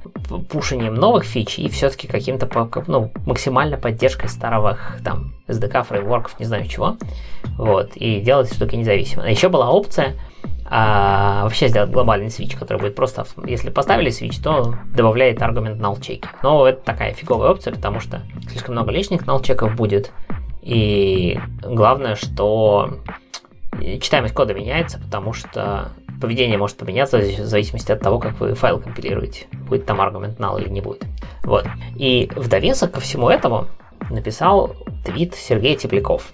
пушением 0.49 0.95
новых 0.95 1.23
фич 1.23 1.59
и 1.59 1.69
все-таки 1.69 2.07
каким-то 2.07 2.49
ну, 2.87 3.11
максимально 3.25 3.77
поддержкой 3.77 4.27
старых 4.27 4.97
там 5.03 5.33
SDK, 5.47 5.83
фреймворков, 5.83 6.39
не 6.39 6.45
знаю 6.45 6.67
чего. 6.67 6.97
Вот, 7.57 7.95
и 7.95 8.19
делать 8.21 8.53
штуки 8.53 8.75
независимо. 8.75 9.23
А 9.23 9.29
еще 9.29 9.49
была 9.49 9.69
опция 9.69 10.15
а, 10.69 11.43
вообще 11.43 11.69
сделать 11.69 11.91
глобальный 11.91 12.29
свич, 12.29 12.55
который 12.55 12.77
будет 12.79 12.95
просто, 12.95 13.25
если 13.45 13.69
поставили 13.69 14.09
свич, 14.09 14.37
то 14.39 14.75
добавляет 14.93 15.41
аргумент 15.41 15.79
null 15.81 16.01
чеки. 16.01 16.27
Но 16.43 16.67
это 16.67 16.81
такая 16.81 17.13
фиговая 17.13 17.51
опция, 17.51 17.73
потому 17.73 17.99
что 18.01 18.21
слишком 18.49 18.75
много 18.75 18.91
лишних 18.91 19.23
null 19.23 19.43
чеков 19.43 19.75
будет. 19.75 20.11
И 20.61 21.39
главное, 21.61 22.15
что 22.15 22.99
читаемость 24.01 24.33
кода 24.33 24.53
меняется, 24.53 24.99
потому 24.99 25.31
что 25.31 25.91
поведение 26.19 26.57
может 26.57 26.77
поменяться 26.77 27.19
в 27.19 27.45
зависимости 27.45 27.91
от 27.93 28.01
того, 28.01 28.19
как 28.19 28.39
вы 28.41 28.53
файл 28.53 28.79
компилируете. 28.79 29.45
Будет 29.69 29.85
там 29.85 30.01
аргумент 30.01 30.37
null 30.37 30.61
или 30.61 30.69
не 30.69 30.81
будет. 30.81 31.05
Вот. 31.43 31.65
И 31.95 32.29
в 32.35 32.49
довесок 32.49 32.91
ко 32.91 32.99
всему 32.99 33.29
этому 33.29 33.67
написал 34.09 34.75
твит 35.05 35.35
Сергей 35.35 35.75
Тепляков. 35.75 36.29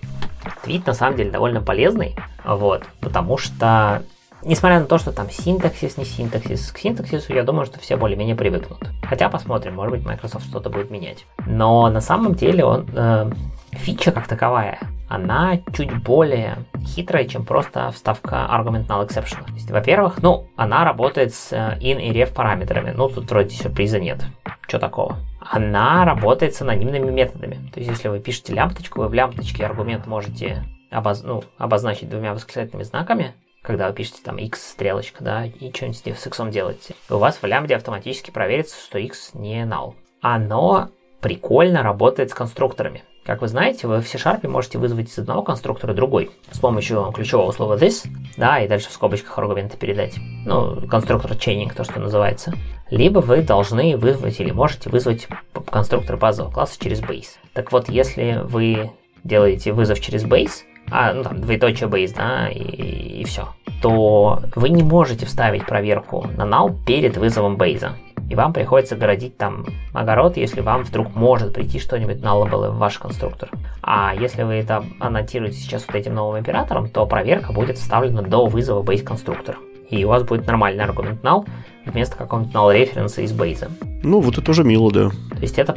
Твит 0.64 0.86
на 0.86 0.94
самом 0.94 1.18
деле 1.18 1.32
довольно 1.32 1.62
полезный, 1.62 2.16
вот, 2.46 2.84
потому 3.00 3.38
что 3.38 4.04
Несмотря 4.46 4.80
на 4.82 4.86
то, 4.88 4.98
что 4.98 5.14
там 5.14 5.30
синтаксис, 5.30 5.98
не 5.98 6.04
синтаксис, 6.04 6.72
к 6.72 6.78
синтаксису 6.78 7.34
я 7.34 7.44
думаю, 7.44 7.66
что 7.66 7.80
все 7.80 7.96
более-менее 7.96 8.36
привыкнут. 8.36 8.90
Хотя 9.02 9.30
посмотрим, 9.30 9.76
может 9.76 9.94
быть 9.94 10.06
Microsoft 10.06 10.46
что-то 10.46 10.70
будет 10.70 10.92
менять. 10.92 11.26
Но 11.46 11.90
на 11.90 12.02
самом 12.02 12.36
деле 12.36 12.66
он, 12.66 12.86
э, 12.94 13.32
фича 13.72 14.12
как 14.12 14.28
таковая, 14.28 14.80
она 15.08 15.60
чуть 15.74 15.94
более 16.04 16.58
хитрая, 16.86 17.26
чем 17.26 17.46
просто 17.46 17.92
вставка 17.92 18.48
argument 18.52 18.88
null 18.88 19.08
exception. 19.08 19.46
Во-первых, 19.72 20.22
ну, 20.22 20.48
она 20.58 20.84
работает 20.84 21.34
с 21.34 21.54
э, 21.54 21.78
in 21.80 22.02
и 22.02 22.12
ref 22.12 22.34
параметрами. 22.34 22.92
Ну, 22.92 23.08
тут 23.08 23.32
вроде 23.32 23.52
сюрприза 23.52 24.00
нет. 24.00 24.26
Что 24.68 24.80
такого? 24.80 25.18
Она 25.50 26.06
работает 26.06 26.56
с 26.56 26.62
анонимными 26.62 27.12
методами. 27.12 27.56
То 27.74 27.80
есть, 27.80 27.92
если 27.92 28.08
вы 28.08 28.20
пишете 28.20 28.54
лямпточку, 28.54 29.02
вы 29.02 29.08
в 29.08 29.14
лямпточке 29.14 29.66
аргумент 29.66 30.08
можете 30.08 30.64
обоз... 30.90 31.24
ну, 31.24 31.44
обозначить 31.58 32.10
двумя 32.10 32.34
восклицательными 32.34 32.84
знаками, 32.84 33.34
когда 33.62 33.88
вы 33.88 33.94
пишете 33.94 34.22
там 34.24 34.38
x 34.38 34.72
стрелочка, 34.72 35.24
да, 35.24 35.46
и 35.46 35.72
что-нибудь 35.74 35.98
с 35.98 36.28
x 36.28 36.42
делаете, 36.50 36.96
у 37.10 37.18
вас 37.18 37.38
в 37.42 37.46
лямбде 37.46 37.76
автоматически 37.76 38.32
проверится, 38.32 38.80
что 38.80 39.00
x 39.00 39.32
не 39.34 39.64
null. 39.66 39.96
Оно 40.22 40.90
прикольно 41.22 41.84
работает 41.84 42.32
с 42.32 42.34
конструкторами. 42.34 43.04
Как 43.26 43.42
вы 43.42 43.48
знаете, 43.48 43.88
вы 43.88 44.02
в 44.02 44.08
C-Sharp 44.08 44.46
можете 44.50 44.78
вызвать 44.78 45.10
из 45.10 45.18
одного 45.18 45.44
конструктора 45.44 45.94
другой 45.94 46.32
с 46.52 46.60
помощью 46.60 47.10
ключевого 47.14 47.52
слова 47.54 47.78
this, 47.78 48.06
да, 48.36 48.60
и 48.60 48.68
дальше 48.68 48.90
в 48.90 48.92
скобочках 48.92 49.38
аргументы 49.40 49.78
передать. 49.78 50.18
Ну, 50.46 50.86
конструктор 50.90 51.32
chaining, 51.32 51.74
то, 51.74 51.86
что 51.86 52.02
называется. 52.02 52.52
Либо 52.94 53.22
вы 53.22 53.42
должны 53.42 53.98
вызвать 53.98 54.40
или 54.40 54.52
можете 54.52 54.88
вызвать 54.88 55.28
конструктор 55.72 56.16
базового 56.16 56.52
класса 56.52 56.78
через 56.80 57.02
base. 57.02 57.40
Так 57.54 57.72
вот, 57.72 57.90
если 57.90 58.42
вы 58.44 58.92
делаете 59.24 59.72
вызов 59.72 60.00
через 60.00 60.24
base, 60.24 60.62
а, 60.92 61.12
ну 61.12 61.24
там, 61.24 61.42
двоеточие 61.42 61.90
base, 61.90 62.14
да, 62.16 62.50
и, 62.50 62.60
и 62.60 63.24
все, 63.24 63.48
то 63.82 64.44
вы 64.56 64.70
не 64.70 64.84
можете 64.84 65.26
вставить 65.26 65.66
проверку 65.66 66.28
на 66.38 66.44
null 66.44 66.76
перед 66.86 67.18
вызовом 67.18 67.58
бейза. 67.58 67.94
И 68.30 68.36
вам 68.36 68.54
приходится 68.54 68.96
городить 68.96 69.38
там 69.38 69.66
огород, 69.94 70.38
если 70.38 70.62
вам 70.62 70.84
вдруг 70.84 71.16
может 71.16 71.56
прийти 71.56 71.80
что-нибудь 71.80 72.18
nullable 72.18 72.70
в 72.70 72.78
ваш 72.78 73.00
конструктор. 73.00 73.50
А 73.82 74.14
если 74.14 74.44
вы 74.44 74.54
это 74.54 74.86
аннотируете 75.00 75.58
сейчас 75.58 75.88
вот 75.88 75.96
этим 75.96 76.14
новым 76.14 76.40
оператором, 76.40 76.90
то 76.90 77.08
проверка 77.08 77.54
будет 77.54 77.80
вставлена 77.80 78.22
до 78.22 78.46
вызова 78.46 78.84
base 78.84 79.02
конструктора 79.02 79.58
и 79.94 80.04
у 80.06 80.10
вас 80.10 80.24
будет 80.24 80.48
нормальный 80.48 80.84
аргумент 80.84 81.24
null 81.24 81.48
вместо 81.86 82.16
какого-нибудь 82.18 82.54
null 82.54 82.74
референса 82.74 83.22
из 83.22 83.32
бейза. 83.32 83.70
Ну, 84.04 84.20
вот 84.20 84.34
это 84.34 84.46
тоже 84.46 84.64
мило, 84.64 84.92
да. 84.92 85.10
То 85.10 85.42
есть 85.42 85.60
это 85.60 85.74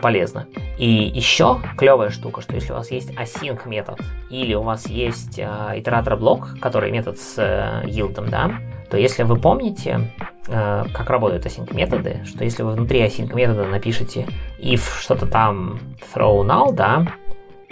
полезно. 0.00 0.46
И 0.78 0.88
еще 0.88 1.58
клевая 1.76 2.10
штука, 2.10 2.40
что 2.40 2.54
если 2.54 2.72
у 2.72 2.76
вас 2.76 2.90
есть 2.90 3.10
async 3.12 3.68
метод, 3.68 4.00
или 4.30 4.54
у 4.54 4.62
вас 4.62 4.88
есть 4.88 5.38
э, 5.38 5.72
итератор 5.76 6.16
блок, 6.16 6.56
который 6.60 6.90
метод 6.90 7.18
с 7.18 7.34
э, 7.38 7.86
yield, 7.86 8.28
да, 8.30 8.52
то 8.90 8.96
если 8.96 9.22
вы 9.22 9.36
помните, 9.36 10.10
э, 10.48 10.84
как 10.92 11.10
работают 11.10 11.46
async 11.46 11.74
методы, 11.74 12.20
что 12.24 12.44
если 12.44 12.62
вы 12.62 12.72
внутри 12.72 13.02
async 13.04 13.34
метода 13.34 13.64
напишете 13.64 14.26
if 14.60 15.00
что-то 15.00 15.26
там 15.26 15.78
throw 16.14 16.44
null, 16.44 16.72
да, 16.72 17.06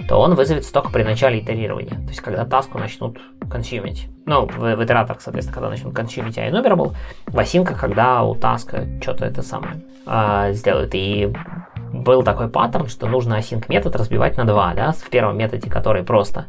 то 0.09 0.17
он 0.17 0.35
вызовется 0.35 0.73
только 0.73 0.91
при 0.91 1.03
начале 1.03 1.41
итерирования. 1.41 1.91
То 1.91 2.09
есть, 2.09 2.21
когда 2.21 2.45
таску 2.45 2.79
начнут 2.79 3.19
консюмить. 3.51 4.09
Ну, 4.25 4.47
в, 4.47 4.59
в 4.59 4.85
итераторах, 4.85 5.21
соответственно, 5.21 5.55
когда 5.55 5.71
начнут 5.71 5.95
консюмить 5.95 6.39
iEnumerable, 6.39 6.95
в 7.27 7.39
осинках, 7.39 7.81
когда 7.81 8.23
у 8.23 8.35
таска 8.35 8.87
что-то 9.01 9.25
это 9.25 9.43
самое 9.43 9.83
э, 10.07 10.53
сделают. 10.53 10.91
И 10.95 11.33
был 11.93 12.23
такой 12.23 12.49
паттерн, 12.49 12.89
что 12.89 13.07
нужно 13.07 13.39
async 13.39 13.65
метод 13.69 13.97
разбивать 13.97 14.37
на 14.37 14.45
два, 14.45 14.75
да, 14.75 14.93
в 14.93 15.09
первом 15.09 15.39
методе, 15.39 15.71
который 15.71 16.03
просто 16.03 16.47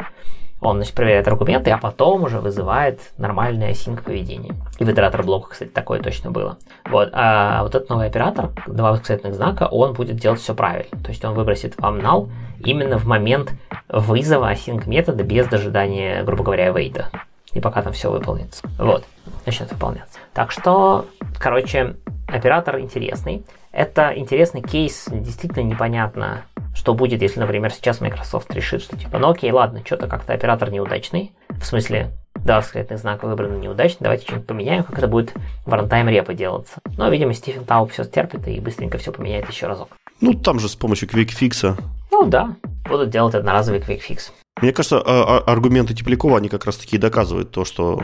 он, 0.60 0.78
значит, 0.78 0.96
проверяет 0.96 1.28
аргументы, 1.28 1.70
а 1.70 1.78
потом 1.78 2.24
уже 2.24 2.40
вызывает 2.40 3.00
нормальное 3.18 3.72
async 3.72 4.02
поведение. 4.02 4.56
И 4.80 4.84
в 4.84 4.92
итератор 4.92 5.24
блока, 5.24 5.50
кстати, 5.52 5.70
такое 5.70 6.02
точно 6.02 6.32
было. 6.32 6.58
Вот. 6.90 7.10
А 7.14 7.62
вот 7.62 7.76
этот 7.76 7.90
новый 7.90 8.08
оператор, 8.08 8.50
два 8.66 8.92
восклицательных 8.92 9.36
знака, 9.36 9.68
он 9.68 9.94
будет 9.94 10.16
делать 10.16 10.40
все 10.40 10.56
правильно. 10.56 10.98
То 11.04 11.10
есть 11.10 11.24
он 11.24 11.36
выбросит 11.36 11.80
вам 11.80 12.00
null 12.00 12.30
именно 12.60 12.98
в 12.98 13.06
момент 13.06 13.54
вызова 13.90 14.52
async 14.52 14.88
метода 14.88 15.24
без 15.24 15.48
дожидания, 15.48 16.24
грубо 16.24 16.44
говоря, 16.44 16.70
wait. 16.70 17.06
И 17.54 17.60
пока 17.60 17.82
там 17.82 17.94
все 17.94 18.12
выполнится. 18.12 18.68
Вот. 18.78 19.06
Начнет 19.46 19.72
выполняться. 19.72 20.20
Так 20.34 20.52
что, 20.52 21.06
короче, 21.40 21.96
оператор 22.28 22.80
интересный. 22.80 23.46
Это 23.72 24.14
интересный 24.16 24.62
кейс, 24.62 25.08
действительно 25.10 25.64
непонятно, 25.64 26.44
что 26.76 26.94
будет, 26.94 27.22
если, 27.22 27.40
например, 27.40 27.72
сейчас 27.72 28.02
Microsoft 28.02 28.54
решит, 28.54 28.82
что 28.82 28.98
типа, 28.98 29.18
ну 29.20 29.30
окей, 29.30 29.52
ладно, 29.52 29.82
что-то 29.86 30.08
как-то 30.08 30.34
оператор 30.34 30.72
неудачный, 30.72 31.32
в 31.50 31.66
смысле, 31.66 32.12
да, 32.36 32.58
восклицательный 32.58 33.00
знак 33.00 33.24
выбран 33.24 33.60
неудачно, 33.60 33.98
давайте 34.02 34.26
что-нибудь 34.26 34.48
поменяем, 34.48 34.84
как 34.84 34.98
это 34.98 35.08
будет 35.08 35.34
в 35.66 35.74
runtime 35.74 36.10
репо 36.10 36.34
делаться. 36.34 36.80
Но, 36.98 37.10
видимо, 37.10 37.34
Стивен 37.34 37.66
Тауб 37.66 37.92
все 37.92 38.04
стерпит 38.04 38.48
и 38.48 38.60
быстренько 38.60 38.98
все 38.98 39.12
поменяет 39.12 39.50
еще 39.50 39.68
разок. 39.68 39.90
Ну, 40.22 40.34
там 40.34 40.60
же 40.60 40.70
с 40.70 40.76
помощью 40.76 41.08
квикфикса. 41.08 41.78
Ну 42.12 42.26
да, 42.26 42.56
будут 42.88 43.10
делать 43.10 43.36
одноразовый 43.36 43.82
quick 43.82 44.09
fix. 44.09 44.32
Мне 44.62 44.72
кажется, 44.72 44.98
а, 45.00 45.38
а, 45.38 45.52
аргументы 45.52 45.94
Теплякова, 45.94 46.38
они 46.38 46.50
как 46.50 46.66
раз 46.66 46.78
таки 46.78 46.98
доказывают 46.98 47.52
то, 47.52 47.64
что 47.64 48.02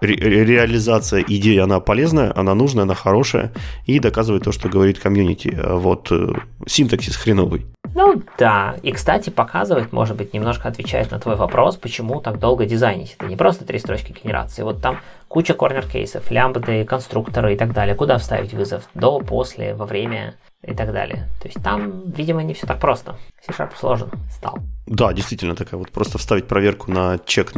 ре- 0.00 0.14
реализация 0.14 1.24
идеи, 1.26 1.58
она 1.58 1.80
полезная, 1.80 2.32
она 2.36 2.54
нужная, 2.54 2.84
она 2.84 2.94
хорошая, 2.94 3.52
и 3.86 3.98
доказывает 3.98 4.44
то, 4.44 4.52
что 4.52 4.68
говорит 4.68 5.00
комьюнити. 5.00 5.58
А 5.60 5.74
вот 5.74 6.12
э, 6.12 6.28
синтаксис 6.66 7.16
хреновый. 7.16 7.66
Ну 7.94 8.22
да, 8.38 8.76
и, 8.82 8.92
кстати, 8.92 9.30
показывает, 9.30 9.92
может 9.92 10.16
быть, 10.16 10.32
немножко 10.32 10.68
отвечает 10.68 11.10
на 11.10 11.18
твой 11.18 11.34
вопрос, 11.34 11.76
почему 11.76 12.20
так 12.20 12.38
долго 12.38 12.66
дизайнить. 12.66 13.16
Это 13.18 13.26
не 13.26 13.36
просто 13.36 13.64
три 13.64 13.80
строчки 13.80 14.14
генерации. 14.22 14.62
Вот 14.62 14.80
там 14.80 14.98
куча 15.26 15.54
корнер-кейсов, 15.54 16.30
лямбды, 16.30 16.84
конструкторы 16.84 17.54
и 17.54 17.56
так 17.56 17.72
далее. 17.72 17.96
Куда 17.96 18.18
вставить 18.18 18.52
вызов? 18.52 18.84
До, 18.94 19.18
после, 19.18 19.74
во 19.74 19.86
время 19.86 20.36
и 20.66 20.74
так 20.74 20.92
далее. 20.92 21.28
То 21.40 21.48
есть 21.48 21.62
там, 21.62 22.10
видимо, 22.10 22.42
не 22.42 22.54
все 22.54 22.66
так 22.66 22.80
просто. 22.80 23.16
C-Sharp 23.46 23.70
сложен 23.78 24.10
стал. 24.30 24.58
Да, 24.86 25.12
действительно 25.12 25.54
такая 25.54 25.78
вот 25.78 25.90
просто 25.90 26.18
вставить 26.18 26.46
проверку 26.46 26.90
на 26.90 27.18
чек, 27.24 27.52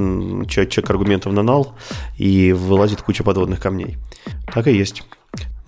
чек, 0.48 0.70
чек 0.70 0.90
аргументов 0.90 1.32
на 1.32 1.40
null 1.40 1.68
и 2.16 2.52
вылазит 2.52 3.02
куча 3.02 3.24
подводных 3.24 3.60
камней. 3.60 3.96
Так 4.52 4.66
и 4.66 4.72
есть. 4.72 5.04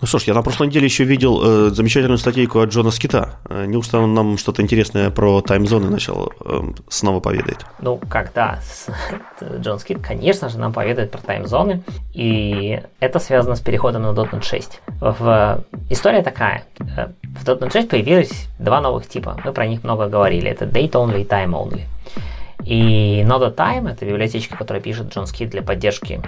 Ну 0.01 0.07
что 0.07 0.17
ж, 0.17 0.23
я 0.23 0.33
на 0.33 0.41
прошлой 0.41 0.67
неделе 0.67 0.85
еще 0.85 1.03
видел 1.03 1.41
э, 1.43 1.69
замечательную 1.69 2.17
статейку 2.17 2.59
от 2.59 2.71
Джона 2.71 2.89
Скита. 2.89 3.35
Э, 3.47 3.65
неужто 3.67 3.99
он 3.99 4.15
нам 4.15 4.39
что-то 4.39 4.63
интересное 4.63 5.11
про 5.11 5.41
таймзоны 5.41 5.91
начал 5.91 6.33
э, 6.43 6.61
снова 6.89 7.19
поведает? 7.19 7.67
Ну, 7.79 7.99
когда 8.09 8.59
Джон 9.59 9.77
Скит, 9.77 10.01
конечно 10.01 10.49
же, 10.49 10.57
нам 10.57 10.73
поведает 10.73 11.11
про 11.11 11.21
таймзоны, 11.21 11.83
и 12.15 12.81
это 12.99 13.19
связано 13.19 13.55
с 13.55 13.59
переходом 13.59 14.01
на 14.01 14.07
.NET 14.07 14.43
6. 14.43 14.81
В... 15.01 15.63
История 15.91 16.23
такая. 16.23 16.63
Э, 17.35 17.39
в 17.39 17.47
.NET 17.47 17.71
6 17.71 17.89
появились 17.89 18.47
два 18.59 18.81
новых 18.81 19.07
типа. 19.07 19.39
Мы 19.43 19.53
про 19.53 19.67
них 19.67 19.83
много 19.83 20.07
говорили. 20.07 20.49
Это 20.49 20.65
date 20.65 20.91
only 20.91 21.21
и 21.21 21.25
time 21.25 21.51
only. 21.51 21.81
И 22.63 23.23
Node 23.25 23.55
Time— 23.55 23.91
это 23.91 24.05
библиотечка, 24.05 24.55
которая 24.55 24.83
пишет 24.83 25.11
Джон 25.11 25.25
Скит 25.25 25.49
для 25.49 25.63
поддержки 25.63 26.21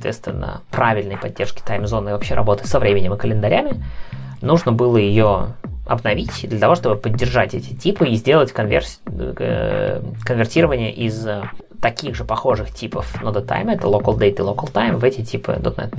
соответственно, 0.00 0.62
правильной 0.70 1.18
поддержки 1.18 1.62
таймзоны 1.62 2.08
и 2.08 2.12
вообще 2.12 2.34
работы 2.34 2.66
со 2.66 2.78
временем 2.78 3.12
и 3.12 3.18
календарями, 3.18 3.84
нужно 4.40 4.72
было 4.72 4.96
ее 4.96 5.54
обновить 5.86 6.48
для 6.48 6.58
того, 6.58 6.74
чтобы 6.74 6.96
поддержать 6.96 7.52
эти 7.52 7.74
типы 7.74 8.08
и 8.08 8.14
сделать 8.14 8.50
конверс... 8.52 9.00
Э, 9.06 10.02
конвертирование 10.24 10.92
из 10.92 11.28
таких 11.82 12.14
же 12.14 12.24
похожих 12.24 12.72
типов 12.72 13.22
Node 13.22 13.46
Time, 13.46 13.72
это 13.72 13.88
Local 13.88 14.16
Date 14.16 14.36
и 14.36 14.42
Local 14.42 14.72
Time, 14.72 14.96
в 14.96 15.04
эти 15.04 15.22
типы 15.22 15.52
.NET. 15.52 15.98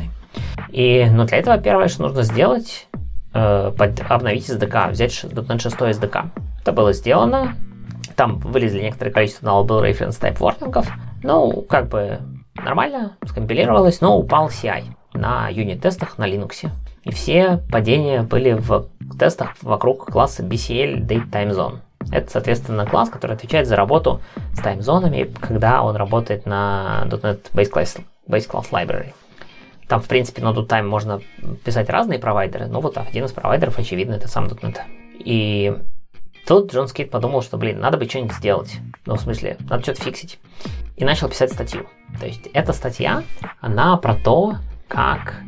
И 0.71 1.07
ну, 1.11 1.25
для 1.25 1.37
этого 1.37 1.59
первое, 1.59 1.87
что 1.87 2.01
нужно 2.01 2.23
сделать, 2.23 2.87
э, 3.33 3.71
под, 3.77 3.99
обновить 4.09 4.49
SDK, 4.49 4.91
взять 4.91 5.11
.NET 5.11 5.61
6 5.61 5.75
SDK. 5.75 6.29
Это 6.61 6.71
было 6.71 6.93
сделано, 6.93 7.55
там 8.15 8.39
вылезли 8.39 8.81
некоторое 8.81 9.11
количество 9.11 9.47
nullable 9.47 9.81
reference 9.81 10.19
type 10.19 10.37
ворнингов, 10.39 10.87
ну, 11.23 11.61
как 11.63 11.87
бы 11.89 12.19
нормально, 12.55 13.17
скомпилировалось, 13.25 14.01
но 14.01 14.17
упал 14.17 14.49
CI 14.49 14.83
на 15.13 15.49
юнит-тестах 15.49 16.17
на 16.17 16.27
Linux. 16.27 16.69
И 17.03 17.11
все 17.11 17.59
падения 17.71 18.21
были 18.21 18.53
в 18.53 18.87
тестах 19.19 19.55
вокруг 19.61 20.05
класса 20.05 20.43
BCL 20.43 21.05
Date 21.05 21.29
Time 21.31 21.51
Zone. 21.51 21.79
Это, 22.11 22.31
соответственно, 22.31 22.85
класс, 22.85 23.09
который 23.09 23.35
отвечает 23.35 23.67
за 23.67 23.75
работу 23.75 24.21
с 24.53 24.59
таймзонами, 24.59 25.31
когда 25.39 25.81
он 25.83 25.95
работает 25.95 26.45
на 26.45 27.03
.NET 27.05 27.51
Base 27.53 27.71
Class, 27.71 28.01
Base 28.27 28.49
Class 28.49 28.71
Library. 28.71 29.13
Там, 29.91 29.99
в 29.99 30.07
принципе, 30.07 30.41
на 30.41 30.53
.time 30.53 30.83
можно 30.83 31.19
писать 31.65 31.89
разные 31.89 32.17
провайдеры, 32.17 32.67
но 32.67 32.79
вот 32.79 32.97
один 32.97 33.25
из 33.25 33.33
провайдеров, 33.33 33.77
очевидно, 33.77 34.13
это 34.13 34.29
сам 34.29 34.45
.NET. 34.45 34.77
И 35.19 35.75
тут 36.47 36.71
Джон 36.73 36.87
Скит 36.87 37.11
подумал, 37.11 37.41
что, 37.41 37.57
блин, 37.57 37.81
надо 37.81 37.97
бы 37.97 38.05
что-нибудь 38.05 38.31
сделать. 38.35 38.77
Ну, 39.05 39.15
в 39.15 39.19
смысле, 39.19 39.57
надо 39.69 39.83
что-то 39.83 40.03
фиксить. 40.03 40.39
И 40.95 41.03
начал 41.03 41.27
писать 41.27 41.51
статью. 41.51 41.87
То 42.21 42.25
есть 42.25 42.47
эта 42.53 42.71
статья, 42.71 43.23
она 43.59 43.97
про 43.97 44.15
то, 44.15 44.55
как 44.87 45.41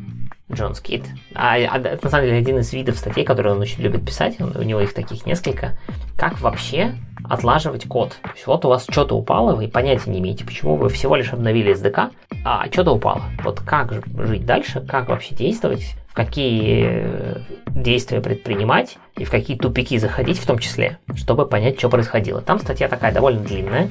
Джон 0.54 0.76
Скит. 0.76 1.04
А, 1.36 1.56
а 1.56 1.80
это 1.80 2.06
на 2.06 2.10
самом 2.10 2.26
деле 2.26 2.38
один 2.38 2.60
из 2.60 2.72
видов 2.74 2.98
статей, 2.98 3.24
которые 3.24 3.54
он 3.54 3.62
очень 3.62 3.82
любит 3.82 4.06
писать. 4.06 4.40
Он, 4.40 4.56
у 4.56 4.64
него 4.64 4.82
их 4.82 4.94
таких 4.94 5.26
несколько. 5.26 5.78
Как 6.18 6.40
вообще 6.42 6.96
отлаживать 7.30 7.88
код. 7.88 8.18
То 8.22 8.32
есть 8.34 8.48
вот 8.48 8.66
у 8.66 8.70
вас 8.70 8.86
что-то 8.90 9.16
упало, 9.16 9.56
вы 9.56 9.68
понятия 9.68 10.10
не 10.10 10.20
имеете, 10.20 10.46
почему 10.46 10.76
вы 10.76 10.90
всего 10.90 11.16
лишь 11.16 11.32
обновили 11.32 11.74
SDK, 11.74 12.12
а 12.44 12.66
что-то 12.72 12.92
упало. 12.92 13.24
Вот 13.44 13.62
как 13.62 13.94
жить 14.18 14.46
дальше, 14.46 14.82
как 14.82 15.10
вообще 15.10 15.34
действовать, 15.36 15.96
в 16.10 16.14
какие 16.14 16.86
э, 16.86 17.38
действия 17.70 18.22
предпринимать 18.22 18.98
и 19.18 19.24
в 19.24 19.32
какие 19.32 19.58
тупики 19.58 19.98
заходить 19.98 20.38
в 20.38 20.46
том 20.46 20.60
числе, 20.60 21.00
чтобы 21.16 21.48
понять, 21.48 21.80
что 21.80 21.90
происходило. 21.90 22.42
Там 22.42 22.60
статья 22.60 22.88
такая 22.88 23.14
довольно 23.14 23.40
длинная. 23.42 23.90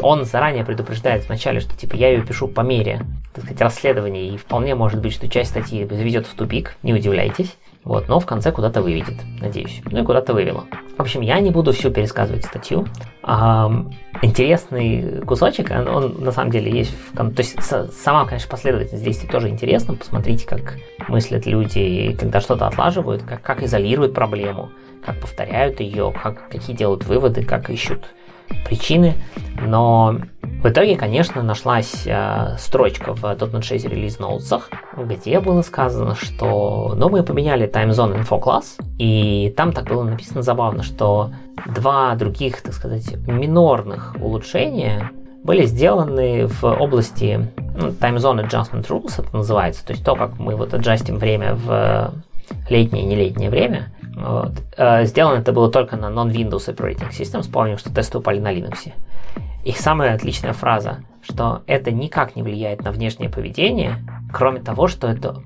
Он 0.00 0.24
заранее 0.24 0.64
предупреждает 0.64 1.26
вначале, 1.26 1.60
что 1.60 1.76
типа 1.76 1.94
я 1.96 2.10
ее 2.10 2.22
пишу 2.22 2.48
по 2.48 2.60
мере, 2.60 3.02
так 3.34 3.44
сказать, 3.44 3.60
расследования, 3.60 4.28
и 4.28 4.36
вполне 4.36 4.74
может 4.74 5.00
быть, 5.00 5.12
что 5.12 5.28
часть 5.28 5.50
статьи 5.50 5.86
заведет 5.90 6.26
в 6.26 6.34
тупик, 6.34 6.76
не 6.82 6.94
удивляйтесь. 6.94 7.56
Вот, 7.84 8.06
но 8.06 8.20
в 8.20 8.26
конце 8.26 8.52
куда-то 8.52 8.82
выведет, 8.82 9.14
надеюсь. 9.40 9.80
Ну 9.90 10.02
и 10.02 10.04
куда-то 10.04 10.34
вывело. 10.34 10.64
В 10.98 11.00
общем, 11.00 11.22
я 11.22 11.40
не 11.40 11.50
буду 11.50 11.72
всю 11.72 11.90
пересказывать 11.90 12.44
статью. 12.44 12.86
А, 13.22 13.70
интересный 14.20 15.22
кусочек, 15.24 15.70
он, 15.70 15.88
он 15.88 16.16
на 16.22 16.32
самом 16.32 16.50
деле 16.50 16.70
есть 16.70 16.92
в... 16.92 17.16
То 17.16 17.38
есть 17.38 17.56
сама, 17.62 18.26
конечно, 18.26 18.50
последовательность 18.50 19.04
действий 19.04 19.28
тоже 19.30 19.48
интересна. 19.48 19.94
Посмотрите, 19.94 20.46
как 20.46 20.76
мыслят 21.08 21.46
люди, 21.46 22.14
когда 22.20 22.40
что-то 22.40 22.66
отлаживают, 22.66 23.22
как, 23.22 23.40
как 23.40 23.62
изолируют 23.62 24.12
проблему, 24.12 24.70
как 25.02 25.18
повторяют 25.20 25.80
ее, 25.80 26.12
как, 26.12 26.48
какие 26.50 26.76
делают 26.76 27.04
выводы, 27.04 27.42
как 27.42 27.70
ищут 27.70 28.04
причины, 28.64 29.14
но 29.60 30.16
в 30.62 30.68
итоге, 30.68 30.96
конечно, 30.96 31.42
нашлась 31.42 32.02
э, 32.04 32.56
строчка 32.58 33.14
в 33.14 33.22
.NET 33.22 33.62
6 33.62 33.84
релиз 33.84 34.18
ноутсах, 34.18 34.70
где 34.96 35.38
было 35.38 35.62
сказано, 35.62 36.16
что 36.16 36.94
ну, 36.96 37.08
мы 37.08 37.22
поменяли 37.22 37.66
Zone 37.68 38.20
Info 38.20 38.42
Class, 38.42 38.80
и 38.98 39.54
там 39.56 39.72
так 39.72 39.86
было 39.86 40.02
написано 40.02 40.42
забавно, 40.42 40.82
что 40.82 41.30
два 41.66 42.14
других, 42.16 42.60
так 42.60 42.74
сказать, 42.74 43.14
минорных 43.26 44.16
улучшения 44.20 45.12
были 45.44 45.64
сделаны 45.64 46.46
в 46.46 46.64
области 46.64 47.48
ну, 47.76 47.88
Time 47.90 48.16
Zone 48.16 48.44
Adjustment 48.44 48.88
Rules, 48.88 49.22
это 49.22 49.36
называется, 49.36 49.86
то 49.86 49.92
есть 49.92 50.04
то, 50.04 50.16
как 50.16 50.38
мы 50.38 50.56
вот 50.56 50.74
аджастим 50.74 51.18
время 51.18 51.54
в 51.54 52.14
летнее 52.68 53.04
и 53.04 53.06
нелетнее 53.06 53.50
время, 53.50 53.92
вот. 54.18 54.52
Э, 54.76 55.04
сделано 55.04 55.38
это 55.38 55.52
было 55.52 55.70
только 55.70 55.96
на 55.96 56.06
non-Windows 56.06 56.74
Operating 56.74 57.10
System. 57.10 57.42
Вспомним, 57.42 57.78
что 57.78 57.92
тесты 57.92 58.18
упали 58.18 58.40
на 58.40 58.52
Linux. 58.52 58.92
Их 59.64 59.76
самая 59.78 60.14
отличная 60.14 60.52
фраза, 60.52 61.04
что 61.22 61.62
это 61.66 61.90
никак 61.90 62.36
не 62.36 62.42
влияет 62.42 62.82
на 62.82 62.90
внешнее 62.90 63.28
поведение, 63.28 63.96
кроме 64.32 64.60
того, 64.60 64.88
что 64.88 65.08
это 65.08 65.42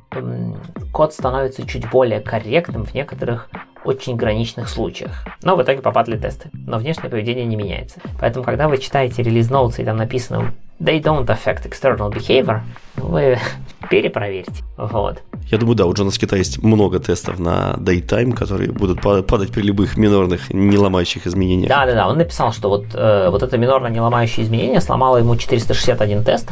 код 0.93 1.13
становится 1.13 1.67
чуть 1.67 1.91
более 1.91 2.21
корректным 2.21 2.85
в 2.85 2.95
некоторых 2.95 3.49
очень 3.85 4.17
граничных 4.17 4.69
случаях. 4.69 5.25
Но 5.43 5.57
в 5.57 5.63
итоге 5.63 5.83
попадали 5.83 6.17
тесты. 6.17 6.51
Но 6.53 6.79
внешнее 6.79 7.11
поведение 7.11 7.45
не 7.45 7.57
меняется. 7.57 8.01
Поэтому, 8.21 8.45
когда 8.45 8.69
вы 8.69 8.79
читаете 8.79 9.23
релиз 9.23 9.51
ноутс 9.51 9.81
и 9.81 9.85
там 9.85 9.97
написано 9.97 10.53
they 10.83 11.01
don't 11.01 11.27
affect 11.27 11.65
external 11.65 12.11
behavior, 12.11 12.61
вы 12.97 13.39
перепроверьте. 13.91 14.65
Вот. 14.77 15.23
Я 15.47 15.59
думаю, 15.59 15.77
да, 15.77 15.87
у 15.87 15.93
Джона 15.93 16.11
Скита 16.11 16.37
есть 16.37 16.63
много 16.63 16.99
тестов 16.99 17.39
на 17.39 17.75
daytime, 17.79 18.33
которые 18.33 18.73
будут 18.73 19.01
падать 19.01 19.53
при 19.53 19.63
любых 19.63 19.97
минорных, 19.97 20.53
не 20.53 20.77
ломающих 20.77 21.27
изменениях. 21.27 21.69
Да, 21.69 21.87
да, 21.87 21.95
да. 21.95 22.09
Он 22.09 22.19
написал, 22.19 22.53
что 22.53 22.69
вот, 22.69 22.87
э, 22.95 23.29
вот 23.31 23.43
это 23.43 23.59
минорно 23.59 23.89
не 23.89 24.01
ломающее 24.01 24.45
изменение 24.45 24.81
сломало 24.81 25.19
ему 25.19 25.37
461 25.37 26.25
тест 26.25 26.51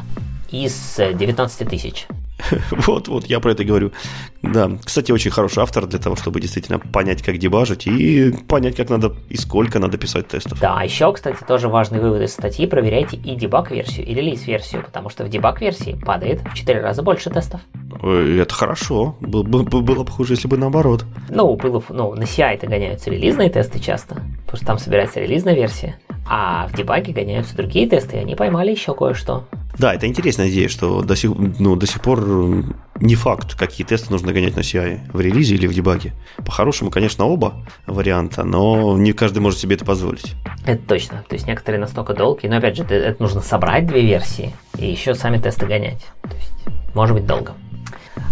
из 0.51 0.97
19 0.97 1.69
тысяч. 1.69 2.07
Вот, 2.71 3.09
вот, 3.09 3.27
я 3.27 3.41
про 3.41 3.53
это 3.53 3.65
говорю. 3.65 3.93
Да, 4.43 4.71
кстати, 4.85 5.13
очень 5.13 5.31
хороший 5.31 5.63
автор 5.63 5.87
для 5.87 5.99
того, 5.99 6.17
чтобы 6.17 6.41
действительно 6.41 6.79
понять, 6.79 7.23
как 7.23 7.39
дебажить 7.39 7.87
и 7.87 8.33
понять, 8.49 8.77
как 8.77 8.89
надо 8.91 9.15
и 9.29 9.37
сколько 9.37 9.79
надо 9.79 9.99
писать 9.99 10.29
тестов. 10.29 10.59
Да, 10.61 10.77
а 10.79 10.85
еще, 10.85 11.13
кстати, 11.13 11.39
тоже 11.47 11.69
важный 11.69 12.01
вывод 12.01 12.23
из 12.23 12.33
статьи. 12.33 12.67
Проверяйте 12.67 13.17
и 13.17 13.35
дебаг-версию, 13.35 14.07
и 14.07 14.15
релиз-версию, 14.15 14.83
потому 14.85 15.11
что 15.11 15.25
в 15.25 15.29
дебаг-версии 15.29 15.99
падает 16.05 16.41
в 16.41 16.55
4 16.55 16.81
раза 16.81 17.03
больше 17.03 17.31
тестов. 17.31 17.61
Э, 18.03 18.41
это 18.43 18.55
хорошо. 18.55 19.17
Было, 19.21 19.43
было 19.43 20.05
бы 20.05 20.11
хуже, 20.11 20.35
если 20.35 20.49
бы 20.49 20.57
наоборот. 20.57 21.05
Ну, 21.29 21.55
было, 21.57 21.83
ну, 21.89 22.15
на 22.15 22.23
CI-то 22.23 22.67
гоняются 22.67 23.11
релизные 23.11 23.51
тесты 23.51 23.79
часто, 23.79 24.17
потому 24.47 24.57
что 24.57 24.67
там 24.67 24.79
собирается 24.79 25.21
релизная 25.21 25.55
версия. 25.55 25.99
А 26.33 26.69
в 26.69 26.77
дебаге 26.77 27.13
гоняются 27.13 27.57
другие 27.57 27.89
тесты, 27.89 28.17
и 28.17 28.21
они 28.21 28.37
поймали 28.37 28.71
еще 28.71 28.95
кое-что. 28.95 29.49
Да, 29.77 29.93
это 29.95 30.07
интересная 30.07 30.49
идея, 30.49 30.69
что 30.69 31.03
до 31.03 31.17
сих, 31.17 31.33
ну, 31.35 31.75
до 31.75 31.87
сих 31.89 32.01
пор 32.01 32.21
не 33.01 33.17
факт, 33.17 33.59
какие 33.59 33.85
тесты 33.85 34.13
нужно 34.13 34.33
гонять 34.33 34.55
на 34.55 34.61
CI, 34.61 35.11
в 35.13 35.21
релизе 35.21 35.57
или 35.57 35.67
в 35.67 35.75
дебаге. 35.75 36.13
По-хорошему, 36.47 36.93
конечно, 36.93 37.25
оба 37.25 37.67
варианта, 37.89 38.45
но 38.45 38.97
не 38.97 39.13
каждый 39.13 39.41
может 39.41 39.59
себе 39.59 39.75
это 39.75 39.85
позволить. 39.85 40.37
Это 40.65 40.81
точно. 40.87 41.25
То 41.29 41.35
есть 41.35 41.49
некоторые 41.49 41.81
настолько 41.81 42.15
долгие, 42.15 42.47
но 42.47 42.59
опять 42.59 42.77
же, 42.77 42.85
это 42.85 43.21
нужно 43.21 43.41
собрать 43.41 43.89
две 43.89 44.03
версии 44.03 44.55
и 44.79 44.89
еще 44.89 45.17
сами 45.17 45.39
тесты 45.39 45.67
гонять. 45.67 46.07
То 46.23 46.37
есть, 46.37 46.53
может 46.95 47.17
быть, 47.17 47.27
долго. 47.27 47.55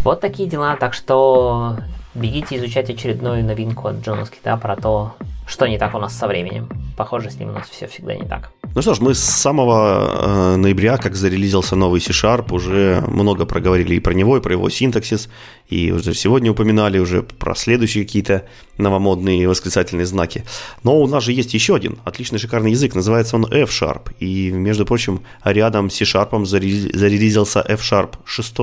Вот 0.05 0.21
такие 0.21 0.49
дела, 0.49 0.77
так 0.77 0.95
что 0.95 1.79
бегите 2.15 2.59
изучать 2.59 2.91
очередную 2.91 3.45
новинку 3.45 3.89
от 3.89 4.07
Джона 4.07 4.25
Скита 4.25 4.57
про 4.57 4.77
то, 4.77 5.17
что 5.49 5.67
не 5.67 5.79
так 5.79 5.95
у 5.95 5.99
нас 5.99 6.17
со 6.17 6.29
временем. 6.29 6.69
похоже, 6.97 7.31
с 7.31 7.39
ним 7.39 7.51
у 7.51 7.53
нас 7.53 7.69
все 7.69 7.87
всегда 7.87 8.15
не 8.15 8.27
так. 8.27 8.53
Ну 8.75 8.83
что 8.83 8.95
ж, 8.95 9.01
мы 9.01 9.15
с 9.15 9.21
самого 9.21 10.55
э, 10.55 10.57
ноября, 10.57 10.99
как 10.99 11.15
зарелизился 11.15 11.75
новый 11.75 12.01
C-Sharp, 12.01 12.53
уже 12.53 13.03
много 13.09 13.47
проговорили 13.47 13.95
и 13.95 14.01
про 14.01 14.13
него, 14.15 14.37
и 14.37 14.41
про 14.41 14.53
его 14.53 14.69
синтаксис, 14.69 15.29
и 15.69 15.91
уже 15.91 16.15
сегодня 16.15 16.51
упоминали 16.51 16.99
уже 16.99 17.23
про 17.23 17.55
следующие 17.55 18.05
какие-то 18.05 18.45
новомодные 18.77 19.49
восклицательные 19.49 20.07
знаки. 20.07 20.45
Но 20.83 21.01
у 21.01 21.07
нас 21.07 21.25
же 21.25 21.33
есть 21.33 21.55
еще 21.55 21.75
один 21.75 21.99
отличный 22.05 22.39
шикарный 22.39 22.73
язык, 22.73 22.95
называется 22.95 23.37
он 23.37 23.47
F-Sharp, 23.47 24.13
и, 24.21 24.51
между 24.51 24.85
прочим, 24.85 25.23
рядом 25.45 25.89
с 25.89 25.95
C-Sharp 25.95 26.45
зарелизился 26.45 27.65
F-Sharp 27.67 28.17
6. 28.25 28.55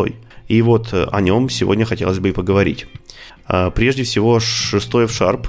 И 0.47 0.61
вот 0.61 0.93
э, 0.93 1.07
о 1.11 1.21
нем 1.21 1.49
сегодня 1.49 1.85
хотелось 1.85 2.19
бы 2.19 2.29
и 2.29 2.31
поговорить. 2.31 2.85
А, 3.47 3.69
прежде 3.69 4.03
всего, 4.03 4.39
6 4.39 4.87
F-Sharp 4.87 5.47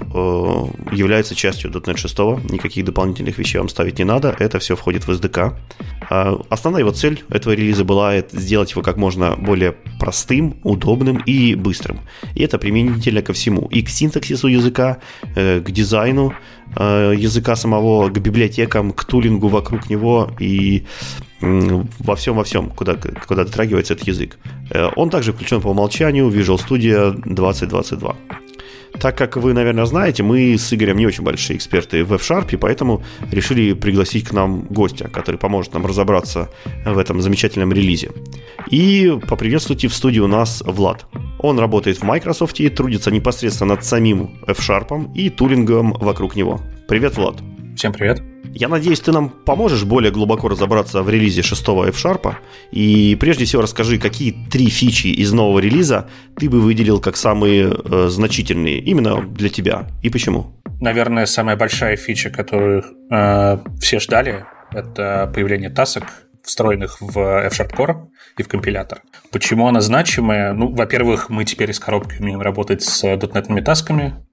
э, 0.92 0.94
является 1.26 1.34
частью 1.34 1.70
.NET 1.70 1.96
6, 1.96 2.52
никаких 2.52 2.84
дополнительных 2.84 3.38
вещей 3.38 3.58
вам 3.58 3.68
ставить 3.68 3.98
не 3.98 4.04
надо, 4.04 4.34
это 4.38 4.58
все 4.58 4.74
входит 4.74 5.06
в 5.06 5.10
SDK. 5.10 5.54
А, 6.10 6.40
основная 6.50 6.80
его 6.80 6.92
цель 6.92 7.22
этого 7.30 7.54
релиза 7.54 7.84
была 7.84 8.22
сделать 8.32 8.72
его 8.72 8.82
как 8.82 8.96
можно 8.96 9.36
более 9.36 9.72
простым, 10.00 10.54
удобным 10.64 11.18
и 11.28 11.54
быстрым. 11.54 12.00
И 12.34 12.42
это 12.42 12.58
применительно 12.58 13.22
ко 13.22 13.32
всему, 13.32 13.68
и 13.72 13.82
к 13.82 13.88
синтаксису 13.88 14.48
языка, 14.48 14.98
э, 15.36 15.60
к 15.60 15.70
дизайну 15.70 16.32
э, 16.76 17.14
языка 17.16 17.56
самого, 17.56 18.08
к 18.08 18.18
библиотекам, 18.18 18.92
к 18.92 19.04
тулингу 19.04 19.48
вокруг 19.48 19.90
него 19.90 20.30
и 20.40 20.84
во 21.40 22.14
всем, 22.16 22.36
во 22.36 22.42
всем, 22.42 22.70
куда, 22.70 22.96
куда 23.26 23.44
дотрагивается 23.44 23.94
этот 23.94 24.08
язык. 24.08 24.38
Э, 24.70 24.90
он 24.96 25.10
также 25.10 25.32
включен 25.32 25.60
по 25.60 25.68
умолчанию 25.68 26.30
Visual 26.30 26.58
Studio 26.58 27.14
2022. 27.24 28.16
Так 29.00 29.16
как 29.16 29.36
вы, 29.36 29.52
наверное, 29.52 29.84
знаете, 29.84 30.22
мы 30.22 30.56
с 30.56 30.72
Игорем 30.72 30.96
не 30.96 31.06
очень 31.06 31.22
большие 31.22 31.56
эксперты 31.56 32.04
в 32.04 32.12
F-Sharp, 32.14 32.56
поэтому 32.58 33.02
решили 33.30 33.72
пригласить 33.72 34.28
к 34.28 34.32
нам 34.32 34.62
гостя, 34.62 35.08
который 35.08 35.36
поможет 35.36 35.74
нам 35.74 35.86
разобраться 35.86 36.50
в 36.84 36.98
этом 36.98 37.20
замечательном 37.20 37.72
релизе. 37.72 38.10
И 38.70 39.12
поприветствуйте 39.28 39.88
в 39.88 39.94
студии 39.94 40.20
у 40.20 40.26
нас 40.26 40.62
Влад. 40.66 41.06
Он 41.38 41.58
работает 41.58 41.98
в 41.98 42.02
Microsoft 42.02 42.60
и 42.60 42.68
трудится 42.68 43.10
непосредственно 43.10 43.74
над 43.74 43.84
самим 43.84 44.38
F-Sharp 44.46 45.12
и 45.14 45.30
тулингом 45.30 45.92
вокруг 45.92 46.36
него. 46.36 46.60
Привет, 46.88 47.16
Влад. 47.16 47.36
Всем 47.76 47.92
привет. 47.92 48.22
Я 48.54 48.68
надеюсь, 48.68 49.00
ты 49.00 49.12
нам 49.12 49.28
поможешь 49.28 49.84
более 49.84 50.10
глубоко 50.10 50.48
разобраться 50.48 51.02
в 51.02 51.10
релизе 51.10 51.42
6 51.42 51.60
F-Sharp. 51.60 52.36
И 52.72 53.14
прежде 53.20 53.44
всего 53.44 53.60
расскажи, 53.60 53.98
какие 53.98 54.34
три 54.50 54.70
фичи 54.70 55.08
из 55.08 55.30
нового 55.34 55.58
релиза 55.58 56.08
ты 56.38 56.48
бы 56.48 56.60
выделил 56.60 57.00
как 57.00 57.18
самые 57.18 57.70
э, 57.70 58.06
значительные 58.08 58.78
именно 58.78 59.20
для 59.20 59.50
тебя 59.50 59.88
и 60.02 60.08
почему? 60.08 60.54
Наверное, 60.80 61.26
самая 61.26 61.56
большая 61.56 61.96
фича, 61.96 62.30
которую 62.30 62.82
э, 63.10 63.58
все 63.78 64.00
ждали, 64.00 64.46
это 64.72 65.30
появление 65.34 65.68
тасок, 65.68 66.04
встроенных 66.42 67.02
в 67.02 67.18
F-Sharp 67.18 67.76
Core 67.76 68.06
и 68.38 68.42
в 68.42 68.48
компилятор. 68.48 69.02
Почему 69.32 69.68
она 69.68 69.82
значимая? 69.82 70.54
Ну, 70.54 70.74
во-первых, 70.74 71.28
мы 71.28 71.44
теперь 71.44 71.72
из 71.72 71.78
коробки 71.78 72.16
умеем 72.20 72.40
работать 72.40 72.82
с 72.82 73.04
.NET 73.04 73.62
тасками, 73.62 74.25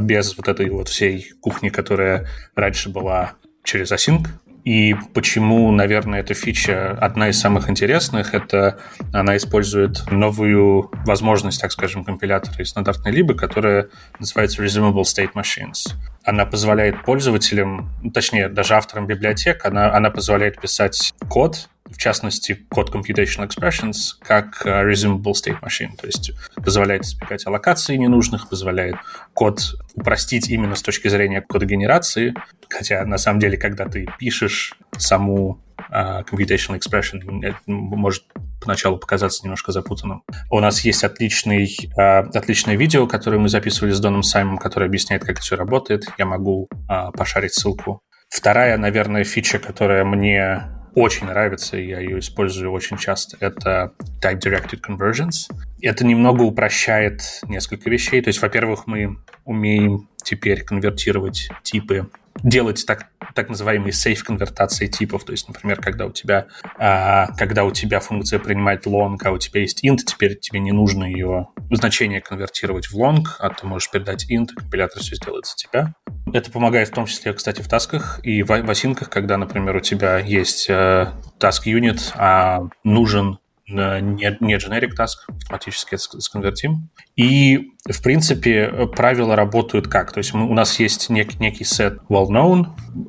без 0.00 0.36
вот 0.36 0.48
этой 0.48 0.70
вот 0.70 0.88
всей 0.88 1.32
кухни, 1.40 1.68
которая 1.68 2.26
раньше 2.54 2.88
была 2.90 3.34
через 3.64 3.92
Async. 3.92 4.26
И 4.64 4.96
почему, 5.14 5.70
наверное, 5.70 6.18
эта 6.18 6.34
фича 6.34 6.90
одна 7.00 7.28
из 7.28 7.38
самых 7.38 7.70
интересных, 7.70 8.34
это 8.34 8.80
она 9.12 9.36
использует 9.36 10.10
новую 10.10 10.90
возможность, 11.06 11.60
так 11.60 11.70
скажем, 11.70 12.04
компилятора 12.04 12.60
из 12.60 12.70
стандартной 12.70 13.12
либо, 13.12 13.34
которая 13.34 13.90
называется 14.18 14.64
Resumable 14.64 15.02
State 15.02 15.34
Machines. 15.34 15.94
Она 16.24 16.46
позволяет 16.46 17.04
пользователям, 17.04 17.92
точнее, 18.12 18.48
даже 18.48 18.74
авторам 18.74 19.06
библиотек, 19.06 19.64
она, 19.64 19.94
она 19.94 20.10
позволяет 20.10 20.60
писать 20.60 21.14
код, 21.28 21.68
в 21.90 21.98
частности, 21.98 22.66
код 22.70 22.94
Computational 22.94 23.48
Expressions, 23.48 24.14
как 24.20 24.64
э, 24.64 24.90
Resumable 24.90 25.32
State 25.32 25.60
Machine, 25.60 25.96
то 25.96 26.06
есть 26.06 26.32
позволяет 26.56 27.04
избегать 27.04 27.46
аллокации 27.46 27.96
ненужных, 27.96 28.48
позволяет 28.48 28.96
код 29.34 29.60
упростить 29.94 30.48
именно 30.48 30.74
с 30.74 30.82
точки 30.82 31.08
зрения 31.08 31.40
кодогенерации, 31.40 32.34
хотя 32.68 33.04
на 33.04 33.18
самом 33.18 33.40
деле, 33.40 33.56
когда 33.56 33.86
ты 33.86 34.08
пишешь 34.18 34.74
саму 34.98 35.60
uh, 35.90 36.24
Computational 36.24 36.78
Expression, 36.78 37.20
это 37.42 37.58
может 37.66 38.24
поначалу 38.60 38.98
показаться 38.98 39.44
немножко 39.44 39.72
запутанным. 39.72 40.22
У 40.50 40.60
нас 40.60 40.80
есть 40.80 41.04
отличный, 41.04 41.66
uh, 41.98 42.28
отличное 42.34 42.76
видео, 42.76 43.06
которое 43.06 43.38
мы 43.38 43.48
записывали 43.48 43.92
с 43.92 44.00
Доном 44.00 44.22
Саймом, 44.22 44.58
которое 44.58 44.86
объясняет, 44.86 45.24
как 45.24 45.38
все 45.40 45.56
работает. 45.56 46.04
Я 46.18 46.26
могу 46.26 46.68
uh, 46.90 47.12
пошарить 47.12 47.54
ссылку. 47.54 48.00
Вторая, 48.28 48.76
наверное, 48.76 49.24
фича, 49.24 49.58
которая 49.58 50.04
мне 50.04 50.75
очень 50.96 51.26
нравится, 51.26 51.76
и 51.76 51.88
я 51.88 52.00
ее 52.00 52.20
использую 52.20 52.72
очень 52.72 52.96
часто, 52.96 53.36
это 53.40 53.92
Type-Directed 54.22 54.80
Conversions. 54.80 55.52
Это 55.82 56.06
немного 56.06 56.40
упрощает 56.42 57.20
несколько 57.46 57.90
вещей. 57.90 58.22
То 58.22 58.28
есть, 58.28 58.40
во-первых, 58.40 58.86
мы 58.86 59.18
умеем 59.44 60.08
теперь 60.24 60.64
конвертировать 60.64 61.50
типы 61.62 62.08
делать 62.42 62.84
так, 62.86 63.08
так 63.34 63.48
называемые 63.48 63.92
safe 63.92 64.22
конвертации 64.22 64.86
типов. 64.86 65.24
То 65.24 65.32
есть, 65.32 65.48
например, 65.48 65.80
когда 65.80 66.06
у 66.06 66.12
тебя, 66.12 66.46
а, 66.78 67.28
когда 67.36 67.64
у 67.64 67.70
тебя 67.70 68.00
функция 68.00 68.38
принимает 68.38 68.86
long, 68.86 69.16
а 69.24 69.30
у 69.30 69.38
тебя 69.38 69.60
есть 69.60 69.84
int, 69.84 69.98
теперь 69.98 70.38
тебе 70.38 70.60
не 70.60 70.72
нужно 70.72 71.04
ее 71.04 71.48
значение 71.70 72.20
конвертировать 72.20 72.86
в 72.86 72.98
long, 72.98 73.24
а 73.38 73.50
ты 73.50 73.66
можешь 73.66 73.90
передать 73.90 74.30
int, 74.30 74.52
и 74.52 74.54
компилятор 74.54 75.02
все 75.02 75.16
сделает 75.16 75.46
за 75.46 75.56
тебя. 75.56 75.94
Это 76.32 76.50
помогает 76.50 76.88
в 76.88 76.92
том 76.92 77.06
числе, 77.06 77.32
кстати, 77.32 77.62
в 77.62 77.68
тасках 77.68 78.20
и 78.22 78.42
в, 78.42 78.48
в 78.48 78.70
осинках, 78.70 79.10
когда, 79.10 79.36
например, 79.36 79.76
у 79.76 79.80
тебя 79.80 80.18
есть 80.18 80.66
э, 80.68 81.12
task 81.38 81.64
unit, 81.66 82.12
а 82.16 82.62
нужен 82.84 83.38
не, 83.68 84.36
не 84.40 84.54
generic 84.54 84.90
task, 84.96 85.26
автоматически 85.28 85.96
сконвертим. 85.96 86.88
И, 87.16 87.72
в 87.88 88.02
принципе, 88.02 88.88
правила 88.94 89.34
работают 89.34 89.88
как? 89.88 90.12
То 90.12 90.18
есть 90.18 90.34
мы, 90.34 90.48
у 90.48 90.54
нас 90.54 90.78
есть 90.78 91.10
нек, 91.10 91.38
некий 91.40 91.64
сет 91.64 92.00
well-known 92.08 92.66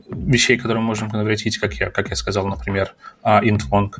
вещей, 0.09 0.57
которые 0.57 0.81
мы 0.81 0.87
можем 0.87 1.09
конвертить, 1.09 1.57
как 1.57 1.73
я, 1.75 1.89
как 1.89 2.09
я 2.09 2.15
сказал, 2.15 2.47
например, 2.47 2.95
uh, 3.23 3.41
int 3.43 3.61
long. 3.71 3.91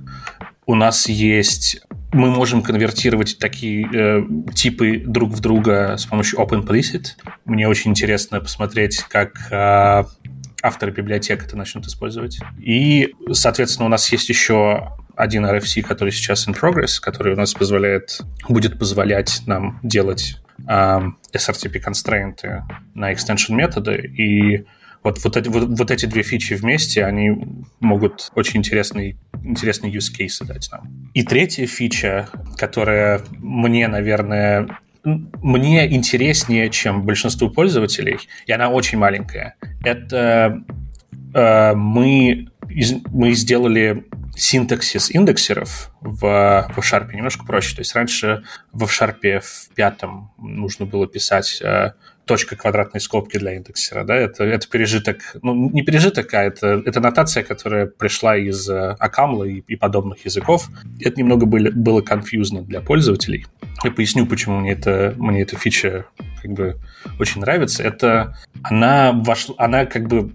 У 0.66 0.76
нас 0.76 1.08
есть... 1.08 1.82
Мы 2.12 2.30
можем 2.30 2.62
конвертировать 2.62 3.38
такие 3.38 3.88
э, 3.94 4.22
типы 4.54 4.98
друг 4.98 5.32
в 5.32 5.40
друга 5.40 5.96
с 5.98 6.06
помощью 6.06 6.40
OpenPlicit. 6.40 7.16
Мне 7.46 7.68
очень 7.68 7.92
интересно 7.92 8.40
посмотреть, 8.40 9.00
как 9.10 9.52
э, 9.52 10.04
авторы 10.62 10.92
библиотек 10.92 11.46
это 11.46 11.56
начнут 11.56 11.86
использовать. 11.86 12.40
И, 12.60 13.14
соответственно, 13.32 13.86
у 13.86 13.90
нас 13.90 14.12
есть 14.12 14.28
еще 14.30 14.90
один 15.18 15.46
RFC, 15.46 15.82
который 15.82 16.12
сейчас 16.12 16.48
in 16.48 16.58
progress, 16.58 17.02
который 17.02 17.34
у 17.34 17.36
нас 17.36 17.54
позволяет, 17.54 18.22
будет 18.48 18.80
позволять 18.80 19.42
нам 19.46 19.80
делать 19.84 20.38
э, 20.68 21.00
SRTP 21.34 21.80
констрейнты 21.80 22.64
на 22.94 23.12
extension 23.12 23.56
методы, 23.56 23.96
и 23.96 24.66
вот, 25.04 25.24
вот, 25.24 25.38
эти, 25.38 25.48
вот, 25.50 25.68
вот 25.80 25.92
эти 25.92 26.06
две 26.06 26.22
фичи 26.22 26.54
вместе, 26.54 27.06
они 27.06 27.32
могут 27.80 28.32
очень 28.36 28.60
интересный, 28.60 29.18
интересные 29.44 29.92
use 29.92 30.12
cases 30.18 30.46
дать 30.46 30.70
нам. 30.72 31.10
И 31.14 31.24
третья 31.24 31.66
фича, 31.66 32.28
которая 32.58 33.22
мне, 33.38 33.88
наверное, 33.88 34.68
мне 35.04 35.96
интереснее, 35.96 36.70
чем 36.70 37.04
большинству 37.04 37.50
пользователей, 37.50 38.18
и 38.46 38.52
она 38.52 38.70
очень 38.70 38.98
маленькая, 38.98 39.56
это 39.84 40.62
э, 41.34 41.74
мы, 41.74 42.50
из, 42.78 42.94
мы 43.12 43.34
сделали 43.34 44.06
синтаксис 44.36 45.10
индексеров 45.10 45.92
в, 46.00 46.72
в 46.76 46.78
Sharp 46.78 47.12
немножко 47.12 47.44
проще. 47.44 47.76
То 47.76 47.82
есть 47.82 47.96
раньше 47.96 48.44
в 48.72 48.84
Sharp 48.84 49.42
в 49.42 49.70
пятом 49.74 50.32
нужно 50.38 50.86
было 50.86 51.08
писать 51.08 51.60
э, 51.64 51.94
точка 52.28 52.56
квадратной 52.56 53.02
скобки 53.02 53.38
для 53.38 53.56
индексера. 53.56 54.04
Да? 54.04 54.16
Это, 54.16 54.44
это 54.44 54.68
пережиток, 54.68 55.18
ну 55.42 55.70
не 55.72 55.82
пережиток, 55.82 56.34
а 56.34 56.44
это, 56.44 56.84
это 56.86 57.00
нотация, 57.00 57.44
которая 57.44 57.88
пришла 57.88 58.38
из 58.38 58.70
Акамла 58.70 59.46
и, 59.46 59.60
и 59.68 59.76
подобных 59.76 60.26
языков. 60.26 60.70
Это 61.02 61.20
немного 61.20 61.46
было, 61.46 61.72
было 61.72 62.02
конфьюзно 62.02 62.62
для 62.62 62.82
пользователей. 62.82 63.46
Я 63.84 63.92
поясню, 63.92 64.26
почему 64.26 64.60
мне, 64.60 64.74
это, 64.74 65.16
мне 65.18 65.42
эта 65.42 65.58
фича 65.58 66.06
как 66.42 66.52
бы 66.52 66.78
очень 67.20 67.42
нравится. 67.42 67.84
Это 67.84 68.38
она, 68.64 69.12
вошла, 69.14 69.56
она 69.58 69.86
как 69.86 70.08
бы 70.08 70.34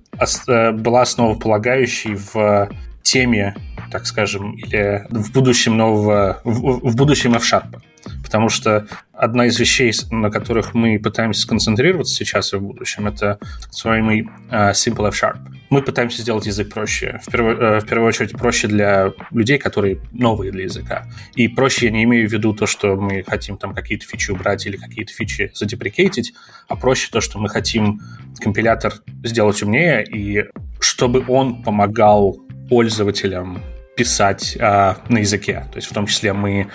э, 0.48 0.72
была 0.72 1.02
основополагающей 1.02 2.14
в 2.14 2.70
теме 3.02 3.54
так 3.92 4.06
скажем, 4.06 4.52
или 4.54 5.06
в 5.10 5.32
будущем 5.32 5.76
нового, 5.76 6.40
в, 6.44 6.90
в 6.90 6.96
будущем 6.96 7.34
F-Sharp. 7.34 7.82
Потому 8.22 8.48
что 8.48 8.86
одна 9.12 9.46
из 9.46 9.58
вещей, 9.58 9.92
на 10.10 10.30
которых 10.30 10.74
мы 10.74 10.98
пытаемся 10.98 11.42
сконцентрироваться 11.42 12.14
сейчас 12.14 12.52
и 12.52 12.56
в 12.56 12.62
будущем, 12.62 13.06
это 13.06 13.38
так 13.60 13.68
называемый 13.68 14.28
uh, 14.50 14.72
Simple 14.72 15.08
F-Sharp. 15.08 15.38
Мы 15.70 15.82
пытаемся 15.82 16.22
сделать 16.22 16.46
язык 16.46 16.72
проще. 16.72 17.20
В 17.26 17.30
первую, 17.30 17.58
uh, 17.58 17.80
в 17.80 17.86
первую 17.86 18.08
очередь 18.08 18.32
проще 18.32 18.68
для 18.68 19.12
людей, 19.30 19.58
которые 19.58 20.00
новые 20.12 20.50
для 20.50 20.64
языка. 20.64 21.06
И 21.34 21.48
проще 21.48 21.86
я 21.86 21.92
не 21.92 22.04
имею 22.04 22.28
в 22.28 22.32
виду 22.32 22.54
то, 22.54 22.66
что 22.66 22.96
мы 22.96 23.22
хотим 23.26 23.56
там 23.56 23.74
какие-то 23.74 24.06
фичи 24.06 24.30
убрать 24.30 24.66
или 24.66 24.76
какие-то 24.76 25.12
фичи 25.12 25.50
задеприкейтить, 25.54 26.34
а 26.68 26.76
проще 26.76 27.08
то, 27.12 27.20
что 27.20 27.38
мы 27.38 27.48
хотим 27.48 28.00
компилятор 28.40 28.94
сделать 29.22 29.62
умнее, 29.62 30.04
и 30.04 30.46
чтобы 30.80 31.24
он 31.28 31.62
помогал 31.62 32.38
пользователям 32.68 33.62
писать 33.96 34.56
э, 34.58 34.94
на 35.08 35.18
языке. 35.18 35.64
То 35.70 35.76
есть 35.76 35.88
в 35.88 35.94
том 35.94 36.06
числе 36.06 36.32
мы 36.32 36.68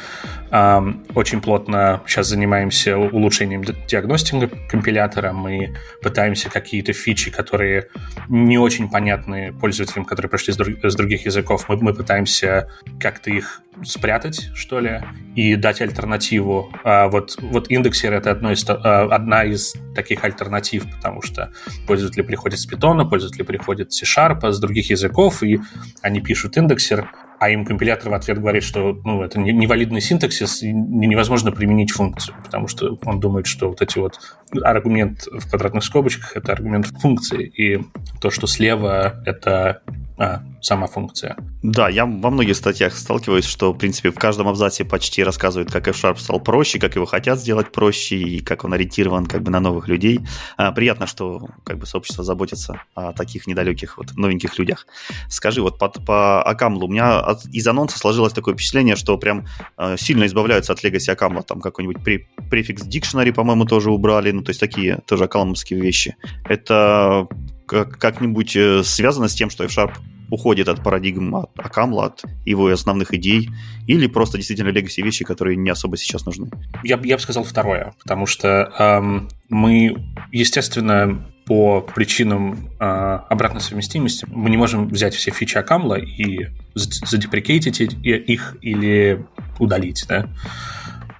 э, 0.47 0.47
очень 0.50 1.42
плотно 1.42 2.02
сейчас 2.06 2.28
занимаемся 2.28 2.98
улучшением 2.98 3.64
диагностики 3.64 4.50
компилятора. 4.70 5.34
Мы 5.34 5.76
пытаемся 6.02 6.50
какие-то 6.50 6.94
фичи, 6.94 7.32
которые 7.32 7.88
не 8.30 8.58
очень 8.58 8.90
понятны 8.90 9.54
пользователям, 9.54 10.06
которые 10.06 10.30
пришли 10.30 10.54
с, 10.54 10.58
друг, 10.58 10.78
с 10.84 10.96
других 10.96 11.26
языков, 11.26 11.66
мы, 11.68 11.78
мы 11.78 11.94
пытаемся 11.94 12.70
как-то 13.00 13.30
их 13.30 13.62
спрятать, 13.84 14.50
что 14.54 14.80
ли, 14.80 15.02
и 15.36 15.56
дать 15.56 15.82
альтернативу. 15.82 16.72
А 16.84 17.08
вот, 17.08 17.38
вот 17.42 17.70
индексер— 17.70 18.14
это 18.14 18.32
одно 18.32 18.52
из, 18.52 18.66
а, 18.68 19.04
одна 19.12 19.44
из 19.44 19.76
таких 19.96 20.24
альтернатив, 20.24 20.90
потому 20.96 21.22
что 21.22 21.52
пользователи 21.88 22.22
приходят 22.22 22.60
с 22.60 22.68
Python, 22.68 23.08
пользователи 23.08 23.44
приходят 23.44 23.92
с 23.92 23.98
C-Sharp, 23.98 24.52
с 24.52 24.60
других 24.60 24.90
языков, 24.90 25.44
и 25.44 25.60
они 26.02 26.22
пишут 26.22 26.58
индексер, 26.58 27.10
а 27.40 27.50
им 27.50 27.66
компилятор 27.66 28.10
в 28.10 28.14
ответ 28.14 28.40
говорит, 28.40 28.64
что 28.64 29.00
ну, 29.04 29.22
это 29.22 29.40
невалидный 29.40 30.02
синтаксис, 30.02 30.62
невозможно 30.62 31.52
применить 31.52 31.92
функцию, 31.92 32.36
потому 32.44 32.68
что 32.68 32.98
он 33.06 33.20
думает, 33.20 33.48
что 33.48 33.70
вот 33.70 33.82
эти 33.82 34.00
вот 34.00 34.20
аргумент 34.64 35.28
в 35.28 35.50
квадратных 35.50 35.84
скобочках— 35.84 36.32
это 36.36 36.52
аргумент 36.52 36.88
функции, 36.88 37.46
и 37.46 37.82
то, 38.22 38.32
что 38.32 38.48
слева— 38.48 39.22
это 39.26 39.82
а, 40.18 40.42
сама 40.62 40.88
функция. 40.88 41.36
Да, 41.62 41.90
я 41.90 42.06
во 42.06 42.30
многих 42.30 42.56
статьях 42.56 42.96
сталкиваюсь, 42.96 43.46
что, 43.46 43.72
в 43.72 43.78
принципе, 43.78 44.12
в 44.12 44.16
каждом 44.16 44.48
абзаце 44.48 44.84
почти 44.84 45.24
рассказывают, 45.24 45.72
как 45.72 45.88
F-Sharp 45.88 46.18
стал 46.18 46.40
проще, 46.40 46.80
как 46.80 46.96
его 46.96 47.06
хотят 47.06 47.40
сделать 47.40 47.72
проще, 47.72 48.18
и 48.18 48.40
как 48.40 48.64
он 48.64 48.74
ориентирован 48.74 49.28
как 49.28 49.44
бы 49.44 49.52
на 49.52 49.60
новых 49.60 49.88
людей. 49.88 50.20
А, 50.58 50.72
приятно, 50.72 51.06
что 51.06 51.50
как 51.64 51.78
бы 51.78 51.86
сообщество 51.86 52.24
заботится 52.24 52.82
о 52.96 53.14
таких 53.14 53.46
недалеких 53.48 53.98
вот 53.98 54.16
новеньких 54.16 54.58
людях. 54.58 54.88
Скажи, 55.30 55.62
вот 55.62 55.78
по, 55.78 55.90
по 55.90 56.42
Акамлу, 56.42 56.88
у 56.88 56.90
меня 56.90 57.20
от, 57.20 57.46
из 57.46 57.68
анонса 57.68 58.00
сложилось 58.00 58.34
такое 58.34 58.56
впечатление, 58.56 58.96
что 58.96 59.18
прям 59.18 59.46
э, 59.78 59.98
сильно 59.98 60.26
избавляются 60.26 60.74
от 60.74 60.84
Legacy 60.84 61.12
Акамла, 61.12 61.44
там 61.44 61.62
какой-нибудь 61.62 62.04
при, 62.04 62.28
префикс 62.50 62.84
Dictionary, 62.88 63.34
по-моему, 63.34 63.66
тоже 63.66 63.92
убрали, 63.92 64.32
ну, 64.32 64.42
то 64.42 64.50
есть 64.50 64.60
такие 64.60 65.00
тоже 65.06 65.26
акамловские 65.26 65.80
вещи. 65.80 66.16
Это 66.46 67.28
как-нибудь 67.68 68.56
э, 68.56 68.84
связано 68.84 69.28
с 69.28 69.34
тем, 69.34 69.50
что 69.50 69.66
F-Sharp 69.66 69.94
уходит 70.30 70.68
от 70.68 70.84
парадигмы 70.84 71.40
от 71.40 71.52
Акамла, 71.58 72.08
от 72.08 72.24
его 72.46 72.68
основных 72.68 73.14
идей, 73.14 73.50
или 73.88 74.08
просто 74.08 74.38
действительно 74.38 74.70
легаси 74.70 75.02
вещи, 75.02 75.24
которые 75.24 75.56
не 75.56 75.70
особо 75.70 75.98
сейчас 75.98 76.26
нужны? 76.26 76.50
Я, 76.84 77.00
я 77.04 77.16
бы 77.16 77.22
сказал 77.22 77.44
второе, 77.44 77.94
потому 78.00 78.26
что 78.26 78.72
эм, 78.78 79.30
мы, 79.50 79.96
естественно, 80.32 81.26
по 81.46 81.82
причинам 81.82 82.70
э, 82.78 82.84
обратной 82.84 83.62
совместимости 83.62 84.28
мы 84.30 84.50
не 84.50 84.58
можем 84.58 84.90
взять 84.90 85.14
все 85.14 85.32
фичи 85.32 85.58
Акамла 85.58 85.96
и 85.96 86.48
задеприкейтить 86.76 87.80
их 87.80 88.58
или 88.62 89.26
удалить, 89.60 90.06
да. 90.10 90.30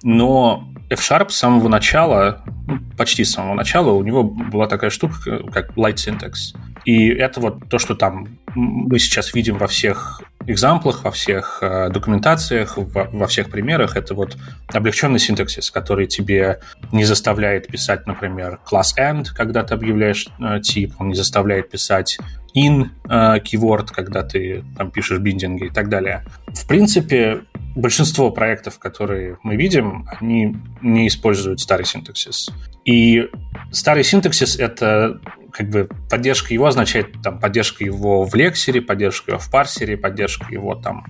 Но 0.02 0.68
F-Sharp 0.90 1.30
с 1.30 1.36
самого 1.36 1.68
начала, 1.68 2.44
ну, 2.66 2.80
почти 2.98 3.24
с 3.24 3.30
самого 3.30 3.54
начала, 3.54 3.92
у 3.92 4.02
него 4.02 4.24
была 4.24 4.66
такая 4.66 4.90
штука, 4.90 5.40
как 5.50 5.70
light 5.76 5.94
syntax. 5.94 6.54
И 6.88 7.08
это 7.08 7.38
вот 7.40 7.68
то, 7.68 7.78
что 7.78 7.94
там 7.94 8.38
мы 8.54 8.98
сейчас 8.98 9.34
видим 9.34 9.58
во 9.58 9.66
всех 9.66 10.22
экзамплах, 10.46 11.04
во 11.04 11.10
всех 11.10 11.58
э, 11.60 11.90
документациях, 11.90 12.78
во, 12.78 13.10
во 13.12 13.26
всех 13.26 13.50
примерах. 13.50 13.94
Это 13.94 14.14
вот 14.14 14.38
облегченный 14.72 15.18
синтаксис, 15.18 15.70
который 15.70 16.06
тебе 16.06 16.60
не 16.90 17.04
заставляет 17.04 17.66
писать, 17.66 18.06
например, 18.06 18.58
class 18.64 18.96
end, 18.98 19.26
когда 19.36 19.64
ты 19.64 19.74
объявляешь 19.74 20.28
э, 20.40 20.60
тип, 20.62 20.94
он 20.98 21.08
не 21.08 21.14
заставляет 21.14 21.68
писать 21.68 22.16
in 22.56 22.86
э, 23.04 23.40
keyword, 23.40 23.88
когда 23.92 24.22
ты 24.22 24.64
там 24.78 24.90
пишешь 24.90 25.18
биндинги 25.18 25.66
и 25.66 25.70
так 25.70 25.90
далее. 25.90 26.24
В 26.46 26.66
принципе, 26.66 27.42
большинство 27.76 28.30
проектов, 28.30 28.78
которые 28.78 29.36
мы 29.42 29.56
видим, 29.56 30.08
они 30.18 30.56
не 30.80 31.08
используют 31.08 31.60
старый 31.60 31.84
синтаксис. 31.84 32.50
И 32.86 33.28
старый 33.72 34.04
синтаксис— 34.04 34.56
это 34.58 35.20
как 35.52 35.68
бы 35.70 35.88
поддержка 36.10 36.52
его 36.52 36.66
означает 36.66 37.22
там 37.22 37.40
поддержка 37.40 37.84
его 37.84 38.24
в 38.24 38.34
лексере, 38.34 38.80
поддержка 38.80 39.32
его 39.32 39.38
в 39.38 39.50
парсере, 39.50 39.96
поддержка 39.96 40.46
его 40.52 40.74
там, 40.74 41.04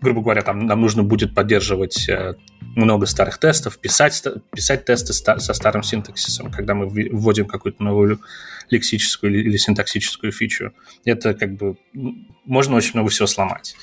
грубо 0.00 0.22
говоря, 0.22 0.42
там 0.42 0.66
нам 0.66 0.80
нужно 0.80 1.02
будет 1.02 1.34
поддерживать 1.34 2.08
э, 2.08 2.34
много 2.60 3.06
старых 3.06 3.38
тестов, 3.38 3.78
писать, 3.78 4.22
писать 4.54 4.84
тесты 4.84 5.12
со 5.12 5.54
старым 5.54 5.82
синтаксисом, 5.82 6.50
когда 6.50 6.74
мы 6.74 6.86
вводим 6.88 7.46
какую-то 7.46 7.82
новую 7.82 8.20
лексическую 8.70 9.32
или, 9.32 9.48
или 9.48 9.56
синтаксическую 9.56 10.32
фичу. 10.32 10.72
Это 11.04 11.34
как 11.34 11.56
бы 11.56 11.76
можно 12.44 12.76
очень 12.76 12.92
много 12.94 13.10
всего 13.10 13.26
сломать. 13.26 13.76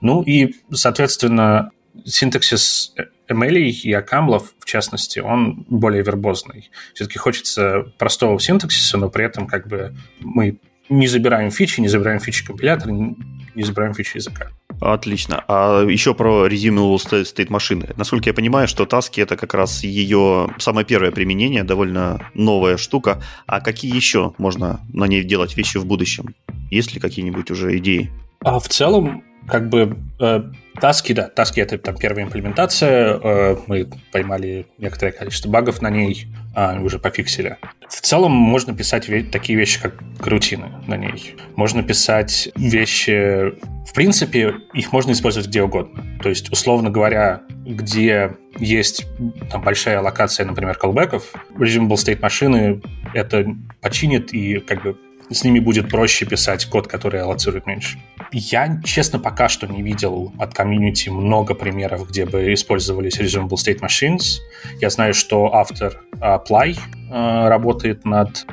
Ну 0.00 0.22
и, 0.22 0.54
соответственно, 0.72 1.70
синтаксис 2.04 2.94
ML 3.28 3.56
и 3.58 3.92
Акамлов, 3.92 4.54
в 4.58 4.64
частности, 4.64 5.18
он 5.18 5.64
более 5.68 6.02
вербозный. 6.02 6.70
Все-таки 6.94 7.18
хочется 7.18 7.92
простого 7.98 8.38
синтаксиса, 8.40 8.98
но 8.98 9.08
при 9.08 9.24
этом 9.24 9.46
как 9.46 9.66
бы 9.68 9.94
мы 10.20 10.58
не 10.88 11.08
забираем 11.08 11.50
фичи, 11.50 11.80
не 11.80 11.88
забираем 11.88 12.20
фичи 12.20 12.44
компилятора, 12.44 12.92
не 12.92 13.62
забираем 13.62 13.94
фичи 13.94 14.16
языка. 14.16 14.50
Отлично. 14.80 15.42
А 15.48 15.84
еще 15.84 16.14
про 16.14 16.46
Resumable 16.46 16.96
State 16.96 17.50
машины. 17.50 17.88
Насколько 17.96 18.30
я 18.30 18.34
понимаю, 18.34 18.68
что 18.68 18.84
таски 18.84 19.20
это 19.20 19.36
как 19.36 19.54
раз 19.54 19.82
ее 19.82 20.48
самое 20.58 20.86
первое 20.86 21.10
применение, 21.10 21.64
довольно 21.64 22.30
новая 22.34 22.76
штука. 22.76 23.22
А 23.46 23.60
какие 23.60 23.94
еще 23.94 24.34
можно 24.38 24.80
на 24.92 25.06
ней 25.06 25.24
делать 25.24 25.56
вещи 25.56 25.78
в 25.78 25.86
будущем? 25.86 26.34
Есть 26.70 26.94
ли 26.94 27.00
какие-нибудь 27.00 27.50
уже 27.50 27.76
идеи? 27.78 28.10
А 28.40 28.58
в 28.58 28.68
целом 28.68 29.24
как 29.48 29.68
бы 29.68 29.96
э, 30.20 30.42
таски, 30.80 31.12
да, 31.12 31.28
таски 31.28 31.60
это 31.60 31.78
там 31.78 31.96
первая 31.96 32.24
имплементация, 32.24 33.18
э, 33.22 33.56
мы 33.66 33.88
поймали 34.12 34.66
некоторое 34.78 35.12
количество 35.12 35.48
багов 35.48 35.82
на 35.82 35.90
ней, 35.90 36.26
э, 36.54 36.80
уже 36.80 36.98
пофиксили. 36.98 37.56
В 37.88 38.00
целом 38.00 38.32
можно 38.32 38.74
писать 38.74 39.06
такие 39.30 39.58
вещи, 39.58 39.80
как 39.80 39.94
рутины 40.20 40.72
на 40.86 40.96
ней. 40.96 41.36
Можно 41.54 41.82
писать 41.82 42.48
вещи, 42.56 43.52
в 43.88 43.94
принципе, 43.94 44.54
их 44.74 44.92
можно 44.92 45.12
использовать 45.12 45.48
где 45.48 45.62
угодно. 45.62 46.04
То 46.22 46.28
есть, 46.28 46.50
условно 46.52 46.90
говоря, 46.90 47.42
где 47.64 48.36
есть 48.58 49.06
там 49.50 49.62
большая 49.62 50.00
локация, 50.00 50.46
например, 50.46 50.76
колбеков, 50.76 51.32
Resumable 51.56 51.94
State 51.94 52.20
машины 52.20 52.82
это 53.14 53.46
починит 53.80 54.34
и 54.34 54.58
как 54.58 54.82
бы 54.82 54.98
с 55.30 55.44
ними 55.44 55.58
будет 55.58 55.88
проще 55.88 56.26
писать 56.26 56.66
код, 56.66 56.88
который 56.88 57.20
аллоцирует 57.20 57.66
меньше. 57.66 57.98
Я, 58.32 58.80
честно, 58.84 59.18
пока 59.18 59.48
что 59.48 59.66
не 59.66 59.82
видел 59.82 60.32
от 60.38 60.54
комьюнити 60.54 61.08
много 61.08 61.54
примеров, 61.54 62.08
где 62.08 62.26
бы 62.26 62.52
использовались 62.52 63.18
Resumable 63.18 63.56
State 63.56 63.80
Machines. 63.80 64.40
Я 64.80 64.90
знаю, 64.90 65.14
что 65.14 65.54
автор 65.54 66.02
Apply 66.20 66.78
э, 67.10 67.48
работает 67.48 68.04
над 68.04 68.46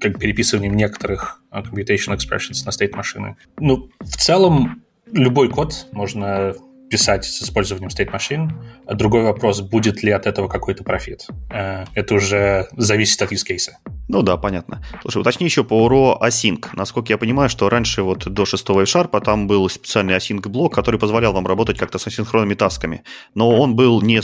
как 0.00 0.18
переписыванием 0.18 0.76
некоторых 0.76 1.42
э, 1.50 1.60
computational 1.60 2.16
expressions 2.16 2.64
на 2.64 2.70
state 2.70 2.94
машины. 2.94 3.36
Ну, 3.58 3.90
в 4.00 4.16
целом, 4.16 4.82
любой 5.12 5.48
код 5.48 5.86
можно 5.92 6.54
писать 6.90 7.24
с 7.24 7.42
использованием 7.42 7.90
state 7.90 8.10
machine. 8.10 8.50
Другой 8.94 9.22
вопрос, 9.22 9.60
будет 9.60 10.02
ли 10.02 10.10
от 10.10 10.26
этого 10.26 10.48
какой-то 10.48 10.84
профит. 10.84 11.26
Э, 11.50 11.84
это 11.94 12.14
уже 12.14 12.68
зависит 12.76 13.20
от 13.22 13.32
use 13.32 13.46
case. 13.48 13.70
Ну 14.08 14.22
да, 14.22 14.38
понятно. 14.38 14.82
Слушай, 15.02 15.20
уточни 15.20 15.44
еще 15.44 15.64
по 15.64 15.86
URO 15.86 16.18
Async. 16.20 16.68
Насколько 16.72 17.12
я 17.12 17.18
понимаю, 17.18 17.50
что 17.50 17.68
раньше 17.68 18.02
вот 18.02 18.26
до 18.26 18.46
6 18.46 18.70
F-Sharp 18.70 19.20
там 19.20 19.46
был 19.46 19.68
специальный 19.68 20.14
Async 20.14 20.48
блок, 20.48 20.74
который 20.74 20.98
позволял 20.98 21.34
вам 21.34 21.46
работать 21.46 21.76
как-то 21.76 21.98
с 21.98 22.06
асинхронными 22.06 22.54
тасками. 22.54 23.02
Но 23.34 23.50
он 23.50 23.76
был, 23.76 24.00
не, 24.00 24.20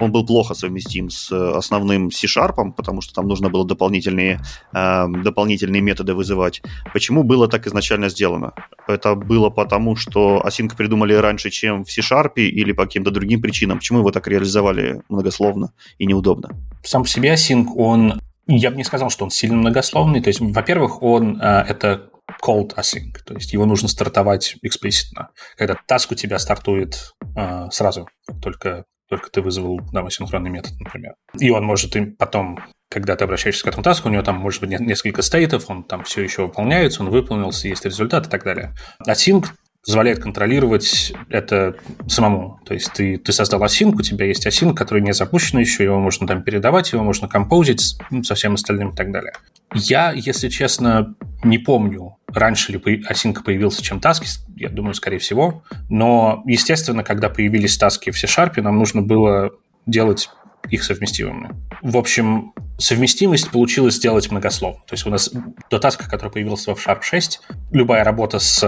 он 0.00 0.12
был 0.12 0.24
плохо 0.24 0.54
совместим 0.54 1.10
с 1.10 1.32
основным 1.32 2.12
C-Sharp, 2.12 2.74
потому 2.76 3.00
что 3.00 3.12
там 3.12 3.26
нужно 3.26 3.50
было 3.50 3.66
дополнительные, 3.66 4.40
э, 4.72 5.06
дополнительные 5.24 5.82
методы 5.82 6.14
вызывать. 6.14 6.62
Почему 6.92 7.24
было 7.24 7.48
так 7.48 7.66
изначально 7.66 8.08
сделано? 8.08 8.52
Это 8.86 9.16
было 9.16 9.50
потому, 9.50 9.96
что 9.96 10.42
Async 10.46 10.76
придумали 10.76 11.14
раньше, 11.14 11.50
чем 11.50 11.84
в 11.84 11.90
C-Sharp 11.90 12.34
или 12.36 12.70
по 12.70 12.84
каким-то 12.84 13.10
другим 13.10 13.42
причинам? 13.42 13.78
Почему 13.78 13.98
его 13.98 14.12
так 14.12 14.28
реализовали 14.28 15.02
многословно 15.08 15.72
и 15.98 16.06
неудобно? 16.06 16.50
Сам 16.84 17.02
по 17.02 17.08
себе 17.08 17.34
Async, 17.34 17.66
он 17.74 18.20
я 18.46 18.70
бы 18.70 18.76
не 18.76 18.84
сказал, 18.84 19.10
что 19.10 19.24
он 19.24 19.30
сильно 19.30 19.56
многословный. 19.56 20.20
То 20.20 20.28
есть, 20.28 20.40
во-первых, 20.40 21.02
он 21.02 21.40
э, 21.40 21.64
это 21.68 22.10
cold 22.44 22.74
async, 22.76 23.18
то 23.24 23.34
есть 23.34 23.52
его 23.52 23.66
нужно 23.66 23.88
стартовать 23.88 24.56
эксплиситно. 24.62 25.30
Когда 25.56 25.76
таск 25.86 26.12
у 26.12 26.14
тебя 26.14 26.38
стартует 26.38 27.12
э, 27.36 27.68
сразу, 27.70 28.08
только 28.42 28.84
только 29.08 29.30
ты 29.30 29.40
вызвал 29.40 29.80
там 29.92 30.06
асинхронный 30.06 30.50
метод, 30.50 30.72
например. 30.80 31.14
И 31.38 31.50
он 31.50 31.64
может 31.64 31.94
им 31.94 32.16
потом, 32.16 32.58
когда 32.90 33.14
ты 33.14 33.24
обращаешься 33.24 33.62
к 33.62 33.68
этому 33.68 33.84
таску, 33.84 34.08
у 34.08 34.10
него 34.10 34.22
там 34.24 34.36
может 34.36 34.60
быть 34.60 34.80
несколько 34.80 35.22
стейтов, 35.22 35.70
он 35.70 35.84
там 35.84 36.02
все 36.02 36.22
еще 36.22 36.42
выполняется, 36.42 37.02
он 37.02 37.10
выполнился, 37.10 37.68
есть 37.68 37.84
результат 37.84 38.26
и 38.26 38.30
так 38.30 38.42
далее. 38.42 38.74
Async 39.06 39.46
позволяет 39.86 40.20
контролировать 40.20 41.12
это 41.30 41.76
самому. 42.08 42.58
То 42.66 42.74
есть 42.74 42.92
ты, 42.92 43.18
ты 43.18 43.32
создал 43.32 43.62
осинку, 43.62 44.00
у 44.00 44.02
тебя 44.02 44.26
есть 44.26 44.44
осин, 44.46 44.74
который 44.74 45.00
не 45.00 45.14
запущен 45.14 45.60
еще, 45.60 45.84
его 45.84 46.00
можно 46.00 46.26
там 46.26 46.42
передавать, 46.42 46.92
его 46.92 47.04
можно 47.04 47.28
композить 47.28 47.96
со 48.24 48.34
всем 48.34 48.54
остальным 48.54 48.90
и 48.90 48.96
так 48.96 49.12
далее. 49.12 49.32
Я, 49.72 50.12
если 50.12 50.48
честно, 50.48 51.14
не 51.44 51.58
помню, 51.58 52.16
раньше 52.26 52.72
ли 52.72 53.04
осинка 53.08 53.42
появился, 53.42 53.82
чем 53.82 54.00
таски, 54.00 54.26
я 54.56 54.70
думаю, 54.70 54.94
скорее 54.94 55.18
всего. 55.18 55.62
Но, 55.88 56.42
естественно, 56.46 57.04
когда 57.04 57.28
появились 57.28 57.78
таски 57.78 58.10
в 58.10 58.18
C-Sharp, 58.18 58.60
нам 58.60 58.78
нужно 58.78 59.02
было 59.02 59.52
делать 59.86 60.28
их 60.70 60.84
совместимыми. 60.84 61.50
В 61.82 61.96
общем, 61.96 62.52
совместимость 62.78 63.50
получилось 63.50 63.94
сделать 63.94 64.30
многословно. 64.30 64.80
То 64.86 64.94
есть 64.94 65.06
у 65.06 65.10
нас 65.10 65.30
до 65.70 65.78
таска, 65.78 66.08
который 66.08 66.30
появился 66.30 66.74
в 66.74 66.86
Sharp 66.86 67.02
6, 67.02 67.40
любая 67.70 68.04
работа 68.04 68.38
с, 68.38 68.60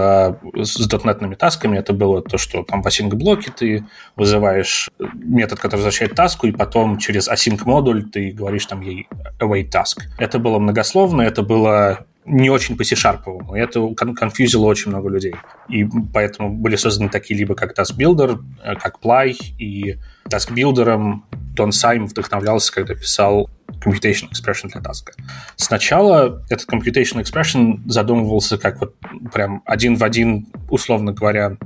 с 0.55 0.87
дотнетными 0.87 1.35
тасками, 1.35 1.77
это 1.77 1.93
было 1.93 2.21
то, 2.21 2.37
что 2.37 2.63
там 2.63 2.81
в 2.81 2.87
async-блоке 2.87 3.51
ты 3.55 3.85
вызываешь 4.15 4.89
метод, 5.13 5.59
который 5.59 5.77
возвращает 5.77 6.15
таску, 6.15 6.47
и 6.47 6.51
потом 6.51 6.97
через 6.97 7.29
async-модуль 7.29 8.09
ты 8.09 8.31
говоришь 8.31 8.65
там 8.65 8.81
ей 8.81 9.07
await 9.39 9.69
task. 9.69 10.03
Это 10.17 10.39
было 10.39 10.59
многословно, 10.59 11.21
это 11.21 11.43
было 11.43 12.05
не 12.29 12.49
очень 12.49 12.77
по 12.77 12.83
C-шарповому. 12.83 13.55
Это 13.55 13.93
конфьюзило 13.95 14.65
очень 14.65 14.91
много 14.91 15.09
людей. 15.09 15.33
И 15.67 15.85
поэтому 16.13 16.55
были 16.55 16.75
созданы 16.75 17.09
такие 17.09 17.37
либо 17.37 17.55
как 17.55 17.77
Task 17.77 17.97
Builder, 17.97 18.39
э, 18.63 18.75
как 18.75 18.99
Ply, 19.03 19.35
и 19.57 19.97
Task 20.29 20.53
Builder 20.53 21.21
Дон 21.55 21.71
Сайм 21.71 22.05
вдохновлялся, 22.05 22.71
когда 22.71 22.93
писал 22.93 23.49
Computation 23.83 24.29
Expression 24.31 24.69
для 24.71 24.81
таска. 24.81 25.13
Сначала 25.55 26.45
этот 26.49 26.71
Computation 26.71 27.21
Expression 27.21 27.81
задумывался 27.87 28.57
как 28.57 28.79
вот 28.79 28.95
прям 29.33 29.63
один 29.65 29.95
в 29.95 30.03
один, 30.03 30.47
условно 30.69 31.13
говоря, 31.13 31.57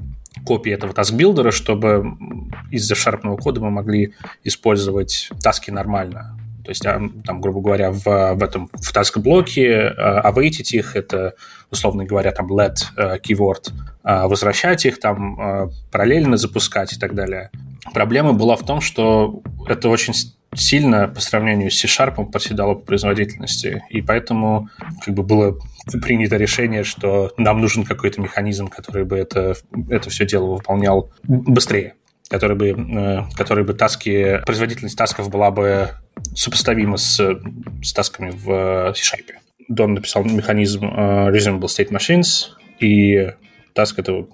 копии 0.45 0.72
этого 0.72 0.93
task-билдера, 0.93 1.51
чтобы 1.51 2.05
из 2.71 2.95
F-шарпного 2.95 3.38
кода 3.38 3.61
мы 3.61 3.70
могли 3.70 4.14
использовать 4.43 5.30
таски 5.41 5.72
нормально. 5.72 6.38
То 6.64 6.70
есть, 6.70 6.86
а, 6.86 7.01
там, 7.26 7.41
грубо 7.41 7.61
говоря, 7.61 7.91
в, 7.91 8.03
в 8.03 8.43
этом 8.43 8.70
в 8.74 8.95
task-блоке 8.95 9.93
await 9.97 10.61
их, 10.72 10.95
это, 10.95 11.36
условно 11.72 12.05
говоря, 12.05 12.32
там 12.32 12.51
let 12.51 12.76
э, 12.97 13.19
keyword, 13.22 13.72
э, 14.03 14.27
возвращать 14.28 14.86
их, 14.86 14.99
там 14.99 15.39
э, 15.39 15.71
параллельно 15.91 16.38
запускать 16.38 16.93
и 16.93 16.99
так 16.99 17.16
далее. 17.16 17.51
Проблема 17.93 18.34
была 18.34 18.55
в 18.55 18.66
том, 18.66 18.80
что 18.80 19.41
это 19.68 19.89
очень 19.89 20.14
сильно 20.55 21.07
по 21.07 21.20
сравнению 21.20 21.70
с 21.70 21.80
C-Sharp 21.80 22.32
проседало 22.32 22.76
по 22.76 22.82
производительности, 22.82 23.84
и 23.89 24.01
поэтому 24.01 24.70
как 25.03 25.14
бы 25.14 25.24
было 25.24 25.57
принято 26.01 26.38
решение, 26.38 26.84
что 26.84 27.34
нам 27.38 27.59
нужен 27.59 27.84
какой-то 27.84 28.22
механизм, 28.22 28.68
который 28.68 29.03
бы 29.03 29.18
это, 29.18 29.55
это 29.89 30.09
все 30.09 30.26
дело 30.26 30.55
выполнял 30.55 31.11
быстрее 31.24 31.95
который 32.30 32.55
бы, 32.55 32.69
э, 32.69 33.21
который 33.36 33.63
бы 33.63 33.74
таски, 33.74 34.41
производительность 34.45 34.97
тасков 34.97 35.30
была 35.30 35.51
бы 35.51 35.91
сопоставима 36.36 36.97
с, 36.97 37.19
с 37.82 37.93
тасками 37.93 38.32
в 38.32 38.93
C-Sharp. 38.95 39.34
Дон 39.67 39.93
написал 39.93 40.24
механизм 40.24 40.86
uh, 40.86 41.32
Reasonable 41.32 41.61
State 41.61 41.89
Machines, 41.89 42.49
и 42.80 43.32
task— 43.76 43.95
это 43.97 44.26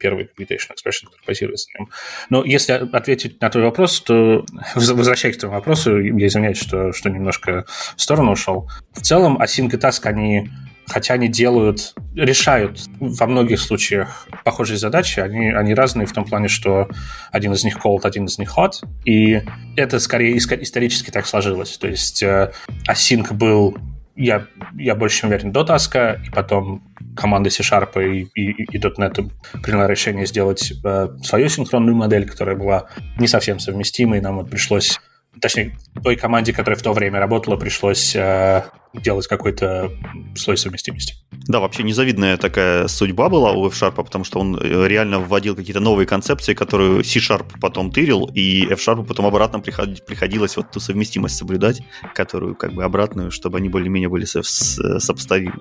первый 0.00 0.24
computation 0.24 0.70
expression, 0.72 1.06
который 1.06 1.26
базируется 1.26 1.68
на 1.74 1.78
нем. 1.80 1.90
Но 2.30 2.44
если 2.44 2.72
ответить 2.72 3.40
на 3.40 3.50
твой 3.50 3.64
вопрос, 3.64 4.00
то, 4.00 4.44
возвращаясь 4.74 5.36
к 5.36 5.40
твоему 5.40 5.56
вопросу, 5.56 5.98
я 5.98 6.26
извиняюсь, 6.26 6.58
что, 6.58 6.92
что 6.92 7.08
немножко 7.08 7.64
в 7.96 8.00
сторону 8.00 8.32
ушел. 8.32 8.68
В 8.92 9.02
целом, 9.02 9.40
async 9.40 9.74
и 9.74 9.78
task, 9.78 10.04
они 10.06 10.50
хотя 10.86 11.14
они 11.14 11.28
делают, 11.28 11.94
решают 12.14 12.80
во 13.00 13.26
многих 13.26 13.60
случаях 13.60 14.28
похожие 14.44 14.78
задачи, 14.78 15.20
они, 15.20 15.50
они 15.50 15.74
разные 15.74 16.06
в 16.06 16.12
том 16.12 16.24
плане, 16.24 16.48
что 16.48 16.88
один 17.32 17.52
из 17.52 17.64
них 17.64 17.78
cold, 17.78 18.00
один 18.04 18.26
из 18.26 18.38
них 18.38 18.56
hot, 18.56 18.72
и 19.04 19.42
это 19.76 19.98
скорее 19.98 20.36
исторически 20.38 21.10
так 21.10 21.26
сложилось. 21.26 21.76
То 21.78 21.88
есть 21.88 22.22
э, 22.22 22.52
async 22.88 23.32
был 23.32 23.76
я, 24.16 24.46
я 24.78 24.94
больше 24.94 25.20
чем 25.20 25.28
уверен, 25.28 25.52
до 25.52 25.62
таска, 25.62 26.20
и 26.26 26.30
потом 26.30 26.82
команда 27.14 27.50
C-Sharp 27.50 28.02
и, 28.02 28.28
и, 28.34 28.64
и 28.64 28.78
.NET 28.78 29.30
приняла 29.62 29.86
решение 29.86 30.26
сделать 30.26 30.72
э, 30.82 31.08
свою 31.22 31.48
синхронную 31.48 31.94
модель, 31.94 32.26
которая 32.26 32.56
была 32.56 32.86
не 33.18 33.28
совсем 33.28 33.58
совместимой, 33.58 34.20
нам 34.20 34.36
вот 34.36 34.50
пришлось 34.50 34.98
точнее, 35.40 35.76
той 36.02 36.16
команде, 36.16 36.52
которая 36.52 36.78
в 36.78 36.82
то 36.82 36.92
время 36.92 37.20
работала, 37.20 37.56
пришлось 37.56 38.14
э, 38.16 38.62
делать 39.02 39.26
какой-то 39.26 39.90
слой 40.34 40.56
совместимости. 40.56 41.14
Да, 41.48 41.60
вообще 41.60 41.82
незавидная 41.82 42.36
такая 42.36 42.88
судьба 42.88 43.28
была 43.28 43.52
у 43.52 43.66
F-Sharp, 43.68 43.94
потому 43.96 44.24
что 44.24 44.40
он 44.40 44.58
э, 44.60 44.88
реально 44.88 45.20
вводил 45.20 45.54
какие-то 45.54 45.80
новые 45.80 46.06
концепции, 46.06 46.54
которые 46.54 47.04
C-Sharp 47.04 47.46
потом 47.60 47.90
тырил, 47.90 48.30
и 48.34 48.66
F-Sharp 48.70 49.06
потом 49.06 49.26
обратно 49.26 49.60
приходилось 49.60 50.56
вот 50.56 50.70
ту 50.72 50.80
совместимость 50.80 51.36
соблюдать, 51.36 51.82
которую 52.14 52.56
как 52.56 52.72
бы 52.72 52.84
обратную, 52.84 53.30
чтобы 53.30 53.58
они 53.58 53.68
более-менее 53.68 54.08
были 54.08 54.24
со- 54.24 54.42
сопоставимы. 54.42 55.60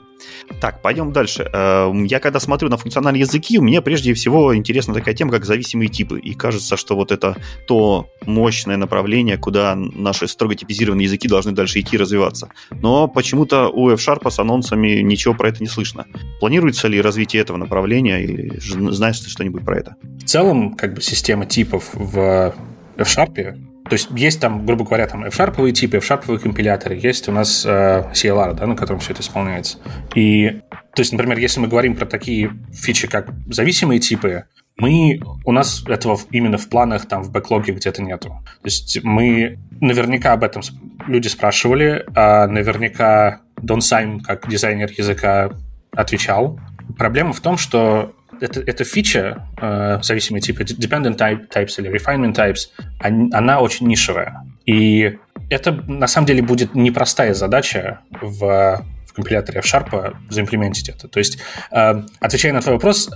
Так, 0.60 0.82
пойдем 0.82 1.12
дальше. 1.12 1.50
Эм, 1.54 2.06
я 2.06 2.20
когда 2.20 2.40
смотрю 2.40 2.70
на 2.70 2.78
функциональные 2.78 3.22
языки, 3.22 3.60
мне 3.60 3.82
прежде 3.82 4.14
всего 4.14 4.56
интересна 4.56 4.94
такая 4.94 5.14
тема, 5.14 5.32
как 5.32 5.46
зависимые 5.46 5.90
типы. 5.90 6.20
И 6.20 6.34
кажется, 6.34 6.78
что 6.78 6.96
вот 6.96 7.12
это 7.12 7.36
то 7.68 8.08
мощное 8.26 8.78
направление, 8.78 9.38
куда 9.38 9.76
наши 9.76 10.28
строго 10.28 10.56
типизированные 10.56 11.06
языки 11.06 11.28
должны 11.28 11.52
дальше 11.52 11.80
идти 11.80 11.98
развиваться. 11.98 12.50
Но 12.72 13.08
почему-то 13.26 13.70
у 13.70 13.90
F-Sharp 13.90 14.30
с 14.30 14.38
анонсами 14.38 15.02
ничего 15.02 15.34
про 15.34 15.50
это 15.50 15.64
не 15.64 15.68
слышно. 15.68 16.06
Планируется 16.40 16.88
ли 16.88 17.02
развитие 17.02 17.42
этого 17.42 17.58
направления, 17.58 18.24
или 18.24 18.60
знаешь 18.60 19.20
ты 19.20 19.32
что-нибудь 19.32 19.66
про 19.66 19.80
это? 19.80 19.96
В 20.04 20.26
целом, 20.26 20.76
как 20.76 20.94
бы 20.94 21.02
система 21.02 21.48
типов 21.48 21.90
в 21.94 22.54
F-Sharp 22.98 23.58
то 23.90 23.94
есть 23.94 24.10
есть 24.16 24.40
там, 24.40 24.66
грубо 24.66 24.84
говоря, 24.84 25.06
там 25.06 25.26
F-шарповые 25.26 25.72
типы, 25.72 25.98
F-шарповые 25.98 26.40
компиляторы, 26.40 26.96
есть 26.96 27.30
у 27.30 27.32
нас 27.32 27.64
э, 27.68 28.04
CLR, 28.14 28.56
да, 28.56 28.66
на 28.66 28.76
котором 28.76 29.00
все 29.00 29.14
это 29.14 29.22
исполняется. 29.22 29.78
И, 30.16 30.62
то 30.96 31.02
есть, 31.02 31.12
например, 31.12 31.38
если 31.38 31.60
мы 31.60 31.68
говорим 31.68 31.96
про 31.96 32.08
такие 32.08 32.52
фичи, 32.74 33.08
как 33.08 33.30
зависимые 33.48 34.00
типы, 34.00 34.46
мы, 34.78 35.22
у 35.46 35.52
нас 35.52 35.84
этого 35.88 36.20
именно 36.32 36.58
в 36.58 36.68
планах, 36.68 37.06
там, 37.06 37.22
в 37.22 37.32
бэклоге 37.32 37.74
где-то 37.74 38.02
нету. 38.02 38.30
То 38.30 38.66
есть 38.66 39.04
мы 39.04 39.60
наверняка 39.80 40.34
об 40.34 40.44
этом 40.44 40.64
люди 41.08 41.28
спрашивали, 41.28 42.06
а 42.16 42.48
наверняка 42.48 43.42
Дон 43.62 43.82
Сайм, 43.82 44.20
как 44.20 44.48
дизайнер 44.48 44.90
языка, 44.98 45.52
отвечал. 45.92 46.60
Проблема 46.98 47.34
в 47.34 47.40
том, 47.40 47.58
что 47.58 48.14
это, 48.42 48.60
эта 48.62 48.84
фича, 48.84 49.48
э, 49.62 50.00
зависимые 50.02 50.42
типы, 50.42 50.64
dependent 50.64 51.18
type, 51.18 51.50
types 51.50 51.76
или 51.78 51.90
refinement 51.90 52.34
types, 52.34 52.70
она 53.00 53.62
очень 53.62 53.88
нишевая. 53.88 54.44
И 54.66 55.18
это, 55.50 55.72
на 55.72 56.08
самом 56.08 56.28
деле, 56.28 56.42
будет 56.42 56.76
непростая 56.76 57.34
задача 57.34 58.02
в 58.22 58.86
компиляторе 59.16 59.60
F-Sharp 59.60 60.16
заимплементить 60.30 60.90
это. 60.90 61.08
То 61.08 61.20
есть, 61.20 61.40
э, 61.72 62.04
отвечая 62.20 62.52
на 62.54 62.62
твой 62.62 62.76
вопрос, 62.76 63.10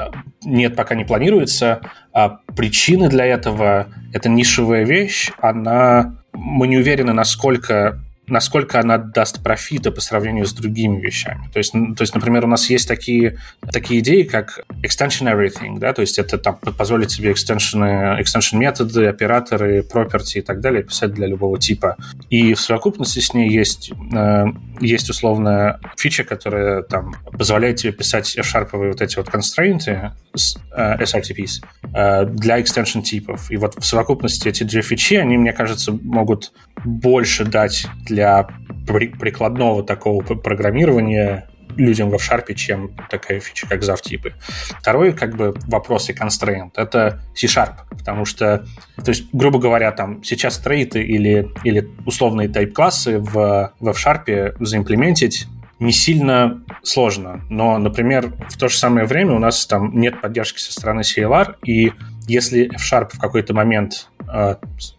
нет, 0.43 0.75
пока 0.75 0.95
не 0.95 1.03
планируется. 1.03 1.81
А 2.13 2.39
причины 2.55 3.09
для 3.09 3.25
этого— 3.25 3.87
это 4.13 4.29
нишевая 4.29 4.85
вещь, 4.85 5.31
она... 5.39 6.18
Мы 6.33 6.67
не 6.67 6.77
уверены, 6.77 7.13
насколько 7.13 7.99
насколько 8.29 8.79
она 8.79 8.97
даст 8.97 9.43
профита 9.43 9.91
по 9.91 10.01
сравнению 10.01 10.45
с 10.45 10.53
другими 10.53 10.99
вещами. 10.99 11.49
То 11.53 11.59
есть, 11.59 11.71
то 11.71 12.01
есть 12.01 12.13
например, 12.15 12.45
у 12.45 12.47
нас 12.47 12.69
есть 12.69 12.87
такие, 12.87 13.37
такие 13.71 13.99
идеи, 14.01 14.23
как 14.23 14.61
extension 14.83 15.31
everything, 15.31 15.79
да, 15.79 15.93
то 15.93 16.01
есть 16.01 16.19
это 16.19 16.37
там 16.37 16.57
позволит 16.57 17.11
себе 17.11 17.31
extension, 17.31 18.19
extension 18.19 18.57
методы, 18.57 19.07
операторы, 19.07 19.81
property 19.81 20.39
и 20.39 20.41
так 20.41 20.61
далее 20.61 20.83
писать 20.83 21.13
для 21.13 21.27
любого 21.27 21.59
типа. 21.59 21.97
И 22.29 22.53
в 22.53 22.59
совокупности 22.59 23.19
с 23.19 23.33
ней 23.33 23.49
есть, 23.49 23.91
э, 24.13 24.45
есть 24.79 25.09
условная 25.09 25.79
фича, 25.97 26.23
которая 26.23 26.83
там 26.83 27.15
позволяет 27.31 27.77
тебе 27.77 27.91
писать 27.91 28.37
f-sharповые 28.37 28.91
вот 28.91 29.01
эти 29.01 29.17
вот 29.17 29.27
constraints, 29.27 29.87
э, 29.87 31.03
SRTPs, 31.03 31.63
э, 31.93 32.25
для 32.25 32.59
extension 32.59 33.01
типов. 33.01 33.51
И 33.51 33.57
вот 33.57 33.75
в 33.75 33.85
совокупности 33.85 34.47
эти 34.47 34.63
две 34.63 34.81
фичи, 34.81 35.15
они, 35.15 35.37
мне 35.37 35.53
кажется, 35.53 35.91
могут 35.91 36.51
больше 36.85 37.45
дать 37.45 37.87
для 38.05 38.47
прикладного 38.87 39.83
такого 39.83 40.21
программирования 40.21 41.49
людям 41.75 42.09
в 42.09 42.15
F-Sharp, 42.15 42.53
чем 42.55 42.91
такая 43.09 43.39
фича, 43.39 43.67
как 43.67 43.83
завтипы. 43.83 44.33
Второй, 44.79 45.13
как 45.13 45.35
бы, 45.35 45.53
вопрос 45.67 46.09
и 46.09 46.13
constraint— 46.13 46.71
это 46.75 47.21
C-Sharp, 47.35 47.75
потому 47.89 48.25
что, 48.25 48.65
то 48.97 49.09
есть, 49.09 49.25
грубо 49.31 49.59
говоря, 49.59 49.91
там 49.91 50.23
сейчас 50.23 50.57
трейты 50.59 51.01
или, 51.03 51.49
или 51.63 51.87
условные 52.05 52.49
тайп-классы 52.49 53.19
в, 53.19 53.73
в 53.79 53.89
F-Sharp 53.89 54.55
заимплементить 54.59 55.47
не 55.79 55.93
сильно 55.93 56.61
сложно. 56.83 57.41
Но, 57.49 57.77
например, 57.77 58.33
в 58.49 58.57
то 58.57 58.67
же 58.67 58.77
самое 58.77 59.05
время 59.05 59.33
у 59.33 59.39
нас 59.39 59.65
там 59.65 59.97
нет 59.97 60.19
поддержки 60.19 60.59
со 60.59 60.73
стороны 60.73 61.01
CLR, 61.01 61.55
и 61.65 61.93
если 62.29 62.73
F-Sharp 62.75 63.09
в 63.13 63.19
какой-то 63.19 63.53
момент, 63.53 64.09
э, 64.31 64.55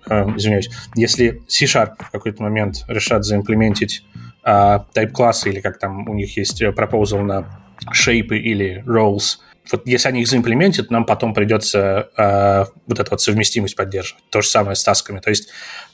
э, 0.09 0.24
извиняюсь, 0.37 0.70
если 0.95 1.43
C-Sharp 1.49 1.95
в 1.99 2.11
какой-то 2.11 2.43
момент 2.43 2.85
решат 2.89 3.24
заимплементить 3.24 4.05
э, 4.45 4.51
type-классы 4.95 5.51
или 5.51 5.61
как 5.61 5.78
там 5.78 6.09
у 6.09 6.14
них 6.14 6.37
есть 6.37 6.62
proposal 6.62 7.22
на 7.22 7.61
shape 7.95 8.37
или 8.37 8.85
roles, 8.87 9.39
вот 9.70 9.87
если 9.87 10.09
они 10.09 10.22
их 10.22 10.28
заимплементят, 10.28 10.91
нам 10.91 11.05
потом 11.05 11.35
придется 11.35 12.11
э, 12.16 12.64
вот 12.87 12.99
эту 12.99 13.11
вот 13.11 13.20
совместимость 13.20 13.76
поддерживать. 13.76 14.24
То 14.31 14.41
же 14.41 14.49
самое 14.49 14.74
с 14.74 14.83
тасками. 14.83 15.20
То 15.20 15.31
есть 15.31 15.51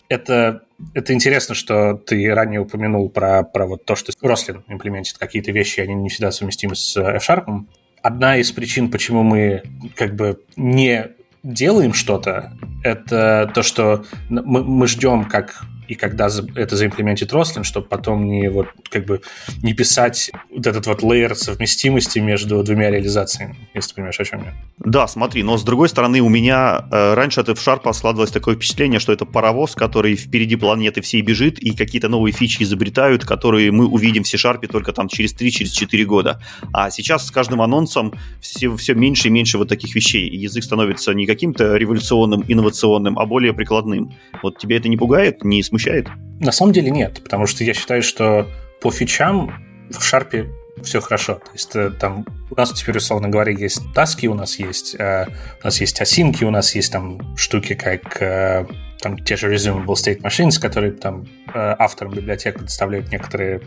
это, 0.08 0.62
это 0.94 1.12
интересно, 1.12 1.54
что 1.54 1.94
ты 1.94 2.32
ранее 2.32 2.60
упомянул 2.60 3.10
про, 3.10 3.42
про 3.42 3.66
вот 3.66 3.84
то, 3.84 3.96
что 3.96 4.12
Roslyn 4.22 4.62
имплементит 4.68 5.18
какие-то 5.18 5.52
вещи, 5.52 5.80
они 5.80 5.94
не 5.94 6.08
всегда 6.08 6.30
совместимы 6.30 6.76
с 6.76 6.96
F-Sharp. 6.96 7.66
Одна 8.02 8.36
из 8.36 8.52
причин, 8.52 8.90
почему 8.90 9.22
мы 9.22 9.62
как 9.96 10.14
бы 10.14 10.40
не 10.56 11.08
делаем 11.46 11.94
что-то, 11.94 12.52
это 12.82 13.50
то, 13.54 13.62
что 13.62 14.04
мы, 14.28 14.64
мы 14.64 14.86
ждем, 14.86 15.24
как 15.24 15.62
и 15.88 15.94
когда 15.94 16.28
это 16.54 16.76
заимплементит 16.76 17.32
Рослин, 17.32 17.64
чтобы 17.64 17.86
потом 17.86 18.28
не 18.28 18.48
вот 18.48 18.68
как 18.90 19.06
бы 19.06 19.20
не 19.62 19.74
писать 19.74 20.30
вот 20.50 20.66
этот 20.66 20.86
вот 20.86 21.02
лейер 21.02 21.34
совместимости 21.34 22.18
между 22.18 22.62
двумя 22.62 22.90
реализациями, 22.90 23.56
если 23.74 23.90
ты 23.90 23.94
понимаешь, 23.96 24.20
о 24.20 24.24
чем 24.24 24.44
я. 24.44 24.54
Да, 24.78 25.06
смотри, 25.06 25.42
но 25.42 25.56
с 25.56 25.62
другой 25.62 25.88
стороны, 25.88 26.20
у 26.20 26.28
меня 26.28 26.86
э, 26.90 27.14
раньше 27.14 27.40
от 27.40 27.48
F-Sharp 27.48 27.92
складывалось 27.92 28.30
такое 28.30 28.56
впечатление, 28.56 29.00
что 29.00 29.12
это 29.12 29.24
паровоз, 29.24 29.74
который 29.74 30.16
впереди 30.16 30.56
планеты 30.56 31.00
всей 31.00 31.22
бежит 31.22 31.58
и 31.58 31.74
какие-то 31.74 32.08
новые 32.08 32.32
фичи 32.32 32.62
изобретают, 32.62 33.24
которые 33.24 33.70
мы 33.72 33.86
увидим 33.86 34.22
в 34.22 34.28
C-Sharp 34.28 34.66
только 34.66 34.92
там 34.92 35.08
через 35.08 35.34
3-4 35.34 35.50
через 35.66 36.06
года. 36.06 36.40
А 36.72 36.90
сейчас 36.90 37.26
с 37.26 37.30
каждым 37.30 37.62
анонсом 37.62 38.12
все, 38.40 38.74
все 38.76 38.94
меньше 38.94 39.28
и 39.28 39.30
меньше 39.30 39.58
вот 39.58 39.68
таких 39.68 39.94
вещей. 39.94 40.28
И 40.28 40.36
язык 40.36 40.64
становится 40.64 41.12
не 41.14 41.26
каким-то 41.26 41.76
революционным, 41.76 42.44
инновационным, 42.46 43.18
а 43.18 43.26
более 43.26 43.52
прикладным. 43.52 44.14
Вот 44.42 44.58
тебе 44.58 44.76
это 44.76 44.88
не 44.88 44.96
пугает, 44.96 45.44
не 45.44 45.62
смущает? 45.62 45.75
Смущает? 45.76 46.08
На 46.40 46.52
самом 46.52 46.72
деле 46.72 46.90
нет, 46.90 47.22
потому 47.22 47.46
что 47.46 47.64
я 47.64 47.74
считаю, 47.74 48.02
что 48.02 48.46
по 48.80 48.90
фичам 48.90 49.52
в 49.90 50.02
Шарпе 50.02 50.46
все 50.82 51.00
хорошо. 51.00 51.34
То 51.34 51.50
есть 51.54 51.74
э, 51.74 51.90
там 51.90 52.26
у 52.50 52.54
нас 52.54 52.72
теперь, 52.72 52.98
условно 52.98 53.28
говоря, 53.28 53.52
есть 53.52 53.80
таски, 53.94 54.26
у 54.26 54.34
нас 54.34 54.58
есть, 54.58 54.94
э, 54.98 55.26
у 55.62 55.64
нас 55.64 55.80
есть 55.80 56.00
осинки, 56.00 56.44
у 56.44 56.50
нас 56.50 56.74
есть 56.74 56.92
там 56.92 57.36
штуки, 57.36 57.74
как 57.74 58.20
э, 58.20 58.66
там 59.00 59.18
те 59.18 59.36
же 59.36 59.52
resumable 59.52 59.94
state 59.94 60.20
machines, 60.20 60.60
которые 60.60 60.92
там 60.92 61.26
э, 61.54 61.76
авторам 61.78 62.12
библиотек 62.12 62.56
предоставляют 62.56 63.10
некоторые 63.10 63.62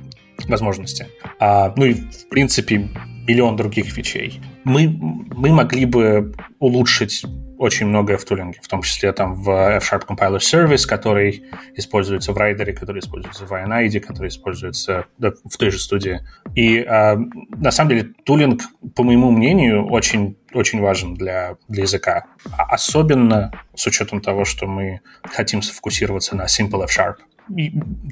возможности. 0.48 1.08
А, 1.40 1.74
ну 1.76 1.86
и, 1.86 1.94
в 1.94 2.30
принципе, 2.30 2.90
миллион 3.28 3.56
других 3.56 3.88
фичей. 3.88 4.40
Мы, 4.64 4.88
мы 4.88 5.50
могли 5.50 5.86
бы 5.86 6.34
улучшить 6.60 7.26
очень 7.60 7.88
многое 7.88 8.18
в 8.18 8.24
тулинге, 8.24 8.60
в 8.64 8.68
том 8.70 8.82
числе 8.82 9.12
там 9.12 9.36
в 9.36 9.50
F-Sharp 9.50 10.08
Compiler 10.08 10.38
Service, 10.38 10.88
который 10.88 11.44
используется 11.76 12.32
в 12.32 12.38
райдере, 12.38 12.72
который 12.72 13.00
используется 13.00 13.46
в 13.46 13.52
INID, 13.52 14.00
который 14.00 14.30
используется 14.30 15.06
да, 15.18 15.34
в 15.44 15.58
той 15.58 15.70
же 15.70 15.78
студии. 15.78 16.22
И 16.56 16.78
э, 16.78 17.18
на 17.18 17.72
самом 17.72 17.90
деле 17.90 18.14
тулинг, 18.24 18.62
по 18.96 19.04
моему 19.04 19.30
мнению, 19.32 19.86
очень, 19.88 20.38
очень 20.54 20.80
важен 20.80 21.16
для, 21.16 21.58
для 21.68 21.84
языка. 21.84 22.28
А 22.58 22.64
особенно 22.74 23.52
с 23.76 23.86
учетом 23.86 24.22
того, 24.22 24.46
что 24.46 24.66
мы 24.66 25.02
хотим 25.24 25.62
сфокусироваться 25.62 26.38
на 26.38 26.44
Simple 26.44 26.86
F-Sharp 26.86 27.18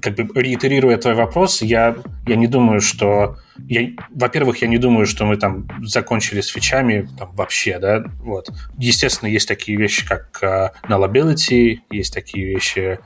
как 0.01 0.15
бы 0.15 0.41
реитерируя 0.41 0.97
твой 0.97 1.13
вопрос, 1.15 1.61
я, 1.61 1.95
я 2.25 2.35
не 2.35 2.47
думаю, 2.47 2.81
что... 2.81 3.37
Я, 3.67 3.89
во-первых, 4.11 4.61
я 4.61 4.67
не 4.67 4.77
думаю, 4.77 5.07
что 5.07 5.25
мы 5.25 5.37
там 5.37 5.67
закончили 5.83 6.41
с 6.41 6.47
фичами 6.47 7.09
там, 7.17 7.31
вообще, 7.35 7.79
да, 7.79 8.03
вот. 8.19 8.49
Естественно, 8.77 9.29
есть 9.29 9.47
такие 9.47 9.77
вещи, 9.77 10.07
как 10.07 10.39
uh, 10.43 10.69
nullability, 10.87 11.79
есть 11.89 12.13
такие 12.13 12.45
вещи, 12.45 12.99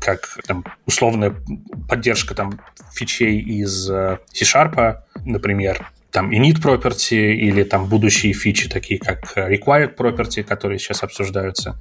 как 0.00 0.38
там 0.46 0.64
условная 0.86 1.34
поддержка 1.88 2.34
там 2.34 2.60
фичей 2.94 3.38
из 3.38 3.90
uh, 3.90 4.18
C-Sharp, 4.32 4.98
например, 5.24 5.90
там 6.16 6.30
init 6.30 6.62
property 6.62 7.34
или 7.34 7.62
там 7.62 7.90
будущие 7.90 8.32
фичи, 8.32 8.70
такие 8.70 8.98
как 8.98 9.36
required 9.36 9.96
property, 9.98 10.42
которые 10.42 10.78
сейчас 10.78 11.02
обсуждаются. 11.02 11.78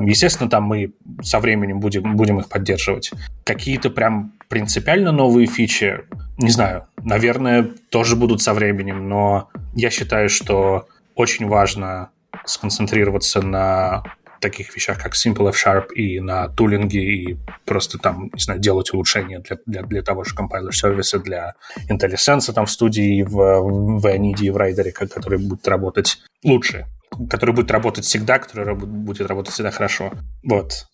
Естественно, 0.00 0.48
там 0.48 0.64
мы 0.64 0.94
со 1.22 1.38
временем 1.38 1.80
будем, 1.80 2.16
будем 2.16 2.40
их 2.40 2.48
поддерживать. 2.48 3.10
Какие-то 3.44 3.90
прям 3.90 4.32
принципиально 4.48 5.12
новые 5.12 5.46
фичи, 5.46 6.00
не 6.38 6.48
знаю, 6.48 6.86
наверное, 7.02 7.72
тоже 7.90 8.16
будут 8.16 8.40
со 8.40 8.54
временем, 8.54 9.06
но 9.06 9.50
я 9.74 9.90
считаю, 9.90 10.30
что 10.30 10.86
очень 11.14 11.46
важно 11.46 12.08
сконцентрироваться 12.46 13.42
на 13.42 14.02
таких 14.44 14.74
вещах, 14.76 15.02
как 15.02 15.14
Simple 15.14 15.48
F-Sharp 15.48 15.92
и 15.94 16.20
на 16.20 16.48
тулинге, 16.48 17.00
и 17.00 17.36
просто 17.64 17.98
там, 17.98 18.30
не 18.34 18.40
знаю, 18.40 18.60
делать 18.60 18.92
улучшения 18.92 19.38
для, 19.38 19.56
для, 19.66 19.82
для 19.82 20.02
того 20.02 20.22
же 20.24 20.34
компайлер 20.34 20.74
сервиса, 20.74 21.18
для 21.18 21.54
IntelliSense 21.90 22.52
там 22.52 22.66
в 22.66 22.70
студии, 22.70 23.22
в, 23.22 23.32
в 23.32 24.06
Anid 24.06 24.52
в 24.52 24.56
Райдере, 24.56 24.92
который 24.92 25.38
будет 25.38 25.66
работать 25.66 26.18
лучше 26.44 26.86
который 27.30 27.54
будет 27.54 27.70
работать 27.70 28.04
всегда, 28.04 28.38
который 28.38 28.74
будет 28.74 29.26
работать 29.28 29.54
всегда 29.54 29.70
хорошо. 29.70 30.12
Вот. 30.42 30.86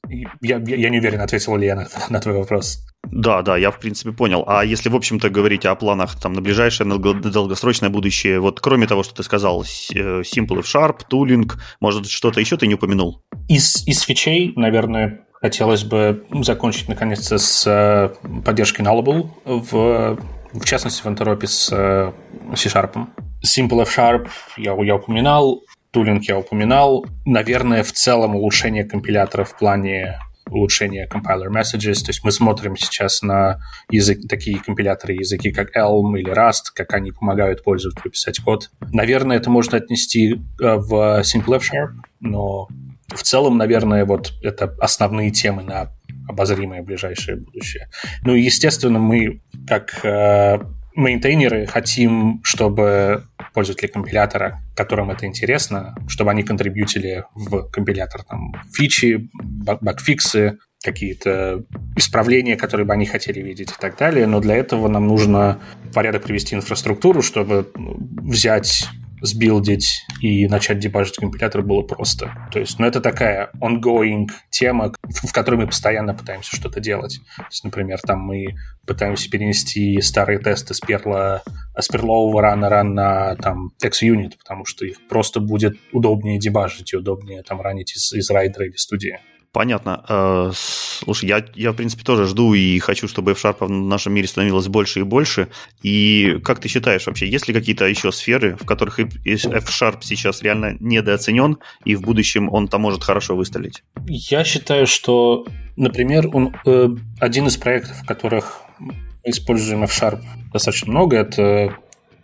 Я, 0.42 0.58
я 0.58 0.90
не 0.90 0.98
уверен, 0.98 1.20
ответил 1.20 1.56
ли 1.56 1.66
я 1.66 1.76
на, 1.76 1.88
на 2.08 2.20
твой 2.20 2.34
вопрос. 2.34 2.84
Да, 3.10 3.42
да, 3.42 3.56
я 3.56 3.70
в 3.70 3.78
принципе 3.78 4.12
понял. 4.12 4.44
А 4.46 4.64
если, 4.64 4.88
в 4.90 4.96
общем-то, 4.96 5.30
говорить 5.30 5.64
о 5.64 5.74
планах 5.74 6.20
там 6.20 6.34
на 6.34 6.42
ближайшее, 6.42 6.86
на 6.86 6.98
долгосрочное 6.98 7.88
будущее, 7.88 8.40
вот 8.40 8.60
кроме 8.60 8.86
того, 8.86 9.02
что 9.02 9.14
ты 9.14 9.22
сказал, 9.22 9.62
э, 9.62 9.64
Simple 9.64 10.60
F 10.60 10.66
Sharp, 10.66 11.00
Tooling, 11.10 11.50
может, 11.80 12.06
что-то 12.08 12.40
еще 12.40 12.56
ты 12.56 12.66
не 12.66 12.74
упомянул? 12.74 13.22
Из, 13.50 13.84
из 13.84 14.02
фичей, 14.02 14.52
наверное, 14.54 15.22
хотелось 15.32 15.82
бы 15.82 16.24
закончить 16.40 16.88
наконец-то 16.88 17.36
с 17.36 17.66
э, 17.66 18.10
поддержкой 18.44 18.82
Nullable, 18.82 19.28
в, 19.44 20.20
в 20.52 20.64
частности, 20.64 21.02
в 21.02 21.06
антиропе 21.06 21.48
с 21.48 21.68
э, 21.72 22.12
C-Sharp. 22.54 23.08
Simple 23.44 23.82
F 23.82 23.98
Sharp 23.98 24.28
я, 24.56 24.76
я 24.84 24.94
упоминал, 24.94 25.64
Tooling 25.92 26.20
я 26.22 26.38
упоминал. 26.38 27.04
Наверное, 27.26 27.82
в 27.82 27.90
целом 27.90 28.36
улучшение 28.36 28.84
компилятора 28.84 29.42
в 29.42 29.58
плане 29.58 30.20
улучшения 30.48 31.08
compiler 31.12 31.48
messages. 31.48 32.04
То 32.04 32.10
есть 32.10 32.22
мы 32.22 32.30
смотрим 32.30 32.76
сейчас 32.76 33.20
на 33.20 33.58
язык, 33.90 34.20
такие 34.28 34.60
компиляторы, 34.60 35.14
языки 35.14 35.50
как 35.50 35.76
Elm 35.76 36.16
или 36.16 36.32
Rust, 36.32 36.70
как 36.72 36.94
они 36.94 37.10
помогают 37.10 37.64
пользователю 37.64 38.12
писать 38.12 38.38
код. 38.38 38.70
Наверное, 38.92 39.38
это 39.38 39.50
можно 39.50 39.78
отнести 39.78 40.34
э, 40.34 40.36
в 40.76 41.22
Simple 41.22 41.56
F-Sharp, 41.56 41.94
но 42.20 42.68
в 43.14 43.22
целом, 43.22 43.58
наверное, 43.58 44.04
вот 44.04 44.32
это 44.42 44.74
основные 44.80 45.30
темы 45.30 45.62
на 45.62 45.90
обозримое 46.28 46.82
ближайшее 46.82 47.36
будущее. 47.36 47.88
Ну 48.24 48.34
и, 48.34 48.42
естественно, 48.42 48.98
мы 48.98 49.42
как 49.66 50.04
э, 50.04 50.58
мейнтейнеры 50.94 51.66
хотим, 51.66 52.40
чтобы 52.42 53.24
пользователи 53.54 53.88
компилятора, 53.88 54.62
которым 54.76 55.10
это 55.10 55.26
интересно, 55.26 55.94
чтобы 56.08 56.30
они 56.30 56.42
контрибьютили 56.42 57.24
в 57.34 57.68
компилятор 57.70 58.22
там, 58.22 58.52
фичи, 58.72 59.28
багфиксы, 59.42 60.58
какие-то 60.82 61.64
исправления, 61.96 62.56
которые 62.56 62.86
бы 62.86 62.94
они 62.94 63.04
хотели 63.04 63.40
видеть 63.40 63.70
и 63.70 63.74
так 63.78 63.98
далее. 63.98 64.26
Но 64.26 64.40
для 64.40 64.56
этого 64.56 64.88
нам 64.88 65.06
нужно 65.06 65.60
в 65.84 65.92
порядок 65.92 66.22
привести 66.22 66.54
инфраструктуру, 66.54 67.22
чтобы 67.22 67.70
взять 67.74 68.88
сбилдить 69.20 70.04
и 70.20 70.46
начать 70.48 70.78
дебажить 70.78 71.16
компилятор 71.16 71.62
было 71.62 71.82
просто. 71.82 72.48
То 72.52 72.58
есть, 72.58 72.78
ну, 72.78 72.86
это 72.86 73.00
такая 73.00 73.50
ongoing 73.60 74.28
тема, 74.50 74.92
в 75.02 75.32
которой 75.32 75.56
мы 75.56 75.66
постоянно 75.66 76.14
пытаемся 76.14 76.54
что-то 76.54 76.80
делать. 76.80 77.20
То 77.36 77.44
есть, 77.50 77.64
например, 77.64 77.98
там 78.00 78.20
мы 78.20 78.56
пытаемся 78.86 79.30
перенести 79.30 80.00
старые 80.00 80.38
тесты 80.38 80.74
с 80.74 80.80
перла, 80.80 81.42
с 81.78 81.88
перлового 81.88 82.42
раннера 82.42 82.82
на 82.82 83.36
там 83.36 83.70
TextUnit, 83.82 84.32
потому 84.38 84.64
что 84.64 84.84
их 84.84 84.96
просто 85.08 85.40
будет 85.40 85.76
удобнее 85.92 86.38
дебажить 86.38 86.92
и 86.92 86.96
удобнее 86.96 87.42
там 87.42 87.60
ранить 87.60 87.94
из, 87.94 88.12
из 88.12 88.30
райдера 88.30 88.66
или 88.66 88.76
студии. 88.76 89.18
Понятно. 89.52 90.04
Э, 90.08 90.52
слушай, 90.54 91.28
я, 91.28 91.44
я, 91.54 91.72
в 91.72 91.76
принципе, 91.76 92.04
тоже 92.04 92.26
жду 92.26 92.54
и 92.54 92.78
хочу, 92.78 93.08
чтобы 93.08 93.32
F-Sharp 93.32 93.66
в 93.66 93.68
нашем 93.68 94.12
мире 94.14 94.28
становилось 94.28 94.68
больше 94.68 95.00
и 95.00 95.02
больше. 95.02 95.48
И 95.82 96.38
как 96.44 96.60
ты 96.60 96.68
считаешь 96.68 97.06
вообще, 97.06 97.28
есть 97.28 97.48
ли 97.48 97.54
какие-то 97.54 97.84
еще 97.86 98.12
сферы, 98.12 98.56
в 98.56 98.64
которых 98.64 99.00
F-Sharp 99.00 99.98
сейчас 100.02 100.42
реально 100.42 100.76
недооценен, 100.78 101.58
и 101.84 101.96
в 101.96 102.02
будущем 102.02 102.48
он 102.48 102.68
там 102.68 102.82
может 102.82 103.02
хорошо 103.02 103.34
выстрелить? 103.34 103.82
Я 104.06 104.44
считаю, 104.44 104.86
что, 104.86 105.46
например, 105.76 106.28
он, 106.32 106.54
э, 106.64 106.88
один 107.18 107.48
из 107.48 107.56
проектов, 107.56 108.02
в 108.02 108.06
которых 108.06 108.60
мы 108.78 108.94
используем 109.24 109.82
F-Sharp 109.82 110.20
достаточно 110.52 110.92
много, 110.92 111.16
это 111.16 111.76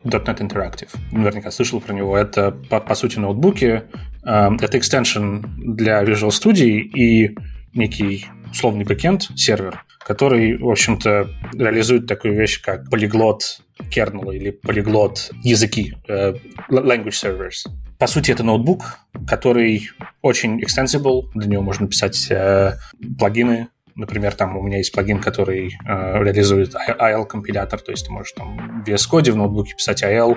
.NET 0.07 0.41
Interactive. 0.41 0.91
Наверняка 1.13 1.51
слышал 1.51 1.81
про 1.81 1.93
него. 1.93 2.17
Это, 2.17 2.53
по, 2.53 2.81
по 2.81 2.95
сути, 2.95 3.19
ноутбуки. 3.19 3.83
Э, 4.25 4.51
это 4.61 4.79
extension 4.79 5.39
для 5.57 6.03
Visual 6.03 6.31
Studio 6.31 6.67
и 6.67 7.37
некий 7.75 8.27
условный 8.51 8.85
бэкенд, 8.85 9.31
сервер, 9.37 9.85
который, 9.99 10.57
в 10.57 10.69
общем-то, 10.69 11.29
реализует 11.55 12.07
такую 12.07 12.35
вещь, 12.35 12.61
как 12.63 12.89
полиглот 12.91 13.61
kernel 13.95 14.35
или 14.35 14.51
полиглот 14.51 15.31
языки, 15.43 15.95
uh, 16.09 16.41
language 16.71 17.09
servers. 17.09 17.67
по 17.99 18.07
сути, 18.07 18.31
это 18.31 18.43
ноутбук, 18.43 19.01
который 19.27 19.91
очень 20.23 20.63
extensible, 20.63 21.25
для 21.35 21.49
него 21.49 21.63
можно 21.63 21.87
писать 21.87 22.29
э, 22.31 22.73
плагины, 23.19 23.69
Например, 23.97 24.35
там 24.35 24.57
у 24.59 24.63
меня 24.63 24.77
есть 24.77 24.93
плагин, 24.93 25.21
который 25.21 25.79
э, 25.87 26.23
реализует 26.23 26.75
IL-компилятор, 26.75 27.81
то 27.81 27.93
есть 27.93 28.07
ты 28.07 28.13
можешь 28.13 28.33
там 28.33 28.83
в 28.85 28.89
VS 28.89 29.11
Code 29.11 29.33
в 29.33 29.37
ноутбуке 29.37 29.75
писать 29.75 30.03
IL, 30.03 30.37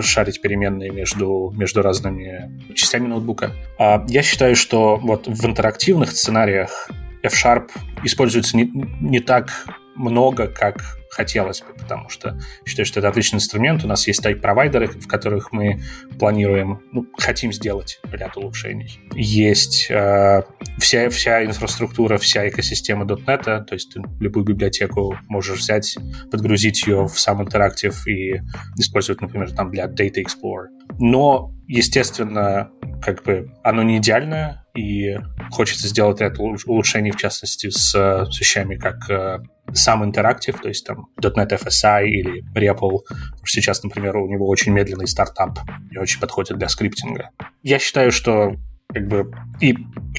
шарить 0.00 0.40
переменные 0.40 0.90
между, 0.90 1.52
между 1.56 1.82
разными 1.82 2.60
частями 2.74 3.06
ноутбука. 3.06 3.52
А 3.78 4.04
я 4.08 4.22
считаю, 4.22 4.56
что 4.56 4.96
вот 4.96 5.28
в 5.28 5.46
интерактивных 5.46 6.10
сценариях 6.10 6.90
F-Sharp 7.22 7.70
используется 8.02 8.56
не, 8.56 8.70
не 9.00 9.20
так 9.20 9.50
много, 9.96 10.48
как 10.48 10.76
хотелось 11.10 11.62
бы, 11.62 11.72
потому 11.72 12.10
что 12.10 12.38
считаю, 12.66 12.84
что 12.84 13.00
это 13.00 13.08
отличный 13.08 13.38
инструмент. 13.38 13.82
У 13.84 13.88
нас 13.88 14.06
есть 14.06 14.22
тайп-провайдеры, 14.22 14.88
в 14.88 15.08
которых 15.08 15.50
мы 15.50 15.80
планируем, 16.18 16.82
ну, 16.92 17.06
хотим 17.16 17.52
сделать 17.52 18.00
ряд 18.12 18.36
улучшений. 18.36 19.00
Есть 19.14 19.90
э, 19.90 20.42
вся, 20.78 21.08
вся 21.08 21.44
инфраструктура, 21.44 22.18
вся 22.18 22.46
экосистема 22.48 23.06
.NET, 23.06 23.64
то 23.64 23.72
есть 23.72 23.94
ты 23.94 24.02
любую 24.20 24.44
библиотеку 24.44 25.16
можешь 25.28 25.60
взять, 25.60 25.96
подгрузить 26.30 26.86
ее 26.86 27.06
в 27.06 27.18
сам 27.18 27.42
интерактив 27.42 28.06
и 28.06 28.42
использовать, 28.78 29.22
например, 29.22 29.50
там 29.52 29.70
для 29.70 29.86
Data 29.86 30.22
Explorer. 30.22 30.66
Но, 30.98 31.50
естественно, 31.66 32.70
как 33.02 33.24
бы 33.24 33.50
оно 33.62 33.82
не 33.82 33.98
идеальное, 33.98 34.65
и 34.76 35.18
хочется 35.50 35.88
сделать 35.88 36.20
ряд 36.20 36.38
улучшений, 36.38 37.10
в 37.10 37.16
частности, 37.16 37.70
с, 37.70 37.92
с 37.92 38.40
вещами, 38.40 38.76
как 38.76 39.10
э, 39.10 39.38
сам 39.72 40.04
интерактив, 40.04 40.60
то 40.60 40.68
есть 40.68 40.86
там 40.86 41.08
.NET 41.20 41.58
FSI 41.58 42.06
или 42.06 42.44
REPL. 42.54 43.00
Сейчас, 43.44 43.82
например, 43.82 44.16
у 44.16 44.28
него 44.28 44.46
очень 44.46 44.72
медленный 44.72 45.06
стартап 45.06 45.58
и 45.90 45.98
очень 45.98 46.20
подходит 46.20 46.58
для 46.58 46.68
скриптинга. 46.68 47.30
Я 47.62 47.78
считаю, 47.78 48.12
что 48.12 48.56
как 48.92 49.08
бы 49.08 49.32
и 49.60 49.76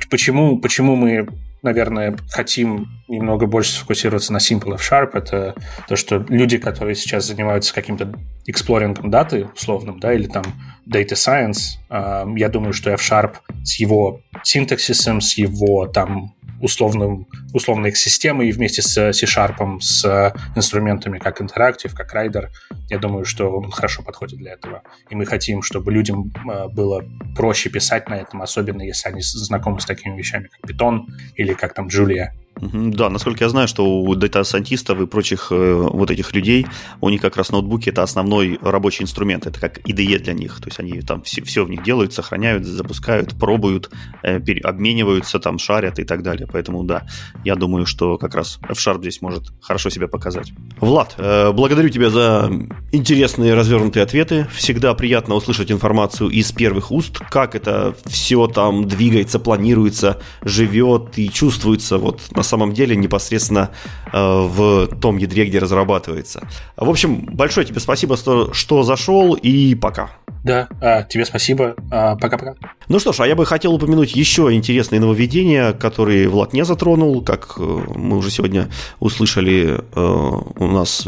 почему, 0.10 0.60
почему 0.60 0.96
мы 0.96 1.28
наверное, 1.62 2.16
хотим 2.30 2.88
немного 3.08 3.46
больше 3.46 3.72
сфокусироваться 3.72 4.34
на 4.34 4.38
Simple 4.38 4.76
F-Sharp, 4.76 5.12
это 5.14 5.56
то, 5.88 5.96
что 5.96 6.26
люди, 6.30 6.58
которые 6.58 6.96
сейчас 6.96 7.26
занимаются 7.26 7.74
каким-то 7.74 8.14
эксплорингом 8.46 9.10
даты 9.10 9.50
условным, 9.56 10.00
да, 10.00 10.14
или 10.14 10.28
там 10.28 10.44
Data 10.88 11.14
Science, 11.14 11.78
э, 11.90 12.26
я 12.38 12.50
думаю, 12.50 12.74
что 12.74 12.92
F-Sharp 12.92 13.36
с 13.64 13.80
его 13.80 14.22
синтаксисом, 14.44 15.22
с 15.22 15.38
его 15.38 15.88
там 15.88 16.37
условным, 16.62 17.28
условной 17.54 17.90
их 17.90 17.98
системой 17.98 18.50
и 18.50 18.52
вместе 18.52 18.82
с 18.82 19.14
C-Sharp, 19.14 19.80
с 19.80 20.34
инструментами 20.56 21.20
как 21.20 21.42
Interactive, 21.42 21.94
как 21.96 22.14
Rider, 22.14 22.48
я 22.90 23.00
думаю, 23.00 23.26
что 23.26 23.50
он 23.50 23.70
хорошо 23.72 24.04
подходит 24.04 24.40
для 24.40 24.54
этого. 24.54 24.82
И 25.10 25.16
мы 25.16 25.26
хотим, 25.26 25.62
чтобы 25.62 25.92
людям 25.92 26.32
а, 26.50 26.68
было 26.68 27.04
проще 27.36 27.70
писать 27.70 28.10
на 28.10 28.16
этом, 28.16 28.42
особенно 28.42 28.82
если 28.82 29.10
они 29.10 29.22
знакомы 29.22 29.80
с 29.80 29.86
такими 29.86 30.18
вещами, 30.18 30.48
как 30.48 30.70
Python 30.70 31.02
или 31.36 31.54
как 31.54 31.74
там 31.74 31.88
Julia. 31.88 32.28
Да, 32.62 33.10
насколько 33.10 33.44
я 33.44 33.50
знаю, 33.50 33.68
что 33.68 33.86
у 33.86 34.16
дата-сайентистов 34.16 35.00
и 35.02 35.06
прочих 35.06 35.48
э, 35.52 35.74
вот 35.74 36.12
этих 36.12 36.34
людей, 36.34 36.66
у 37.02 37.10
них 37.10 37.22
как 37.22 37.38
раз 37.38 37.52
ноутбуки 37.52 37.90
это 37.90 38.04
основной 38.04 38.60
рабочий 38.62 39.04
инструмент, 39.04 39.46
это 39.46 39.60
как 39.60 39.80
IDE 39.80 40.20
для 40.20 40.34
них, 40.34 40.60
то 40.60 40.68
есть 40.68 40.80
они 40.80 41.02
там 41.02 41.22
все, 41.22 41.44
все 41.44 41.64
в 41.64 41.70
них 41.70 41.84
делают, 41.84 42.14
сохраняют, 42.14 42.66
запускают, 42.66 43.38
пробуют, 43.38 43.90
э, 44.24 44.40
обмениваются, 44.64 45.40
там 45.40 45.60
шарят 45.60 46.00
и 46.00 46.04
так 46.04 46.24
далее. 46.24 46.48
Поэтому 46.52 46.84
да, 46.84 47.08
я 47.44 47.56
думаю, 47.56 47.86
что 47.86 48.18
как 48.18 48.36
раз 48.36 48.60
F-Sharp 48.70 49.00
здесь 49.02 49.22
может 49.22 49.52
хорошо 49.62 49.90
себя 49.90 50.08
показать. 50.08 50.52
Влад, 50.80 51.16
э, 51.18 51.52
благодарю 51.52 51.90
тебя 51.90 52.10
за 52.10 52.52
интересные 52.92 53.54
развернутые 53.54 54.04
ответы. 54.04 54.48
Всегда 54.54 54.94
приятно 54.94 55.36
услышать 55.36 55.72
информацию 55.72 56.30
из 56.30 56.52
первых 56.52 56.92
уст, 56.92 57.20
как 57.30 57.56
это 57.56 57.96
все 58.06 58.48
там 58.48 58.88
двигается, 58.88 59.40
планируется, 59.40 60.22
живет 60.42 61.18
и 61.18 61.30
чувствуется 61.30 61.98
вот 61.98 62.22
на 62.36 62.44
самом 62.48 62.74
деле 62.74 62.96
непосредственно 62.96 63.70
э, 64.12 64.18
в 64.18 64.88
том 65.00 65.18
ядре, 65.18 65.46
где 65.46 65.60
разрабатывается. 65.60 66.48
В 66.76 66.90
общем, 66.90 67.26
большое 67.32 67.66
тебе 67.66 67.80
спасибо, 67.80 68.18
что, 68.18 68.54
что 68.54 68.84
зашел, 68.84 69.34
и 69.34 69.76
пока. 69.76 70.10
Да, 70.44 70.70
а, 70.82 71.04
тебе 71.04 71.26
спасибо. 71.26 71.76
А, 71.92 72.16
пока-пока. 72.16 72.56
Ну 72.88 73.00
что 73.00 73.12
ж, 73.12 73.20
а 73.20 73.28
я 73.28 73.36
бы 73.36 73.46
хотел 73.46 73.74
упомянуть 73.74 74.16
еще 74.16 74.54
интересные 74.54 75.02
нововведения, 75.02 75.74
которые 75.74 76.30
Влад 76.30 76.54
не 76.54 76.64
затронул. 76.64 77.22
Как 77.22 77.56
э, 77.58 77.62
мы 77.96 78.18
уже 78.18 78.32
сегодня 78.32 78.70
услышали, 79.00 79.78
э, 79.78 80.42
у 80.56 80.68
нас 80.68 81.08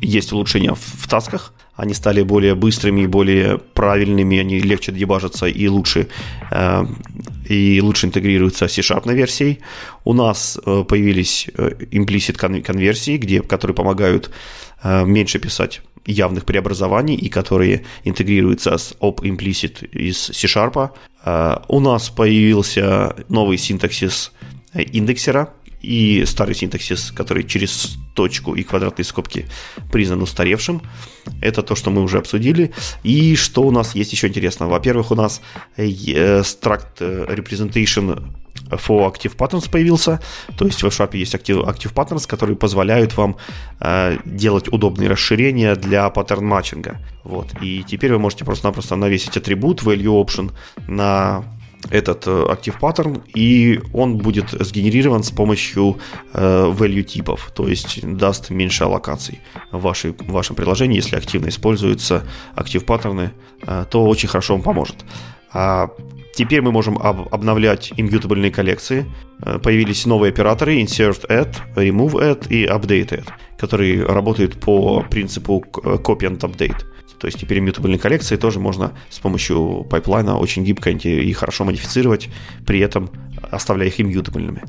есть 0.00 0.32
улучшения 0.32 0.74
в, 0.74 0.80
в 0.80 1.08
тасках. 1.08 1.52
Они 1.74 1.94
стали 1.94 2.22
более 2.22 2.54
быстрыми, 2.54 3.06
более 3.06 3.58
правильными, 3.58 4.38
они 4.38 4.60
легче 4.60 4.92
дебажатся 4.92 5.46
и 5.46 5.68
лучше, 5.68 6.08
э, 6.50 6.84
и 7.48 7.80
лучше 7.80 8.06
интегрируются 8.06 8.68
с 8.68 8.72
C-Sharp 8.72 9.12
версией. 9.12 9.60
У 10.04 10.12
нас 10.12 10.58
э, 10.64 10.84
появились 10.84 11.48
э, 11.54 11.70
implicit 11.90 12.36
конверсии, 12.62 13.16
где, 13.16 13.42
которые 13.42 13.74
помогают 13.74 14.30
э, 14.82 15.04
меньше 15.04 15.38
писать 15.38 15.80
явных 16.04 16.44
преобразований 16.44 17.14
и 17.14 17.28
которые 17.28 17.84
интегрируются 18.04 18.76
с 18.76 18.94
op 19.00 19.20
implicit 19.22 19.86
из 19.92 20.18
C-Sharp. 20.18 20.90
У 21.68 21.80
нас 21.80 22.10
появился 22.10 23.14
новый 23.28 23.56
синтаксис 23.56 24.32
индексера, 24.74 25.54
и 25.82 26.24
старый 26.26 26.54
синтаксис, 26.54 27.12
который 27.12 27.44
через 27.44 27.96
точку 28.14 28.54
и 28.54 28.62
квадратные 28.62 29.04
скобки 29.04 29.46
признан 29.90 30.22
устаревшим. 30.22 30.82
Это 31.40 31.62
то, 31.62 31.74
что 31.74 31.90
мы 31.90 32.02
уже 32.02 32.18
обсудили. 32.18 32.72
И 33.02 33.36
что 33.36 33.62
у 33.62 33.70
нас 33.70 33.94
есть 33.94 34.12
еще 34.12 34.28
интересно? 34.28 34.68
Во-первых, 34.68 35.10
у 35.10 35.14
нас 35.14 35.40
э, 35.76 35.84
struct 36.42 36.98
representation 37.00 38.22
for 38.70 39.12
Active 39.12 39.36
Patterns 39.36 39.70
появился. 39.70 40.20
То 40.56 40.66
есть 40.66 40.82
в 40.82 40.86
F-Sharp 40.86 41.16
есть 41.16 41.34
Active, 41.34 41.64
Active 41.64 41.92
Patterns, 41.92 42.26
которые 42.26 42.56
позволяют 42.56 43.16
вам 43.16 43.36
э, 43.80 44.18
делать 44.24 44.72
удобные 44.72 45.08
расширения 45.08 45.74
для 45.74 46.08
паттерн 46.10 46.46
матчинга. 46.46 46.98
Вот. 47.24 47.48
И 47.60 47.84
теперь 47.86 48.12
вы 48.12 48.18
можете 48.18 48.44
просто-напросто 48.44 48.96
навесить 48.96 49.36
атрибут 49.36 49.82
value 49.82 50.24
option 50.24 50.52
на 50.88 51.44
этот 51.90 52.26
актив 52.28 52.74
э, 52.76 52.78
паттерн, 52.78 53.22
и 53.34 53.80
он 53.92 54.18
будет 54.18 54.50
сгенерирован 54.50 55.22
с 55.22 55.30
помощью 55.30 55.98
э, 56.32 56.72
value 56.72 57.02
типов, 57.02 57.50
то 57.54 57.68
есть 57.68 58.00
даст 58.16 58.50
меньше 58.50 58.84
аллокаций 58.84 59.40
в, 59.70 59.80
вашей, 59.82 60.12
в 60.12 60.30
вашем 60.30 60.56
приложении, 60.56 60.96
если 60.96 61.16
активно 61.16 61.48
используются 61.48 62.24
active 62.54 62.84
паттерны, 62.84 63.32
э, 63.66 63.84
то 63.90 64.06
очень 64.06 64.28
хорошо 64.28 64.54
вам 64.54 64.62
поможет. 64.62 64.96
А 65.52 65.90
теперь 66.34 66.62
мы 66.62 66.72
можем 66.72 66.98
об, 66.98 67.32
обновлять 67.32 67.92
иммютабельные 67.96 68.50
коллекции. 68.50 69.04
Появились 69.62 70.06
новые 70.06 70.30
операторы 70.30 70.80
insert 70.80 71.28
add, 71.28 71.56
remove 71.74 72.14
add 72.14 72.48
и 72.48 72.64
update 72.64 73.10
add, 73.10 73.28
которые 73.58 74.06
работают 74.06 74.58
по 74.58 75.02
принципу 75.02 75.62
copy 75.72 76.20
and 76.20 76.38
update. 76.38 76.86
То 77.18 77.26
есть 77.26 77.38
теперь 77.38 77.60
иммютабельные 77.60 78.00
коллекции 78.00 78.36
тоже 78.36 78.58
можно 78.58 78.92
с 79.08 79.20
помощью 79.20 79.86
пайплайна 79.88 80.38
очень 80.38 80.64
гибко 80.64 80.90
и 80.90 81.32
хорошо 81.32 81.64
модифицировать, 81.64 82.28
при 82.66 82.80
этом 82.80 83.10
оставляя 83.50 83.88
их 83.88 84.00
иммютабельными. 84.00 84.62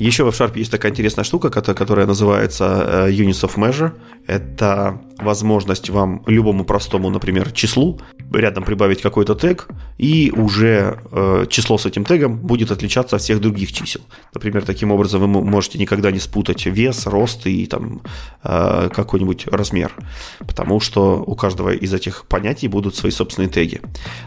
Еще 0.00 0.24
в 0.24 0.28
F-Sharp 0.28 0.58
есть 0.58 0.70
такая 0.70 0.92
интересная 0.92 1.24
штука, 1.24 1.50
которая 1.50 2.06
называется 2.06 3.06
э, 3.08 3.12
Units 3.12 3.44
of 3.44 3.56
Measure. 3.56 3.92
Это 4.26 4.98
возможность 5.18 5.90
вам 5.90 6.22
любому 6.26 6.64
простому, 6.64 7.10
например, 7.10 7.52
числу 7.52 8.00
рядом 8.32 8.64
прибавить 8.64 9.02
какой-то 9.02 9.34
тег, 9.34 9.68
и 9.98 10.32
уже 10.34 11.00
э, 11.10 11.46
число 11.50 11.76
с 11.76 11.84
этим 11.84 12.04
тегом 12.04 12.38
будет 12.38 12.70
отличаться 12.70 13.16
от 13.16 13.22
всех 13.22 13.40
других 13.40 13.72
чисел. 13.72 14.00
Например, 14.32 14.64
таким 14.64 14.92
образом 14.92 15.20
вы 15.20 15.26
можете 15.26 15.78
никогда 15.78 16.10
не 16.10 16.18
спутать 16.18 16.64
вес, 16.66 17.06
рост 17.06 17.46
и 17.46 17.66
там 17.66 18.00
э, 18.42 18.88
какой-нибудь 18.94 19.48
размер, 19.48 19.92
потому 20.38 20.80
что 20.80 21.22
у 21.26 21.34
каждого 21.34 21.70
из 21.70 21.92
этих 21.92 22.24
понятий 22.26 22.68
будут 22.68 22.94
свои 22.94 23.10
собственные 23.12 23.50
теги. 23.50 23.80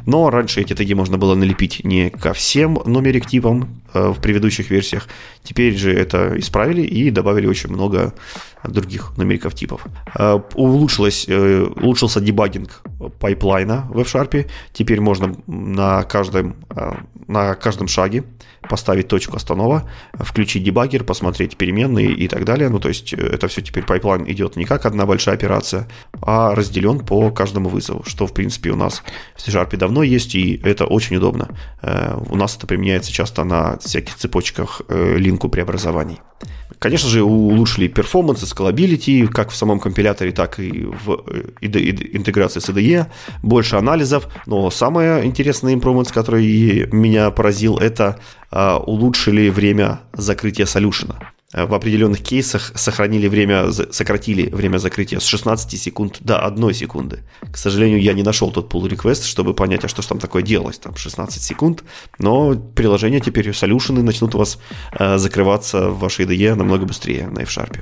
Но 0.05 0.29
раньше 0.29 0.61
эти 0.61 0.73
теги 0.73 0.93
можно 0.93 1.17
было 1.17 1.33
налепить 1.33 1.83
не 1.83 2.09
ко 2.09 2.33
всем 2.33 2.79
номерик 2.85 3.25
типам 3.25 3.81
э, 3.93 4.09
в 4.09 4.21
предыдущих 4.21 4.69
версиях. 4.69 5.07
Теперь 5.43 5.62
же 5.71 5.93
это 5.93 6.33
исправили 6.37 6.81
и 6.81 7.09
добавили 7.09 7.47
очень 7.47 7.69
много 7.69 8.13
других 8.67 9.17
numeric 9.17 9.53
типов. 9.53 9.85
Э, 10.15 10.39
улучшилось, 10.55 11.25
э, 11.27 11.63
улучшился 11.63 12.21
дебагинг 12.21 12.81
пайплайна 13.19 13.87
в 13.89 13.99
F-Sharp. 13.99 14.49
Теперь 14.71 15.01
можно 15.01 15.35
на 15.47 16.03
каждом, 16.03 16.55
э, 16.69 16.93
на 17.27 17.55
каждом 17.55 17.87
шаге 17.87 18.23
поставить 18.69 19.09
точку 19.09 19.35
останова, 19.35 19.89
включить 20.13 20.63
дебаггер, 20.63 21.03
посмотреть 21.03 21.57
переменные 21.57 22.13
и 22.13 22.27
так 22.29 22.45
далее. 22.45 22.69
Ну, 22.69 22.79
то 22.79 22.87
есть 22.87 23.11
это 23.13 23.49
все 23.49 23.61
теперь 23.61 23.83
пайплайн 23.83 24.23
идет 24.31 24.55
не 24.55 24.63
как 24.63 24.85
одна 24.85 25.05
большая 25.05 25.35
операция, 25.35 25.89
а 26.21 26.55
разделен 26.55 26.99
по 26.99 27.29
каждому 27.29 27.67
вызову, 27.67 28.03
что, 28.05 28.25
в 28.25 28.33
принципе, 28.33 28.69
у 28.69 28.77
нас 28.77 29.03
в 29.35 29.41
C-Sharp 29.41 29.75
давно 29.75 30.01
есть, 30.03 30.35
и 30.35 30.61
это 30.63 30.85
очень 30.85 31.17
удобно. 31.17 31.49
У 31.81 32.37
нас 32.37 32.55
это 32.55 32.65
применяется 32.65 33.11
часто 33.11 33.43
на 33.43 33.77
всяких 33.79 34.15
цепочках 34.15 34.81
линку 34.89 35.49
преобразований. 35.49 36.19
Конечно 36.79 37.09
же, 37.09 37.23
улучшили 37.23 37.87
перформанс 37.87 38.43
и 38.43 38.45
scalability, 38.45 39.27
как 39.27 39.51
в 39.51 39.55
самом 39.55 39.79
компиляторе, 39.79 40.31
так 40.31 40.59
и 40.59 40.85
в 40.85 41.23
интеграции 41.61 42.59
с 42.59 42.69
IDE, 42.69 43.05
больше 43.41 43.77
анализов, 43.77 44.27
но 44.45 44.69
самое 44.69 45.23
интересное 45.25 45.75
improvements, 45.75 46.13
который 46.13 46.87
меня 46.91 47.31
поразил, 47.31 47.77
это 47.77 48.19
улучшили 48.51 49.49
время 49.49 50.01
закрытия 50.13 50.65
солюшена. 50.65 51.32
Э, 51.53 51.65
в 51.65 51.73
определенных 51.73 52.21
кейсах 52.21 52.71
сохранили 52.75 53.27
время, 53.27 53.71
сократили 53.71 54.49
время 54.49 54.77
закрытия 54.77 55.19
с 55.19 55.25
16 55.25 55.79
секунд 55.79 56.17
до 56.19 56.45
1 56.45 56.73
секунды. 56.73 57.19
К 57.51 57.57
сожалению, 57.57 58.01
я 58.01 58.13
не 58.13 58.23
нашел 58.23 58.51
тот 58.51 58.73
pull 58.73 58.89
request, 58.89 59.25
чтобы 59.25 59.53
понять, 59.53 59.85
а 59.85 59.87
что 59.87 60.01
же 60.01 60.07
там 60.07 60.19
такое 60.19 60.41
делалось, 60.41 60.79
там 60.79 60.95
16 60.95 61.41
секунд, 61.41 61.83
но 62.19 62.55
приложения 62.55 63.19
теперь, 63.19 63.53
солюшены 63.53 64.03
начнут 64.03 64.35
у 64.35 64.39
вас 64.39 64.59
э, 64.91 65.17
закрываться 65.17 65.89
в 65.89 65.99
вашей 65.99 66.25
IDE 66.25 66.55
намного 66.55 66.85
быстрее 66.85 67.27
на 67.27 67.39
F-Sharp. 67.41 67.79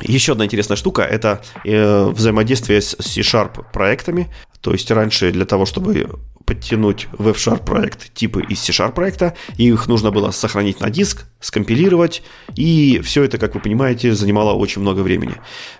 Еще 0.00 0.32
одна 0.32 0.44
интересная 0.44 0.76
штука– 0.76 1.02
это 1.10 1.42
э, 1.64 2.06
взаимодействие 2.06 2.80
с 2.80 2.96
C-Sharp 2.98 3.72
проектами. 3.72 4.28
То 4.60 4.72
есть 4.72 4.90
раньше 4.90 5.32
для 5.32 5.44
того, 5.44 5.66
чтобы 5.66 6.08
подтянуть 6.52 7.08
в 7.12 7.28
F-Sharp 7.28 7.64
проект 7.64 8.12
типы 8.12 8.42
из 8.42 8.60
C-Sharp 8.60 8.92
проекта, 8.92 9.34
и 9.56 9.68
их 9.68 9.88
нужно 9.88 10.10
было 10.10 10.30
сохранить 10.32 10.80
на 10.80 10.90
диск, 10.90 11.24
скомпилировать, 11.40 12.22
и 12.54 13.00
все 13.02 13.24
это, 13.24 13.38
как 13.38 13.54
вы 13.54 13.60
понимаете, 13.60 14.14
занимало 14.14 14.52
очень 14.52 14.82
много 14.82 15.00
времени. 15.00 15.34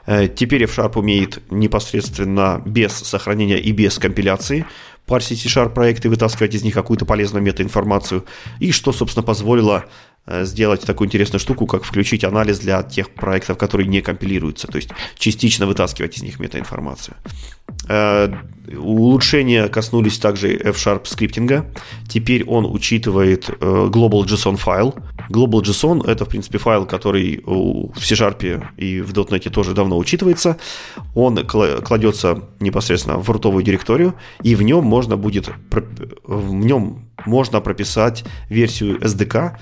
Э, 0.07 0.29
теперь 0.29 0.65
F-Sharp 0.65 0.99
умеет 0.99 1.43
непосредственно 1.51 2.63
без 2.65 2.93
сохранения 2.93 3.59
и 3.59 3.73
без 3.73 3.99
компиляции 3.99 4.65
парсить 5.05 5.43
C-Sharp 5.43 5.75
проекты, 5.75 6.09
вытаскивать 6.09 6.55
из 6.55 6.63
них 6.63 6.73
какую-то 6.73 7.05
полезную 7.05 7.43
метаинформацию, 7.43 8.25
и 8.59 8.73
что, 8.73 8.93
собственно, 8.93 9.25
позволило 9.25 9.85
сделать 10.27 10.83
такую 10.83 11.09
интересную 11.09 11.41
штуку, 11.41 11.67
как 11.67 11.85
включить 11.85 12.25
анализ 12.25 12.61
для 12.61 12.83
тех 12.83 13.11
проектов, 13.11 13.59
которые 13.59 13.89
не 13.89 14.03
компилируются, 14.03 14.69
то 14.69 14.77
есть 14.77 14.91
частично 15.19 15.67
вытаскивать 15.67 16.17
из 16.17 16.23
них 16.23 16.39
метаинформацию. 16.39 17.17
Э, 17.89 18.33
улучшения 18.77 19.69
коснулись 19.69 20.19
также 20.19 20.55
F-Sharp 20.55 21.07
скриптинга. 21.07 21.67
Теперь 22.09 22.45
он 22.45 22.65
учитывает 22.65 23.49
э, 23.49 23.55
Global 23.91 24.25
JSON 24.25 24.57
файл. 24.57 24.95
Global 25.29 25.63
JSON— 25.63 26.07
это, 26.07 26.25
в 26.25 26.29
принципе, 26.29 26.59
файл, 26.59 26.87
который 26.87 27.43
в 27.45 27.99
C-Sharp 27.99 28.65
и 28.77 29.01
в 29.01 29.13
.NET 29.13 29.51
тоже 29.51 29.75
давно 29.75 29.99
учитывается. 29.99 30.59
Он 31.15 31.45
кладется 31.47 32.43
непосредственно 32.61 33.19
в 33.19 33.29
рутовую 33.31 33.65
директорию, 33.65 34.15
и 34.43 34.55
в 34.55 34.63
нем 34.63 34.85
можно 34.85 35.17
будет 35.17 35.51
в 36.25 36.53
нем 36.53 37.09
можно 37.27 37.61
прописать 37.61 38.25
версию 38.49 38.99
SDK, 39.01 39.57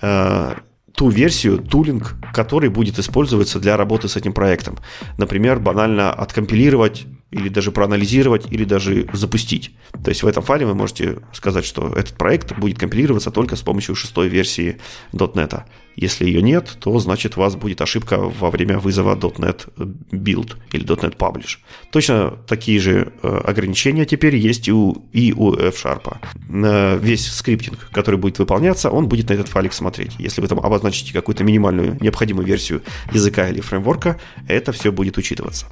э, 0.00 0.54
ту 0.94 1.08
версию, 1.08 1.58
тулинг, 1.58 2.14
который 2.32 2.68
будет 2.68 2.98
использоваться 2.98 3.58
для 3.58 3.76
работы 3.76 4.08
с 4.08 4.16
этим 4.16 4.32
проектом. 4.32 4.78
Например, 5.18 5.58
банально 5.58 6.12
откомпилировать 6.12 7.06
или 7.32 7.48
даже 7.48 7.72
проанализировать, 7.72 8.46
или 8.52 8.64
даже 8.64 9.08
запустить. 9.12 9.72
То 10.04 10.10
есть 10.10 10.22
в 10.22 10.26
этом 10.26 10.42
файле 10.42 10.66
вы 10.66 10.74
можете 10.74 11.18
сказать, 11.32 11.64
что 11.64 11.88
этот 11.88 12.16
проект 12.16 12.56
будет 12.58 12.78
компилироваться 12.78 13.30
только 13.30 13.56
с 13.56 13.62
помощью 13.62 13.94
шестой 13.94 14.28
версии 14.28 14.78
.NET. 15.12 15.62
Если 15.96 16.24
ее 16.24 16.40
нет, 16.40 16.76
то 16.80 16.98
значит 16.98 17.36
у 17.36 17.40
вас 17.40 17.54
будет 17.56 17.80
ошибка 17.80 18.18
во 18.18 18.50
время 18.50 18.78
вызова 18.78 19.14
.NET 19.16 19.68
Build 20.10 20.56
или 20.72 20.86
.NET 20.86 21.16
Publish. 21.16 21.58
Точно 21.90 22.38
такие 22.46 22.78
же 22.80 23.12
э, 23.22 23.40
ограничения 23.44 24.04
теперь 24.04 24.36
есть 24.36 24.68
и 24.68 24.72
у, 24.72 25.08
и 25.12 25.32
у 25.32 25.54
F-Sharp. 25.54 26.98
Весь 26.98 27.26
скриптинг, 27.26 27.90
который 27.92 28.16
будет 28.16 28.38
выполняться, 28.38 28.90
он 28.90 29.08
будет 29.08 29.28
на 29.28 29.34
этот 29.34 29.48
файлик 29.48 29.72
смотреть. 29.72 30.12
Если 30.18 30.40
вы 30.40 30.48
там 30.48 30.60
обозначите 30.60 31.12
какую-то 31.12 31.44
минимальную 31.44 31.98
необходимую 32.00 32.46
версию 32.46 32.82
языка 33.12 33.48
или 33.48 33.60
фреймворка, 33.60 34.20
это 34.48 34.72
все 34.72 34.92
будет 34.92 35.18
учитываться. 35.18 35.66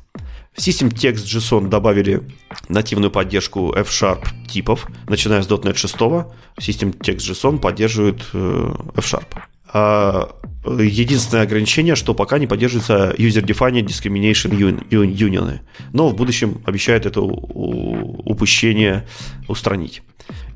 В 0.55 0.59
System 0.59 0.91
Text 0.91 1.25
JSON 1.27 1.69
добавили 1.69 2.23
нативную 2.69 3.11
поддержку 3.11 3.73
F-Sharp 3.73 4.27
типов, 4.49 4.87
начиная 5.09 5.43
с 5.43 5.49
.NET 5.49 5.77
6. 5.77 5.95
System 5.97 6.99
Text 6.99 7.19
JSON 7.19 7.59
поддерживает 7.59 8.21
э, 8.33 8.75
F-Sharp. 8.97 9.27
А 9.73 10.35
единственное 10.65 11.45
ограничение, 11.45 11.95
что 11.95 12.13
пока 12.13 12.39
не 12.39 12.49
поддерживается 12.49 13.15
User-Defined 13.17 13.87
Discrimination 13.87 14.51
Union. 14.91 15.61
Но 15.93 16.09
в 16.09 16.17
будущем 16.17 16.61
обещают 16.67 17.07
это 17.07 17.21
упущение 17.21 19.07
устранить. 19.47 20.03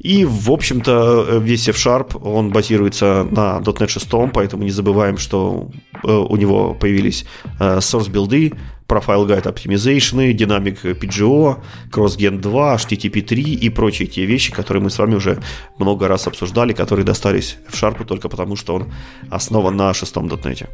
И, 0.05 0.27
в 0.27 0.51
общем-то, 0.51 1.39
весь 1.41 1.67
F-Sharp, 1.67 2.21
он 2.23 2.51
базируется 2.51 3.27
на 3.31 3.59
.NET 3.61 3.89
6, 3.89 4.09
поэтому 4.35 4.63
не 4.63 4.71
забываем, 4.71 5.17
что 5.17 5.71
э, 6.05 6.09
у 6.13 6.37
него 6.37 6.75
появились 6.75 7.25
э, 7.59 7.79
source 7.79 8.11
билды, 8.11 8.53
Profile 8.87 9.27
Guide 9.27 9.45
Optimization, 9.45 10.37
Dynamic 10.37 10.99
PGO, 11.01 11.57
CrossGen 11.91 12.39
2, 12.39 12.77
HTTP 12.77 13.23
3 13.23 13.43
и 13.55 13.71
прочие 13.71 14.07
те 14.07 14.27
вещи, 14.27 14.53
которые 14.53 14.83
мы 14.83 14.91
с 14.91 14.99
вами 14.99 15.15
уже 15.15 15.43
много 15.79 16.07
раз 16.07 16.27
обсуждали, 16.27 16.75
которые 16.75 17.07
достались 17.07 17.57
в 17.67 17.83
Sharp 17.83 18.05
только 18.05 18.29
потому, 18.29 18.57
что 18.57 18.75
он 18.75 18.93
основан 19.31 19.75
на 19.77 19.95
шестом 19.95 20.27
.NET. 20.27 20.69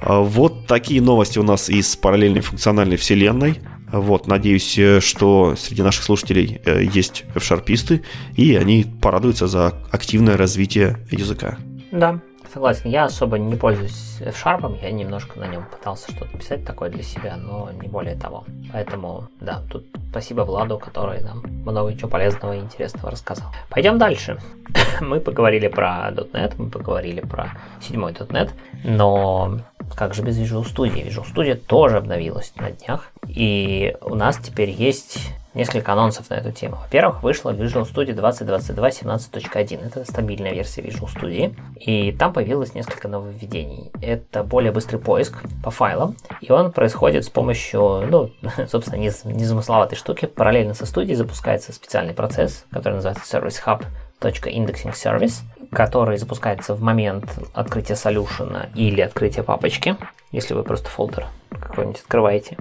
А 0.00 0.20
вот 0.20 0.66
такие 0.66 1.00
новости 1.00 1.38
у 1.38 1.42
нас 1.42 1.70
из 1.70 1.96
параллельной 1.96 2.42
функциональной 2.42 2.96
вселенной. 2.96 3.60
Вот, 3.92 4.26
надеюсь, 4.26 4.78
что 5.02 5.54
среди 5.56 5.82
наших 5.82 6.04
слушателей 6.04 6.60
э, 6.64 6.84
есть 6.84 7.24
f-шарписты, 7.34 8.02
и 8.36 8.56
они 8.56 8.84
порадуются 9.00 9.46
за 9.46 9.74
активное 9.90 10.36
развитие 10.36 10.98
языка. 11.10 11.58
Да, 11.90 12.20
Согласен, 12.52 12.88
я 12.88 13.04
особо 13.04 13.38
не 13.38 13.56
пользуюсь 13.56 14.20
F-Sharp, 14.20 14.78
я 14.82 14.90
немножко 14.90 15.38
на 15.38 15.46
нем 15.48 15.64
пытался 15.70 16.10
что-то 16.10 16.38
писать 16.38 16.64
такое 16.64 16.88
для 16.88 17.02
себя, 17.02 17.36
но 17.36 17.70
не 17.70 17.88
более 17.88 18.16
того. 18.16 18.44
Поэтому, 18.72 19.28
да, 19.38 19.62
тут 19.70 19.84
спасибо 20.10 20.42
Владу, 20.42 20.78
который 20.78 21.20
нам 21.20 21.42
много 21.42 21.94
чего 21.94 22.08
полезного 22.08 22.56
и 22.56 22.60
интересного 22.60 23.10
рассказал. 23.10 23.52
Пойдем 23.68 23.98
дальше. 23.98 24.38
мы 25.02 25.20
поговорили 25.20 25.68
про 25.68 26.10
.NET, 26.10 26.54
мы 26.56 26.70
поговорили 26.70 27.20
про 27.20 27.50
седьмой 27.82 28.12
.NET, 28.12 28.50
но 28.82 29.60
как 29.94 30.14
же 30.14 30.22
без 30.22 30.38
Visual 30.38 30.64
Studio? 30.64 31.06
Visual 31.06 31.24
Studio 31.24 31.54
тоже 31.54 31.98
обновилась 31.98 32.52
на 32.56 32.70
днях, 32.70 33.10
и 33.26 33.96
у 34.00 34.14
нас 34.14 34.38
теперь 34.38 34.70
есть 34.70 35.18
несколько 35.54 35.92
анонсов 35.92 36.30
на 36.30 36.34
эту 36.34 36.52
тему. 36.52 36.76
Во-первых, 36.76 37.22
вышла 37.22 37.52
Visual 37.52 37.82
Studio 37.82 38.12
2022 38.12 38.88
17.1. 38.88 39.86
Это 39.86 40.04
стабильная 40.04 40.52
версия 40.52 40.82
Visual 40.82 41.08
Studio. 41.12 41.54
И 41.80 42.12
там 42.12 42.32
появилось 42.32 42.74
несколько 42.74 43.08
нововведений. 43.08 43.90
Это 44.00 44.44
более 44.44 44.72
быстрый 44.72 44.98
поиск 44.98 45.42
по 45.62 45.70
файлам. 45.70 46.16
И 46.40 46.52
он 46.52 46.70
происходит 46.70 47.24
с 47.24 47.28
помощью, 47.28 48.06
ну, 48.08 48.30
собственно, 48.70 48.96
незамысловатой 48.96 49.98
штуки. 49.98 50.26
Параллельно 50.26 50.74
со 50.74 50.86
студией 50.86 51.16
запускается 51.16 51.72
специальный 51.72 52.14
процесс, 52.14 52.64
который 52.70 52.94
называется 52.94 53.24
Service 53.24 53.56
Hub 53.66 53.84
.indexing 54.20 54.94
service, 54.94 55.42
который 55.70 56.16
запускается 56.16 56.74
в 56.74 56.82
момент 56.82 57.38
открытия 57.54 57.96
солюшена 57.96 58.68
или 58.74 59.00
открытия 59.00 59.42
папочки, 59.42 59.96
если 60.32 60.54
вы 60.54 60.62
просто 60.62 60.88
фолдер 60.88 61.26
какой-нибудь 61.50 62.00
открываете. 62.00 62.56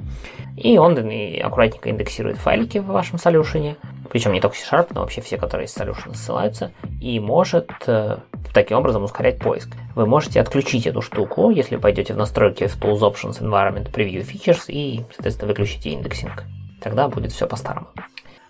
И 0.56 0.78
он 0.78 0.94
аккуратненько 0.94 1.90
индексирует 1.90 2.38
файлики 2.38 2.80
в 2.80 2.88
вашем 2.88 3.18
солюшене, 3.20 3.78
причем 4.10 4.34
не 4.34 4.42
только 4.42 4.58
C-Sharp, 4.58 4.88
но 4.94 5.02
вообще 5.02 5.22
все, 5.22 5.38
которые 5.38 5.66
из 5.66 5.74
солюшена 5.74 6.16
ссылаются, 6.16 6.72
и 7.02 7.20
может 7.20 7.70
э, 7.88 8.18
таким 8.54 8.78
образом 8.78 9.04
ускорять 9.04 9.40
поиск. 9.40 9.70
Вы 9.96 10.06
можете 10.06 10.42
отключить 10.42 10.88
эту 10.88 11.02
штуку, 11.02 11.50
если 11.50 11.76
пойдете 11.76 12.14
в 12.14 12.18
настройки 12.18 12.68
в 12.68 12.78
Tools 12.80 13.00
Options 13.00 13.42
Environment 13.42 13.92
Preview 13.92 14.26
Features 14.26 14.66
и, 14.68 15.04
соответственно, 15.12 15.50
выключите 15.50 15.92
индексинг. 15.92 16.44
Тогда 16.82 17.08
будет 17.08 17.32
все 17.32 17.48
по-старому. 17.48 17.88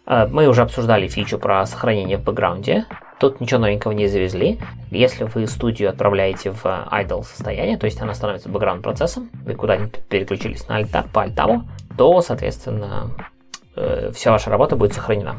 Э, 0.05 0.27
мы 0.27 0.47
уже 0.47 0.61
обсуждали 0.61 1.07
фичу 1.07 1.39
про 1.39 1.65
сохранение 1.65 2.17
в 2.17 2.23
бэкграунде. 2.23 2.85
Тут 3.19 3.41
ничего 3.41 3.61
новенького 3.61 3.93
не 3.93 4.07
завезли. 4.07 4.59
Если 4.91 5.23
вы 5.23 5.47
студию 5.47 5.89
отправляете 5.89 6.51
в 6.51 6.63
idle 6.65 7.23
состояние, 7.23 7.77
то 7.77 7.85
есть 7.85 7.99
она 8.01 8.13
становится 8.13 8.49
бэкграунд 8.49 8.83
процессом, 8.83 9.29
вы 9.43 9.55
куда-нибудь 9.55 9.99
переключились 10.07 10.67
на 10.67 10.75
альта, 10.75 11.03
по 11.11 11.23
альтаву, 11.23 11.63
то, 11.97 12.21
соответственно, 12.21 13.11
э, 13.75 14.11
вся 14.13 14.31
ваша 14.31 14.51
работа 14.51 14.75
будет 14.75 14.93
сохранена. 14.93 15.37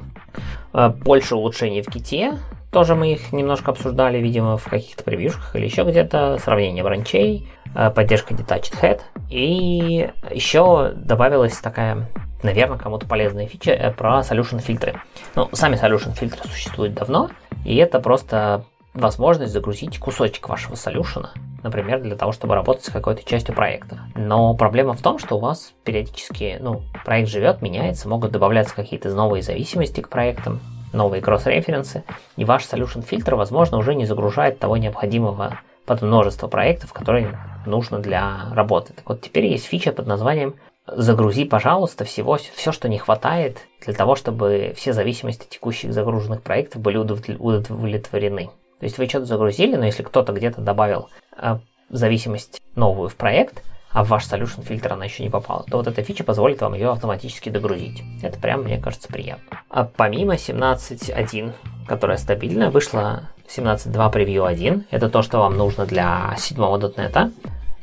Э, 0.73 0.89
больше 0.89 1.37
улучшений 1.37 1.83
в 1.83 1.87
ките, 1.87 2.37
тоже 2.73 2.97
мы 2.97 3.13
их 3.13 3.33
немножко 3.33 3.71
обсуждали, 3.71 4.19
видимо, 4.19 4.57
в 4.57 4.65
каких-то 4.65 5.05
превьюшках 5.05 5.55
или 5.55 5.67
еще 5.67 5.85
где-то, 5.85 6.39
сравнение 6.39 6.83
бранчей, 6.83 7.49
поддержка 7.95 8.35
Detached 8.35 8.75
Head, 8.81 9.01
и 9.31 10.11
еще 10.31 10.93
добавилась 10.95 11.57
такая 11.59 12.09
наверное, 12.43 12.79
кому-то 12.79 13.07
полезная 13.07 13.47
фича 13.47 13.73
э, 13.73 13.93
про 13.93 14.21
solution 14.21 14.61
фильтры. 14.61 15.01
Ну, 15.35 15.49
сами 15.53 15.77
solution 15.77 16.15
фильтры 16.15 16.49
существуют 16.49 16.95
давно, 16.95 17.31
и 17.65 17.77
это 17.77 18.01
просто 18.01 18.65
возможность 18.95 19.53
загрузить 19.53 19.99
кусочек 19.99 20.49
вашего 20.49 20.75
солюшена, 20.75 21.33
например, 21.63 22.01
для 22.01 22.17
того, 22.17 22.33
чтобы 22.33 22.55
работать 22.55 22.85
с 22.85 22.91
какой-то 22.91 23.23
частью 23.23 23.55
проекта. 23.55 24.01
Но 24.15 24.55
проблема 24.55 24.95
в 24.95 25.03
том, 25.03 25.19
что 25.19 25.37
у 25.37 25.41
вас 25.41 25.73
периодически, 25.85 26.59
ну, 26.61 26.83
проект 27.05 27.29
живет, 27.29 27.63
меняется, 27.63 28.09
могут 28.09 28.33
добавляться 28.33 28.75
какие-то 28.75 29.11
новые 29.11 29.43
зависимости 29.43 30.01
к 30.01 30.09
проектам, 30.09 30.61
новые 30.93 31.23
кросс-референсы, 31.23 32.03
и 32.37 32.45
ваш 32.45 32.65
solution 32.65 33.03
фильтр, 33.03 33.35
возможно, 33.35 33.79
уже 33.79 33.95
не 33.95 34.07
загружает 34.07 34.59
того 34.59 34.77
необходимого 34.77 35.59
под 35.87 36.03
множество 36.03 36.49
проектов, 36.49 36.93
которые 36.93 37.39
нужно 37.67 37.99
для 37.99 38.53
работы. 38.53 38.93
Так 38.93 39.09
вот, 39.09 39.21
теперь 39.21 39.47
есть 39.47 39.67
фича 39.67 39.93
под 39.93 40.07
названием 40.07 40.55
«Загрузи, 40.93 41.45
пожалуйста, 41.45 42.05
всего, 42.05 42.37
все, 42.37 42.73
что 42.73 42.89
не 42.89 42.99
хватает 42.99 43.59
для 43.85 43.95
того, 43.95 44.17
чтобы 44.17 44.73
все 44.77 44.93
зависимости 44.93 45.47
текущих 45.49 45.93
загруженных 45.93 46.43
проектов 46.43 46.83
были 46.83 46.97
удовлетворены». 46.97 48.51
То 48.79 48.85
есть 48.85 48.99
вы 48.99 49.09
что-то 49.09 49.27
загрузили, 49.27 49.77
но 49.77 49.87
если 49.87 50.03
кто-то 50.03 50.33
где-то 50.33 50.61
добавил 50.61 51.09
э, 51.37 51.59
зависимость 51.91 52.63
новую 52.77 53.09
в 53.09 53.17
проект, 53.17 53.63
а 53.91 54.05
в 54.05 54.09
ваш 54.09 54.25
solution 54.25 54.63
фильтр 54.63 54.93
она 54.93 55.07
еще 55.07 55.23
не 55.23 55.31
попала, 55.31 55.65
то 55.65 55.79
вот 55.79 55.87
эта 55.87 56.03
фича 56.03 56.23
позволит 56.23 56.61
вам 56.61 56.75
ее 56.75 56.91
автоматически 56.91 57.49
догрузить. 57.49 58.03
Это 58.23 58.39
прям, 58.39 58.63
мне 58.63 58.79
кажется, 58.79 59.09
приятно. 59.09 59.61
А 59.71 59.85
помимо 59.85 60.35
17.1, 60.35 61.53
которая 61.87 62.19
стабильная, 62.19 62.71
вышла 62.71 63.23
17.2 63.49 64.13
Preview 64.13 64.47
1. 64.47 64.87
Это 64.91 65.09
то, 65.09 65.23
что 65.23 65.39
вам 65.39 65.57
нужно 65.57 65.87
для 65.87 66.35
7 66.39 66.57
.NET. 66.59 67.33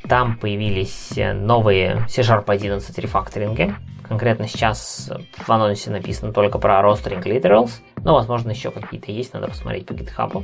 Там 0.07 0.37
появились 0.37 1.13
новые 1.17 2.05
C-Sharp 2.07 2.45
11 2.47 2.97
рефакторинги. 2.99 3.73
Конкретно 4.07 4.47
сейчас 4.47 5.11
в 5.35 5.49
анонсе 5.49 5.89
написано 5.89 6.31
только 6.31 6.59
про 6.59 6.79
rostering 6.81 7.23
literals, 7.23 7.71
но, 8.03 8.13
возможно, 8.13 8.51
еще 8.51 8.69
какие-то 8.69 9.11
есть, 9.11 9.33
надо 9.33 9.47
посмотреть 9.47 9.87
по 9.87 9.93
GitHub. 9.93 10.43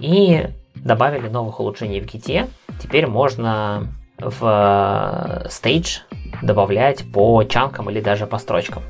И 0.00 0.48
добавили 0.74 1.28
новых 1.28 1.60
улучшений 1.60 2.00
в 2.00 2.06
Git. 2.06 2.48
Теперь 2.80 3.06
можно 3.06 3.86
в 4.18 5.46
Stage 5.46 5.98
добавлять 6.42 7.04
по 7.12 7.44
чанкам 7.44 7.88
или 7.90 8.00
даже 8.00 8.26
по 8.26 8.38
строчкам. 8.38 8.82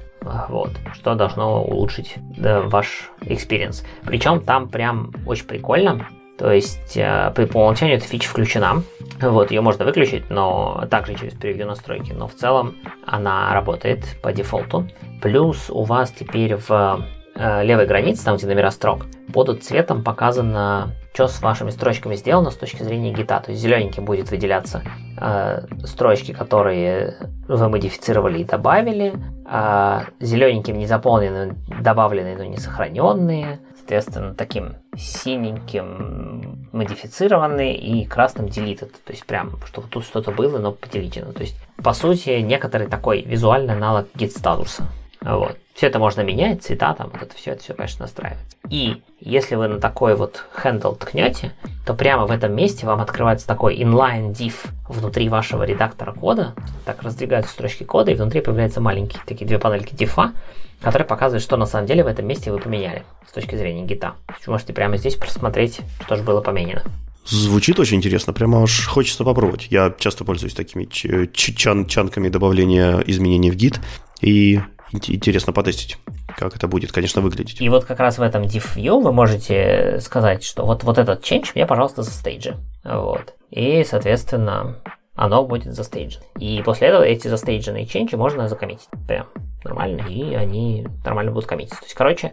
Вот, 0.48 0.70
что 0.94 1.14
должно 1.14 1.62
улучшить 1.62 2.14
да, 2.36 2.62
ваш 2.62 3.10
experience. 3.20 3.84
Причем 4.04 4.40
там 4.40 4.68
прям 4.68 5.12
очень 5.26 5.46
прикольно. 5.46 6.06
То 6.38 6.52
есть 6.52 6.96
э, 6.96 7.32
при 7.34 7.46
по 7.46 7.58
умолчанию 7.58 7.96
эта 7.96 8.06
фича 8.06 8.28
включена. 8.28 8.82
Вот, 9.20 9.50
ее 9.50 9.60
можно 9.60 9.84
выключить, 9.84 10.30
но 10.30 10.86
также 10.90 11.14
через 11.14 11.34
превью 11.34 11.66
настройки. 11.66 12.12
Но 12.12 12.28
в 12.28 12.34
целом 12.34 12.76
она 13.04 13.52
работает 13.52 14.04
по 14.22 14.32
дефолту. 14.32 14.88
Плюс 15.20 15.68
у 15.68 15.82
вас 15.82 16.12
теперь 16.12 16.54
в 16.56 17.04
э, 17.34 17.64
левой 17.64 17.86
границе, 17.86 18.24
там 18.24 18.36
где 18.36 18.46
номера 18.46 18.70
строк, 18.70 19.06
будут 19.28 19.64
цветом 19.64 20.04
показано 20.04 20.94
что 21.18 21.26
с 21.26 21.42
вашими 21.42 21.70
строчками 21.70 22.14
сделано 22.14 22.52
с 22.52 22.56
точки 22.56 22.84
зрения 22.84 23.12
гита. 23.12 23.40
То 23.40 23.50
есть 23.50 23.60
зелененьким 23.60 24.04
будет 24.04 24.30
выделяться 24.30 24.82
э, 25.20 25.62
строчки, 25.82 26.30
которые 26.30 27.16
вы 27.48 27.68
модифицировали 27.68 28.38
и 28.38 28.44
добавили, 28.44 29.14
э, 29.50 30.00
зелененьким 30.20 30.78
не 30.78 30.86
заполненные, 30.86 31.56
добавленные, 31.80 32.36
но 32.36 32.44
не 32.44 32.56
сохраненные, 32.58 33.58
соответственно, 33.88 34.34
таким 34.34 34.74
синеньким 34.94 36.68
модифицированные 36.72 37.74
и 37.74 38.04
красным 38.04 38.46
deleted. 38.46 38.92
То 39.04 39.12
есть 39.12 39.24
прям, 39.24 39.58
чтобы 39.66 39.88
тут 39.88 40.04
что-то 40.04 40.30
было, 40.30 40.58
но 40.58 40.72
поделичено. 40.72 41.32
То 41.32 41.40
есть, 41.40 41.56
по 41.82 41.94
сути, 41.94 42.40
некоторый 42.40 42.86
такой 42.86 43.22
визуальный 43.22 43.74
аналог 43.74 44.08
git 44.14 44.30
статуса. 44.30 44.84
Вот. 45.22 45.56
Все 45.74 45.86
это 45.86 45.98
можно 45.98 46.20
менять, 46.20 46.62
цвета 46.62 46.92
там, 46.92 47.10
вот 47.12 47.22
это 47.22 47.34
все, 47.34 47.52
это 47.52 47.62
все, 47.62 47.72
конечно, 47.72 48.02
настраивается. 48.02 48.56
И 48.68 49.02
если 49.20 49.54
вы 49.54 49.68
на 49.68 49.80
такой 49.80 50.16
вот 50.16 50.44
handle 50.62 50.96
ткнете, 50.96 51.52
то 51.86 51.94
прямо 51.94 52.26
в 52.26 52.30
этом 52.30 52.54
месте 52.54 52.86
вам 52.86 53.00
открывается 53.00 53.46
такой 53.46 53.78
inline 53.78 54.32
div 54.32 54.54
внутри 54.88 55.28
вашего 55.28 55.62
редактора 55.62 56.12
кода. 56.12 56.54
Так 56.84 57.02
раздвигаются 57.02 57.52
строчки 57.52 57.84
кода, 57.84 58.10
и 58.10 58.14
внутри 58.14 58.42
появляются 58.42 58.80
маленькие 58.80 59.22
такие 59.26 59.46
две 59.46 59.58
панельки 59.58 59.94
дифа, 59.94 60.32
которые 60.80 61.06
показывают, 61.06 61.42
что 61.42 61.56
на 61.56 61.66
самом 61.66 61.86
деле 61.86 62.04
в 62.04 62.06
этом 62.06 62.26
месте 62.26 62.52
вы 62.52 62.58
поменяли 62.58 63.04
с 63.28 63.32
точки 63.32 63.56
зрения 63.56 63.84
гита. 63.84 64.14
Вы 64.46 64.52
можете 64.52 64.72
прямо 64.72 64.96
здесь 64.96 65.16
просмотреть, 65.16 65.80
что 66.04 66.16
же 66.16 66.22
было 66.22 66.40
поменяно. 66.40 66.82
Звучит 67.26 67.78
очень 67.78 67.98
интересно, 67.98 68.32
прямо 68.32 68.62
аж 68.62 68.86
хочется 68.86 69.22
попробовать. 69.22 69.66
Я 69.70 69.94
часто 69.98 70.24
пользуюсь 70.24 70.54
такими 70.54 70.86
чан 70.86 71.86
чанками 71.86 72.28
добавления 72.30 73.00
изменений 73.00 73.50
в 73.50 73.54
гид, 73.54 73.80
и 74.22 74.60
интересно 74.92 75.52
потестить, 75.52 75.98
как 76.36 76.56
это 76.56 76.66
будет, 76.68 76.92
конечно, 76.92 77.20
выглядеть. 77.20 77.60
И 77.60 77.68
вот 77.68 77.84
как 77.84 78.00
раз 78.00 78.16
в 78.16 78.22
этом 78.22 78.44
diff 78.44 78.74
view 78.76 79.02
вы 79.02 79.12
можете 79.12 79.98
сказать, 80.00 80.42
что 80.42 80.64
вот, 80.64 80.84
вот 80.84 80.96
этот 80.96 81.22
change 81.22 81.50
мне, 81.54 81.66
пожалуйста, 81.66 82.02
за 82.02 82.10
стейджи. 82.10 82.56
Вот. 82.84 83.34
И, 83.50 83.84
соответственно, 83.84 84.76
оно 85.18 85.44
будет 85.44 85.74
застейджено. 85.74 86.24
И 86.38 86.62
после 86.64 86.88
этого 86.88 87.02
эти 87.02 87.28
застейдженные 87.28 87.86
ченчи 87.86 88.14
можно 88.14 88.48
закоммитить. 88.48 88.88
Прям 89.06 89.26
нормально, 89.64 90.02
и 90.08 90.34
они 90.34 90.86
нормально 91.04 91.32
будут 91.32 91.48
коммититься. 91.48 91.80
То 91.80 91.86
есть, 91.86 91.94
короче, 91.94 92.32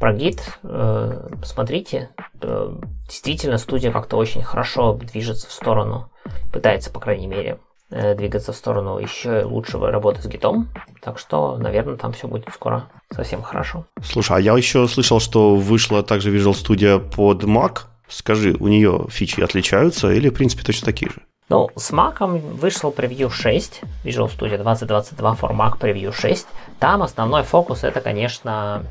про 0.00 0.12
гид 0.12 0.40
э, 0.62 1.28
смотрите. 1.44 2.10
Э, 2.40 2.74
действительно, 3.06 3.58
студия 3.58 3.92
как-то 3.92 4.16
очень 4.16 4.42
хорошо 4.42 4.94
движется 4.94 5.48
в 5.48 5.52
сторону, 5.52 6.10
пытается, 6.52 6.90
по 6.90 7.00
крайней 7.00 7.26
мере, 7.26 7.58
Э, 7.94 8.14
двигаться 8.14 8.52
в 8.52 8.56
сторону 8.56 8.98
еще 8.98 9.42
лучшего 9.44 9.90
работы 9.90 10.22
с 10.22 10.26
гитом. 10.26 10.68
Так 11.02 11.18
что, 11.18 11.58
наверное, 11.58 11.96
там 11.96 12.14
все 12.14 12.26
будет 12.26 12.48
скоро 12.54 12.88
совсем 13.10 13.42
хорошо. 13.42 13.84
Слушай, 14.02 14.38
а 14.38 14.40
я 14.40 14.56
еще 14.56 14.88
слышал, 14.88 15.20
что 15.20 15.56
вышла 15.56 16.02
также 16.02 16.34
Visual 16.34 16.54
Studio 16.54 16.98
под 16.98 17.44
Mac. 17.44 17.80
Скажи, 18.08 18.56
у 18.58 18.68
нее 18.68 19.06
фичи 19.10 19.42
отличаются 19.42 20.10
или, 20.10 20.30
в 20.30 20.34
принципе, 20.34 20.64
точно 20.64 20.86
такие 20.86 21.10
же? 21.10 21.20
Ну, 21.52 21.68
с 21.76 21.92
Mac 21.92 22.26
вышел 22.28 22.92
превью 22.92 23.28
6, 23.28 23.82
Visual 24.04 24.34
Studio 24.34 24.56
2022 24.56 25.32
for 25.34 25.50
Mac 25.54 25.78
Preview 25.78 26.10
6. 26.10 26.46
Там 26.78 27.02
основной 27.02 27.42
фокус 27.42 27.84
это, 27.84 28.00
конечно, 28.00 28.86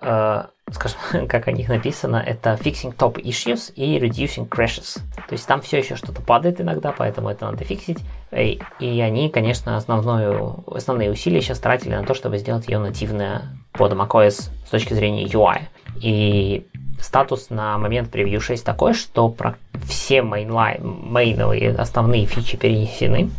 э, 0.00 0.42
скажем, 0.72 0.98
как 1.28 1.46
о 1.46 1.52
них 1.52 1.68
написано, 1.68 2.16
это 2.16 2.58
fixing 2.60 2.96
top 2.96 3.22
issues 3.22 3.72
и 3.76 3.96
reducing 4.00 4.48
crashes. 4.48 4.98
То 5.28 5.34
есть 5.34 5.46
там 5.46 5.60
все 5.60 5.78
еще 5.78 5.94
что-то 5.94 6.20
падает 6.20 6.60
иногда, 6.60 6.90
поэтому 6.90 7.28
это 7.28 7.44
надо 7.44 7.62
фиксить. 7.62 8.00
И, 8.32 8.60
и 8.80 9.00
они, 9.00 9.28
конечно, 9.28 9.76
основную, 9.76 10.64
основные 10.66 11.12
усилия 11.12 11.42
сейчас 11.42 11.60
тратили 11.60 11.94
на 11.94 12.02
то, 12.02 12.14
чтобы 12.14 12.38
сделать 12.38 12.66
ее 12.66 12.80
нативной 12.80 13.42
под 13.70 13.92
macOS 13.92 14.50
с 14.66 14.70
точки 14.70 14.94
зрения 14.94 15.26
UI. 15.26 15.60
И 16.00 16.66
статус 17.00 17.50
на 17.50 17.78
момент 17.78 18.10
превью 18.10 18.40
6 18.40 18.64
такой, 18.64 18.94
что 18.94 19.28
про 19.28 19.56
все 19.86 20.22
mainline, 20.22 20.82
мейновые 20.82 21.74
основные 21.74 22.26
фичи 22.26 22.56
перенесены, 22.56 23.30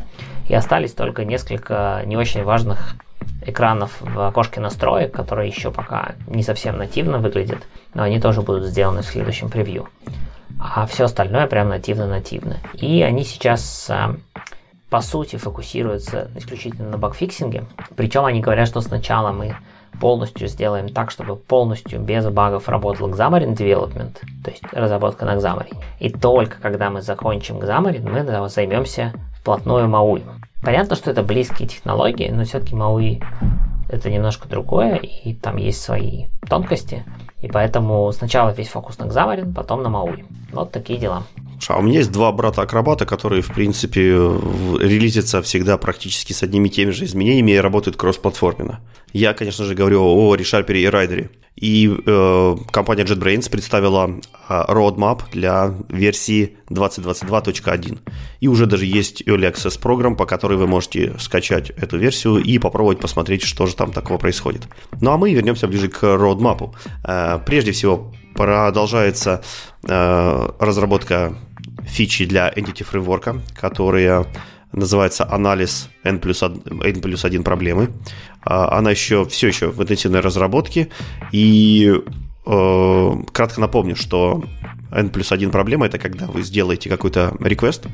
и 0.47 0.53
остались 0.53 0.93
только 0.93 1.25
несколько 1.25 2.01
не 2.05 2.17
очень 2.17 2.43
важных 2.43 2.95
экранов 3.45 3.97
в 3.99 4.27
окошке 4.27 4.59
настроек, 4.59 5.11
которые 5.11 5.49
еще 5.49 5.71
пока 5.71 6.15
не 6.27 6.43
совсем 6.43 6.77
нативно 6.77 7.19
выглядят, 7.19 7.59
но 7.93 8.03
они 8.03 8.19
тоже 8.19 8.41
будут 8.41 8.65
сделаны 8.65 9.01
в 9.01 9.05
следующем 9.05 9.49
превью. 9.49 9.87
А 10.59 10.85
все 10.85 11.05
остальное 11.05 11.47
прям 11.47 11.69
нативно-нативно. 11.69 12.57
И 12.73 13.01
они 13.01 13.23
сейчас 13.23 13.87
а, 13.89 14.15
по 14.89 15.01
сути 15.01 15.35
фокусируются 15.35 16.31
исключительно 16.35 16.89
на 16.89 16.97
багфиксинге. 16.97 17.65
Причем 17.95 18.25
они 18.25 18.41
говорят, 18.41 18.67
что 18.67 18.81
сначала 18.81 19.31
мы 19.31 19.55
полностью 19.99 20.47
сделаем 20.47 20.89
так, 20.89 21.11
чтобы 21.11 21.35
полностью 21.35 21.99
без 21.99 22.27
багов 22.27 22.69
работал 22.69 23.09
Xamarin 23.09 23.55
Development, 23.55 24.17
то 24.43 24.51
есть 24.51 24.63
разработка 24.71 25.25
на 25.25 25.35
Xamarin. 25.35 25.77
И 25.99 26.09
только 26.09 26.59
когда 26.61 26.89
мы 26.89 27.01
закончим 27.01 27.57
Xamarin, 27.57 28.09
мы 28.09 28.49
займемся 28.49 29.13
вплотную 29.39 29.87
MAUI. 29.87 30.23
Понятно, 30.63 30.95
что 30.95 31.11
это 31.11 31.21
близкие 31.21 31.67
технологии, 31.67 32.29
но 32.29 32.43
все-таки 32.43 32.75
MAUI 32.75 33.23
это 33.89 34.09
немножко 34.09 34.49
другое, 34.49 34.95
и 34.95 35.33
там 35.33 35.57
есть 35.57 35.81
свои 35.81 36.25
тонкости. 36.49 37.05
И 37.41 37.47
поэтому 37.47 38.11
сначала 38.11 38.49
весь 38.49 38.69
фокус 38.69 38.97
на 38.97 39.03
Xamarin, 39.03 39.53
потом 39.53 39.83
на 39.83 39.87
MAUI. 39.87 40.25
Вот 40.51 40.71
такие 40.71 40.99
дела. 40.99 41.23
А 41.67 41.79
у 41.79 41.81
меня 41.81 41.99
есть 41.99 42.11
два 42.11 42.31
брата-акробата, 42.31 43.05
которые, 43.05 43.41
в 43.41 43.53
принципе, 43.53 44.11
релизятся 44.79 45.41
всегда 45.41 45.77
практически 45.77 46.33
с 46.33 46.43
одними 46.43 46.67
и 46.67 46.71
теми 46.71 46.91
же 46.91 47.05
изменениями 47.05 47.51
и 47.51 47.57
работают 47.57 47.97
кроссплатформенно. 47.97 48.81
Я, 49.13 49.33
конечно 49.33 49.65
же, 49.65 49.75
говорю 49.75 50.03
о 50.03 50.35
ReSharper 50.35 50.77
и 50.77 50.85
Райдере. 50.85 51.29
И 51.55 51.89
э, 52.05 52.55
компания 52.69 53.05
JetBrains 53.05 53.49
представила 53.49 54.09
э, 54.49 54.63
roadmap 54.67 55.21
для 55.31 55.73
версии 55.87 56.57
2022.1. 56.69 57.99
И 58.41 58.47
уже 58.49 58.65
даже 58.65 58.85
есть 58.85 59.21
Early 59.21 59.53
Access 59.53 59.79
программ, 59.79 60.17
по 60.17 60.25
которой 60.25 60.57
вы 60.57 60.67
можете 60.67 61.15
скачать 61.17 61.69
эту 61.69 61.97
версию 61.97 62.43
и 62.43 62.59
попробовать 62.59 62.99
посмотреть, 62.99 63.43
что 63.43 63.67
же 63.67 63.75
там 63.75 63.93
такого 63.93 64.17
происходит. 64.17 64.67
Ну 64.99 65.11
а 65.11 65.17
мы 65.17 65.33
вернемся 65.33 65.67
ближе 65.67 65.87
к 65.87 66.03
roadmap. 66.03 66.73
Э, 67.05 67.39
прежде 67.45 67.71
всего, 67.71 68.11
продолжается 68.35 69.41
э, 69.87 70.49
разработка 70.59 71.35
фичи 71.85 72.25
для 72.25 72.49
Entity 72.49 72.85
Framework, 72.89 73.41
которая 73.59 74.25
называется 74.71 75.27
анализ 75.29 75.89
N 76.03 76.19
плюс, 76.19 76.43
1, 76.43 76.81
N 76.83 77.01
плюс 77.01 77.25
1 77.25 77.43
проблемы. 77.43 77.91
А, 78.43 78.77
она 78.77 78.91
еще 78.91 79.25
все 79.25 79.47
еще 79.47 79.69
в 79.71 79.81
интенсивной 79.81 80.19
разработке. 80.19 80.89
И 81.31 81.91
э, 82.45 83.11
кратко 83.31 83.61
напомню, 83.61 83.95
что 83.95 84.43
N 84.91 85.09
плюс 85.09 85.31
1 85.31 85.51
проблема 85.51 85.87
это 85.87 85.97
когда 85.97 86.27
вы 86.27 86.43
сделаете 86.43 86.89
какой-то 86.89 87.35
request, 87.39 87.87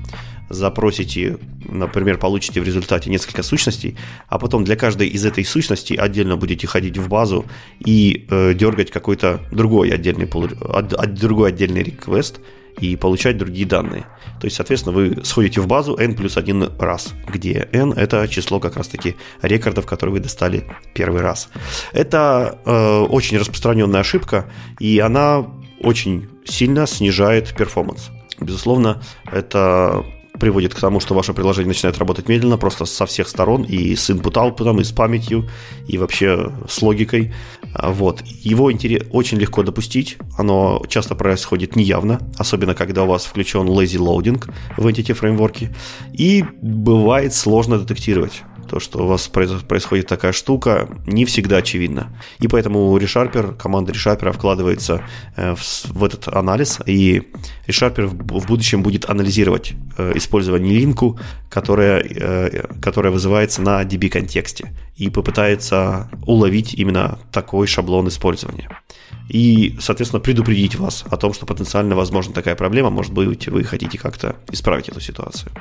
запросите, 0.49 1.37
например, 1.67 2.17
получите 2.17 2.61
в 2.61 2.63
результате 2.63 3.09
несколько 3.09 3.43
сущностей, 3.43 3.97
а 4.27 4.37
потом 4.37 4.63
для 4.63 4.75
каждой 4.75 5.07
из 5.07 5.25
этой 5.25 5.45
сущностей 5.45 5.95
отдельно 5.95 6.37
будете 6.37 6.67
ходить 6.67 6.97
в 6.97 7.07
базу 7.07 7.45
и 7.79 8.27
э, 8.29 8.53
дергать 8.53 8.91
какой-то 8.91 9.41
другой 9.51 9.89
отдельный, 9.89 10.27
другой 10.27 11.49
отдельный 11.49 11.83
request, 11.83 12.39
и 12.79 12.95
получать 12.95 13.37
другие 13.37 13.65
данные. 13.65 14.05
То 14.39 14.45
есть, 14.45 14.55
соответственно, 14.55 14.95
вы 14.95 15.23
сходите 15.23 15.61
в 15.61 15.67
базу 15.67 15.95
n 15.95 16.15
плюс 16.15 16.37
один 16.37 16.69
раз, 16.79 17.13
где 17.27 17.67
n– 17.71 17.91
это 17.95 18.27
число 18.27 18.59
как 18.59 18.77
раз-таки 18.77 19.15
рекордов, 19.41 19.85
которые 19.85 20.13
вы 20.13 20.19
достали 20.19 20.65
первый 20.93 21.21
раз. 21.21 21.49
Это 21.93 22.59
э, 22.65 22.99
очень 23.09 23.37
распространенная 23.37 24.01
ошибка, 24.01 24.49
и 24.79 24.99
она 24.99 25.45
очень 25.81 26.27
сильно 26.45 26.87
снижает 26.87 27.55
перформанс. 27.55 28.09
Безусловно, 28.39 29.01
это 29.31 30.03
приводит 30.39 30.73
к 30.73 30.79
тому, 30.79 30.99
что 30.99 31.13
ваше 31.13 31.33
приложение 31.33 31.67
начинает 31.67 31.99
работать 31.99 32.27
медленно, 32.27 32.57
просто 32.57 32.85
со 32.85 33.05
всех 33.05 33.27
сторон, 33.27 33.63
и 33.63 33.95
с 33.95 34.09
input-output, 34.09 34.81
и 34.81 34.83
с 34.83 34.91
памятью, 34.91 35.47
и 35.87 35.99
вообще 35.99 36.51
с 36.67 36.81
логикой. 36.81 37.33
А, 37.73 37.91
вот. 37.91 38.23
Его 38.25 38.65
очень 39.11 39.37
легко 39.37 39.61
допустить, 39.61 40.17
оно 40.37 40.83
часто 40.87 41.13
происходит 41.13 41.75
неявно, 41.75 42.19
особенно 42.37 42.73
когда 42.73 43.03
у 43.03 43.07
вас 43.07 43.25
включен 43.25 43.67
lazy 43.67 43.99
loading 43.99 44.43
в 44.77 44.87
Entity 44.87 45.13
фреймворке, 45.13 45.75
и 46.11 46.43
бывает 46.61 47.35
сложно 47.35 47.77
детектировать 47.77 48.41
то, 48.67 48.79
что 48.79 49.03
у 49.03 49.07
вас 49.07 49.27
происходит 49.27 50.07
такая 50.07 50.31
штука, 50.31 50.89
не 51.05 51.25
всегда 51.25 51.57
очевидно. 51.57 52.09
И 52.39 52.47
поэтому 52.47 52.97
ReSharper, 52.97 53.55
команда 53.55 53.91
ReSharper 53.91 54.31
вкладывается 54.31 55.03
э, 55.35 55.55
в, 55.55 56.03
этот 56.03 56.27
анализ, 56.27 56.79
и 56.85 57.23
ReSharper 57.67 58.05
в 58.07 58.47
будущем 58.47 58.83
будет 58.83 59.09
анализировать 59.09 59.73
э, 59.97 60.13
использование 60.15 60.77
линку, 60.77 61.19
которая, 61.49 61.99
э, 62.01 62.67
которая 62.81 63.11
вызывается 63.11 63.61
на 63.61 63.81
DB-контексте, 63.83 64.73
и 64.95 65.09
попытается 65.09 66.09
уловить 66.25 66.73
именно 66.73 67.19
такой 67.31 67.67
шаблон 67.67 68.07
использования 68.07 68.69
и, 69.31 69.77
соответственно, 69.79 70.19
предупредить 70.19 70.75
вас 70.75 71.05
о 71.09 71.15
том, 71.15 71.33
что 71.33 71.45
потенциально 71.45 71.95
возможна 71.95 72.33
такая 72.33 72.55
проблема, 72.55 72.89
может 72.89 73.13
быть, 73.13 73.47
вы 73.47 73.63
хотите 73.63 73.97
как-то 73.97 74.35
исправить 74.51 74.89
эту 74.89 74.99
ситуацию. 74.99 75.51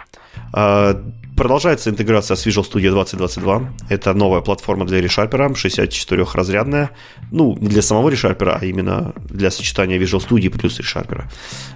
А, 0.52 1.00
продолжается 1.36 1.88
интеграция 1.88 2.36
с 2.36 2.44
Visual 2.46 2.64
Studio 2.68 2.90
2022. 2.90 3.72
Это 3.88 4.12
новая 4.12 4.40
платформа 4.40 4.86
для 4.86 4.98
ReSharper, 4.98 5.54
64-разрядная. 5.54 6.88
Ну, 7.30 7.56
не 7.60 7.68
для 7.68 7.82
самого 7.82 8.10
ReSharper, 8.10 8.58
а 8.60 8.64
именно 8.64 9.12
для 9.28 9.52
сочетания 9.52 10.00
Visual 10.00 10.28
Studio 10.28 10.50
плюс 10.50 10.80
ReSharper. 10.80 11.22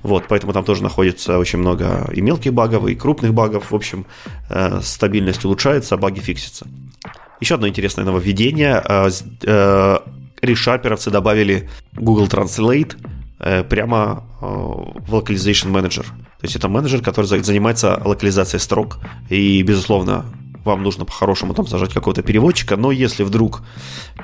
Вот, 0.03 0.25
поэтому 0.29 0.53
там 0.53 0.65
тоже 0.65 0.83
находится 0.83 1.39
очень 1.39 1.61
много 1.61 2.11
и 2.13 2.21
мелких 2.21 2.53
багов, 2.53 2.89
и 2.89 2.97
крупных 2.97 3.33
багов. 3.33 3.71
В 3.71 3.75
общем, 3.75 4.05
э, 4.51 4.81
стабильность 4.83 5.45
улучшается, 5.45 5.95
а 5.95 5.99
баги 5.99 6.19
фиксятся. 6.19 6.67
Еще 7.41 7.55
одно 7.55 7.69
интересное 7.69 8.05
нововведение. 8.05 8.83
Э, 10.45 10.47
э, 10.47 10.51
решаперовцы 10.51 11.11
добавили 11.11 11.69
Google 11.97 12.27
Translate 12.27 12.97
э, 13.41 13.65
прямо 13.65 14.25
э, 14.41 14.45
в 14.45 15.15
Localization 15.15 15.73
Manager. 15.73 16.05
То 16.05 16.47
есть 16.47 16.57
это 16.57 16.69
менеджер, 16.69 17.01
который 17.01 17.27
занимается 17.43 18.01
локализацией 18.05 18.61
строк. 18.61 18.99
И, 19.31 19.63
безусловно, 19.63 20.25
вам 20.65 20.83
нужно 20.83 21.05
по-хорошему 21.05 21.55
там 21.55 21.67
зажать 21.67 21.93
какого-то 21.93 22.23
переводчика, 22.23 22.77
но 22.77 22.91
если 22.91 23.23
вдруг 23.23 23.63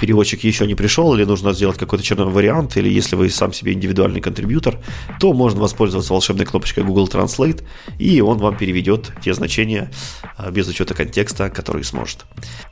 переводчик 0.01 0.43
еще 0.45 0.67
не 0.67 0.75
пришел, 0.75 1.15
или 1.15 1.25
нужно 1.25 1.53
сделать 1.53 1.79
какой-то 1.79 2.05
черновой 2.05 2.33
вариант, 2.33 2.77
или 2.77 2.89
если 2.89 3.17
вы 3.17 3.29
сам 3.31 3.53
себе 3.53 3.73
индивидуальный 3.73 4.21
контрибьютор, 4.21 4.79
то 5.21 5.33
можно 5.33 5.61
воспользоваться 5.61 6.13
волшебной 6.13 6.47
кнопочкой 6.47 6.85
Google 6.85 7.09
Translate, 7.09 7.63
и 7.99 8.21
он 8.21 8.39
вам 8.39 8.57
переведет 8.57 9.13
те 9.23 9.35
значения 9.35 9.91
а, 10.37 10.51
без 10.51 10.67
учета 10.69 10.95
контекста, 10.95 11.51
который 11.51 11.85
сможет. 11.85 12.25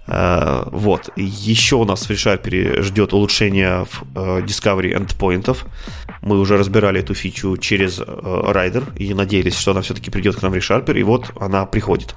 А, 0.08 0.68
вот. 0.72 1.10
Еще 1.16 1.76
у 1.76 1.84
нас 1.84 2.06
в 2.06 2.10
ReSharper 2.10 2.82
ждет 2.82 3.12
улучшение 3.12 3.86
а, 4.14 4.40
Discovery 4.40 4.94
endpointов. 4.94 5.66
Мы 6.22 6.40
уже 6.40 6.56
разбирали 6.56 7.00
эту 7.00 7.14
фичу 7.14 7.56
через 7.56 8.00
Rider 8.00 8.84
и 8.96 9.14
надеялись, 9.14 9.56
что 9.56 9.70
она 9.70 9.82
все-таки 9.82 10.10
придет 10.10 10.36
к 10.36 10.42
нам 10.42 10.52
в 10.52 10.54
ReSharper, 10.54 10.98
и 10.98 11.02
вот 11.02 11.30
она 11.38 11.66
приходит. 11.66 12.14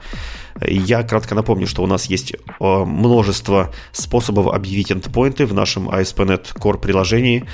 Я 0.59 1.03
кратко 1.03 1.35
напомню, 1.35 1.67
что 1.67 1.83
у 1.83 1.87
нас 1.87 2.05
есть 2.05 2.33
э, 2.33 2.37
множество 2.59 3.71
способов 3.91 4.47
объявить 4.47 4.91
эндпоинты 4.91 5.45
в 5.45 5.53
нашем 5.53 5.89
ASP.NET 5.89 6.53
Core 6.55 6.77
приложении. 6.77 7.45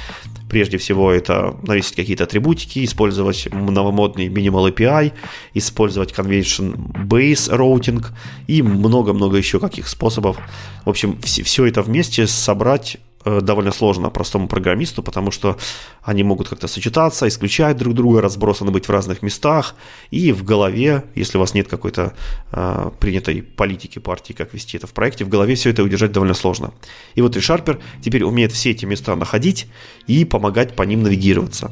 Прежде 0.50 0.78
всего, 0.78 1.12
это 1.12 1.58
навесить 1.64 1.96
какие-то 1.96 2.24
атрибутики, 2.24 2.84
использовать 2.86 3.48
новомодный 3.52 4.28
Minimal 4.28 4.74
API, 4.74 5.12
использовать 5.54 6.14
Convention 6.14 6.76
Base 7.08 7.50
Routing 7.50 8.06
и 8.48 8.62
много-много 8.62 9.38
еще 9.38 9.60
каких 9.60 9.88
способов. 9.88 10.38
В 10.86 10.90
общем, 10.90 11.20
все 11.22 11.66
это 11.66 11.82
вместе 11.82 12.28
собрать 12.28 12.98
довольно 13.42 13.72
сложно 13.72 14.10
простому 14.10 14.48
программисту, 14.48 15.04
потому 15.04 15.32
что 15.32 15.58
они 16.02 16.24
могут 16.24 16.50
как-то 16.50 16.68
сочетаться, 16.68 17.28
исключать 17.28 17.78
друг 17.78 17.94
друга, 17.94 18.22
разбросаны 18.22 18.72
быть 18.72 18.88
в 18.88 18.92
разных 18.92 19.22
местах, 19.22 19.76
и 20.12 20.32
в 20.32 20.44
голове, 20.44 21.04
если 21.16 21.38
у 21.38 21.42
вас 21.42 21.54
нет 21.54 21.68
какой-то 21.68 22.14
э, 22.52 22.92
принятой 23.00 23.42
политики 23.44 24.00
партии, 24.00 24.34
как 24.34 24.54
вести 24.54 24.78
это 24.78 24.88
в 24.88 24.92
проекте, 24.92 25.26
в 25.26 25.30
голове 25.30 25.56
все 25.56 25.70
это 25.70 25.84
удержать 25.84 26.12
довольно 26.12 26.34
сложно. 26.34 26.72
И 27.16 27.22
вот 27.22 27.36
ReSharper 27.36 27.80
теперь 28.02 28.24
умеет 28.24 28.52
все 28.52 28.72
эти 28.72 28.86
места 28.86 29.16
находить 29.16 29.68
и 30.08 30.26
помогать 30.26 30.76
по 30.76 30.84
ним 30.84 31.04
навигироваться. 31.04 31.72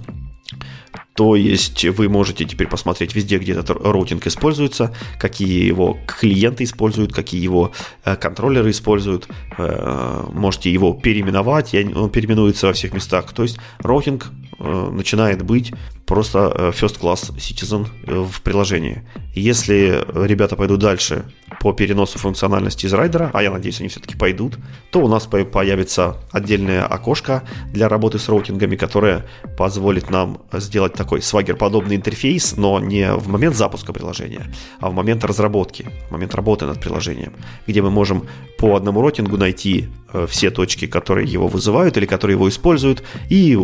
То 1.16 1.36
есть 1.36 1.86
вы 1.86 2.10
можете 2.10 2.44
теперь 2.44 2.68
посмотреть 2.68 3.16
везде, 3.16 3.38
где 3.38 3.54
этот 3.54 3.70
роутинг 3.70 4.28
используется, 4.28 4.94
какие 5.18 5.66
его 5.66 5.98
клиенты 6.06 6.66
используют, 6.66 7.14
какие 7.14 7.42
его 7.42 7.72
э, 8.04 8.18
контроллеры 8.18 8.72
используют. 8.72 9.28
Э, 9.58 10.26
можете 10.34 10.72
его 10.72 10.94
переименовать, 10.94 11.74
он 11.74 12.10
переименуется 12.10 12.68
во 12.68 12.74
всех 12.74 12.94
местах. 12.94 13.32
То 13.32 13.44
есть 13.44 13.58
роутинг 13.80 14.30
э, 14.60 14.90
начинает 14.92 15.42
быть 15.42 15.74
просто 16.06 16.72
first 16.78 17.00
class 17.00 17.34
citizen 17.38 17.88
в 18.06 18.42
приложении. 18.42 19.04
Если 19.34 20.06
ребята 20.28 20.56
пойдут 20.56 20.82
дальше 20.82 21.26
по 21.60 21.74
переносу 21.74 22.20
функциональности 22.20 22.86
из 22.86 22.94
Rider'а, 22.94 23.32
а 23.34 23.42
я 23.42 23.50
надеюсь, 23.50 23.80
они 23.80 23.90
все-таки 23.90 24.16
пойдут, 24.16 24.60
то 24.92 25.00
у 25.00 25.08
нас 25.08 25.26
появится 25.26 26.18
отдельное 26.32 26.86
окошко 26.86 27.42
для 27.74 27.90
работы 27.90 28.20
с 28.20 28.30
роутингами, 28.30 28.76
которое 28.76 29.26
позволит 29.58 30.12
нам 30.12 30.42
сделать 30.54 30.85
такой 30.94 31.22
Swagger-подобный 31.22 31.96
интерфейс, 31.96 32.58
но 32.58 32.80
не 32.80 33.14
в 33.14 33.28
момент 33.28 33.56
запуска 33.56 33.94
приложения, 33.94 34.52
а 34.80 34.90
в 34.90 34.94
момент 34.94 35.24
разработки, 35.24 35.90
в 36.08 36.12
момент 36.12 36.36
работы 36.36 36.66
над 36.66 36.80
приложением, 36.80 37.34
где 37.68 37.82
мы 37.82 37.90
можем 37.90 38.28
по 38.58 38.76
одному 38.76 39.02
роутингу 39.02 39.38
найти 39.38 39.90
э, 40.14 40.28
все 40.30 40.52
точки, 40.52 40.88
которые 40.88 41.28
его 41.28 41.48
вызывают 41.48 41.98
или 41.98 42.06
которые 42.06 42.36
его 42.36 42.48
используют, 42.50 43.04
и 43.30 43.58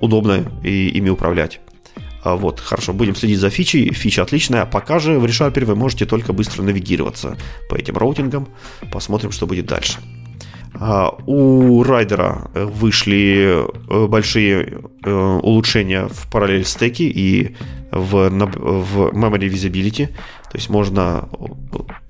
удобно 0.00 0.44
ими 0.62 1.10
управлять. 1.10 1.60
А, 2.26 2.34
вот, 2.34 2.58
хорошо, 2.58 2.92
будем 2.92 3.14
следить 3.14 3.38
за 3.38 3.50
фичей. 3.50 3.92
Фича 3.92 4.22
отличная. 4.22 4.62
А 4.62 4.66
пока 4.66 4.98
же 4.98 5.20
в 5.20 5.24
ReSharper 5.24 5.64
вы 5.64 5.76
можете 5.76 6.06
только 6.06 6.32
быстро 6.32 6.62
навигироваться 6.62 7.36
по 7.68 7.76
этим 7.76 7.96
роутингам. 7.96 8.48
Посмотрим, 8.90 9.30
что 9.30 9.46
будет 9.46 9.66
дальше. 9.66 10.00
А, 10.80 11.14
у 11.26 11.82
райдера 11.82 12.50
вышли 12.54 13.64
э, 13.88 14.06
большие 14.06 14.80
э, 15.04 15.10
улучшения 15.42 16.08
в 16.08 16.30
параллель 16.30 16.64
стеке 16.64 17.04
и 17.04 17.56
в, 17.90 18.28
в 18.28 19.08
memory 19.12 19.48
visibility. 19.48 20.06
То 20.06 20.58
есть 20.58 20.70
можно 20.70 21.28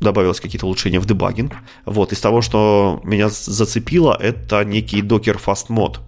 добавилось 0.01 0.41
какие-то 0.41 0.67
улучшения 0.67 1.01
в 1.01 1.07
дебагинг. 1.07 1.53
Вот, 1.85 2.13
из 2.13 2.21
того, 2.21 2.43
что 2.43 3.01
меня 3.05 3.29
зацепило, 3.29 4.17
это 4.21 4.65
некий 4.65 5.01
Docker 5.01 5.41
Fast 5.45 5.69
Mode. 5.69 5.99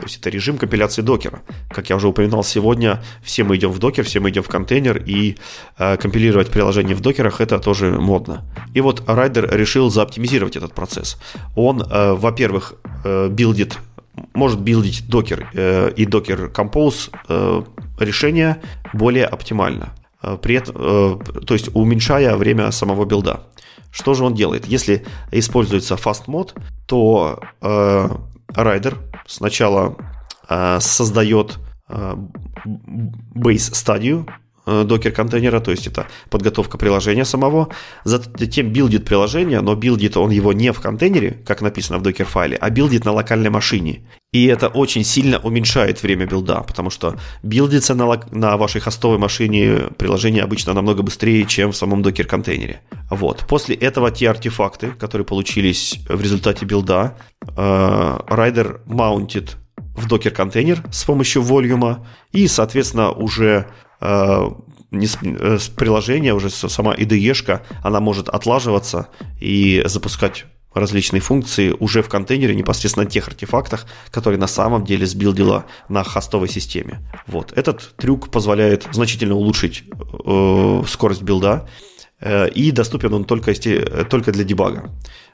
То 0.00 0.06
есть 0.06 0.18
это 0.18 0.30
режим 0.30 0.56
компиляции 0.56 1.02
докера. 1.02 1.42
Как 1.70 1.90
я 1.90 1.96
уже 1.96 2.08
упоминал 2.08 2.42
сегодня, 2.42 3.02
все 3.22 3.44
мы 3.44 3.56
идем 3.56 3.70
в 3.70 3.78
докер, 3.78 4.04
все 4.04 4.18
мы 4.20 4.30
идем 4.30 4.42
в 4.42 4.48
контейнер, 4.48 4.96
и 4.96 5.36
э, 5.78 5.96
компилировать 5.98 6.48
приложение 6.48 6.96
в 6.96 7.00
Docker'ах 7.00 7.40
это 7.40 7.58
тоже 7.58 7.90
модно. 8.00 8.44
И 8.72 8.80
вот 8.80 9.02
Rider 9.06 9.54
решил 9.54 9.90
заоптимизировать 9.90 10.56
этот 10.56 10.72
процесс. 10.74 11.18
Он, 11.54 11.82
э, 11.82 12.12
во-первых, 12.14 12.74
э, 13.04 13.28
билдит 13.28 13.78
может 14.34 14.60
билдить 14.60 15.08
Docker 15.08 15.50
э, 15.54 15.92
и 15.96 16.06
Docker 16.06 16.46
Compose 16.46 17.10
э, 17.28 17.62
решение 17.98 18.56
более 18.92 19.26
оптимально. 19.26 19.94
Э, 20.22 20.38
при 20.40 20.56
этом, 20.56 20.74
э, 20.78 21.18
то 21.46 21.54
есть 21.54 21.70
уменьшая 21.74 22.36
время 22.36 22.70
самого 22.70 23.04
билда. 23.04 23.40
Что 23.92 24.14
же 24.14 24.24
он 24.24 24.34
делает? 24.34 24.66
Если 24.66 25.04
используется 25.32 25.94
fast 25.94 26.22
mode, 26.26 26.54
то 26.86 27.40
э, 27.60 28.08
Rider 28.54 28.98
сначала 29.30 29.96
э, 30.48 30.80
создает 30.80 31.58
э, 31.88 32.14
э, 34.66 34.84
Docker 34.84 35.12
контейнера, 35.12 35.60
то 35.60 35.70
есть 35.70 35.86
это 35.86 36.06
подготовка 36.30 36.78
приложения 36.78 37.24
самого, 37.24 37.68
затем 38.04 38.72
билдит 38.72 39.04
приложение, 39.04 39.60
но 39.60 39.74
билдит 39.74 40.16
он 40.16 40.30
его 40.30 40.52
не 40.52 40.72
в 40.72 40.80
контейнере, 40.80 41.42
как 41.46 41.60
написано 41.60 41.98
в 41.98 42.02
Dockerфайле, 42.02 42.56
а 42.56 42.70
билдит 42.70 43.04
на 43.04 43.12
локальной 43.12 43.50
машине. 43.50 44.02
И 44.32 44.46
это 44.46 44.68
очень 44.68 45.02
сильно 45.02 45.40
уменьшает 45.40 46.02
время 46.02 46.24
билда, 46.24 46.60
потому 46.60 46.90
что 46.90 47.16
билдится 47.42 47.94
на, 47.96 48.20
на 48.30 48.56
вашей 48.56 48.80
хостовой 48.80 49.18
машине 49.18 49.88
приложение 49.98 50.44
обычно 50.44 50.72
намного 50.72 51.02
быстрее, 51.02 51.44
чем 51.46 51.72
в 51.72 51.76
самом 51.76 52.02
Docker 52.02 52.26
контейнере. 52.26 52.80
Вот. 53.10 53.44
После 53.48 53.74
этого 53.74 54.12
те 54.12 54.30
артефакты, 54.30 54.92
которые 54.92 55.24
получились 55.26 55.98
в 56.08 56.20
результате 56.20 56.64
билда, 56.64 57.16
Райдер 57.56 58.82
э, 58.86 58.92
маунтит 58.92 59.56
в 59.76 60.06
докер 60.06 60.30
контейнер 60.30 60.82
с 60.92 61.04
помощью 61.04 61.42
волюма 61.42 62.06
и, 62.30 62.46
соответственно, 62.46 63.10
уже 63.10 63.66
э, 64.00 64.48
приложение, 65.76 66.34
уже 66.34 66.50
сама 66.50 66.94
IDE-шка, 66.94 67.62
она 67.82 68.00
может 68.00 68.28
отлаживаться 68.28 69.08
и 69.40 69.82
запускать 69.86 70.46
различные 70.74 71.20
функции 71.20 71.74
уже 71.78 72.02
в 72.02 72.08
контейнере, 72.08 72.54
непосредственно 72.54 73.04
на 73.04 73.10
тех 73.10 73.26
артефактах, 73.26 73.86
которые 74.10 74.38
на 74.38 74.46
самом 74.46 74.84
деле 74.84 75.06
сбилдила 75.06 75.64
на 75.88 76.04
хостовой 76.04 76.48
системе. 76.48 77.00
Вот. 77.26 77.52
Этот 77.56 77.94
трюк 77.96 78.30
позволяет 78.30 78.86
значительно 78.92 79.34
улучшить 79.34 79.84
э, 80.24 80.82
скорость 80.86 81.22
билда, 81.22 81.68
и 82.54 82.70
доступен 82.70 83.14
он 83.14 83.24
только, 83.24 83.54
только 84.04 84.32
для 84.32 84.44
дебага. 84.44 84.90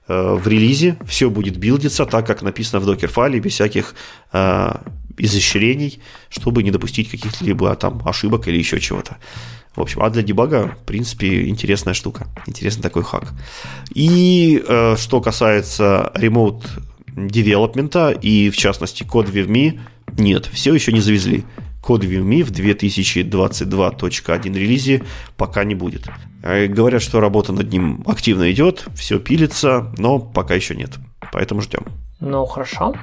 Э, 0.08 0.34
в 0.34 0.46
релизе 0.46 0.96
все 1.06 1.30
будет 1.30 1.56
билдиться 1.56 2.06
так, 2.06 2.26
как 2.26 2.42
написано 2.42 2.80
в 2.80 2.86
докер-файле, 2.86 3.40
без 3.40 3.52
всяких 3.52 3.94
э, 4.32 4.72
изощрений, 5.18 6.00
чтобы 6.28 6.62
не 6.62 6.70
допустить 6.70 7.10
каких-либо 7.10 7.74
там 7.74 8.02
ошибок 8.04 8.48
или 8.48 8.58
еще 8.58 8.80
чего-то. 8.80 9.16
В 9.74 9.82
общем, 9.82 10.02
а 10.02 10.10
для 10.10 10.22
дебага, 10.22 10.76
в 10.82 10.86
принципе, 10.86 11.48
интересная 11.48 11.94
штука. 11.94 12.28
Интересный 12.46 12.82
такой 12.82 13.02
хак. 13.02 13.32
И 13.94 14.62
э, 14.66 14.96
что 14.96 15.20
касается 15.20 16.12
remote 16.14 16.64
девелопмента 17.08 18.10
и, 18.10 18.50
в 18.50 18.56
частности, 18.56 19.02
код 19.02 19.28
VME, 19.28 19.80
нет, 20.18 20.46
все 20.52 20.72
еще 20.72 20.92
не 20.92 21.00
завезли. 21.00 21.44
Код 21.86 22.02
VME 22.02 22.42
в 22.42 22.50
2022.1 22.50 24.58
релизе 24.58 25.04
пока 25.36 25.62
не 25.62 25.76
будет. 25.76 26.08
Э, 26.42 26.66
говорят, 26.66 27.00
что 27.00 27.20
работа 27.20 27.52
над 27.52 27.70
ним 27.70 28.02
активно 28.08 28.50
идет, 28.50 28.86
все 28.96 29.20
пилится, 29.20 29.94
но 29.96 30.18
пока 30.18 30.54
еще 30.54 30.74
нет. 30.74 30.94
Поэтому 31.32 31.60
ждем. 31.60 31.84
Ну, 32.18 32.47
хорошо. 32.47 32.94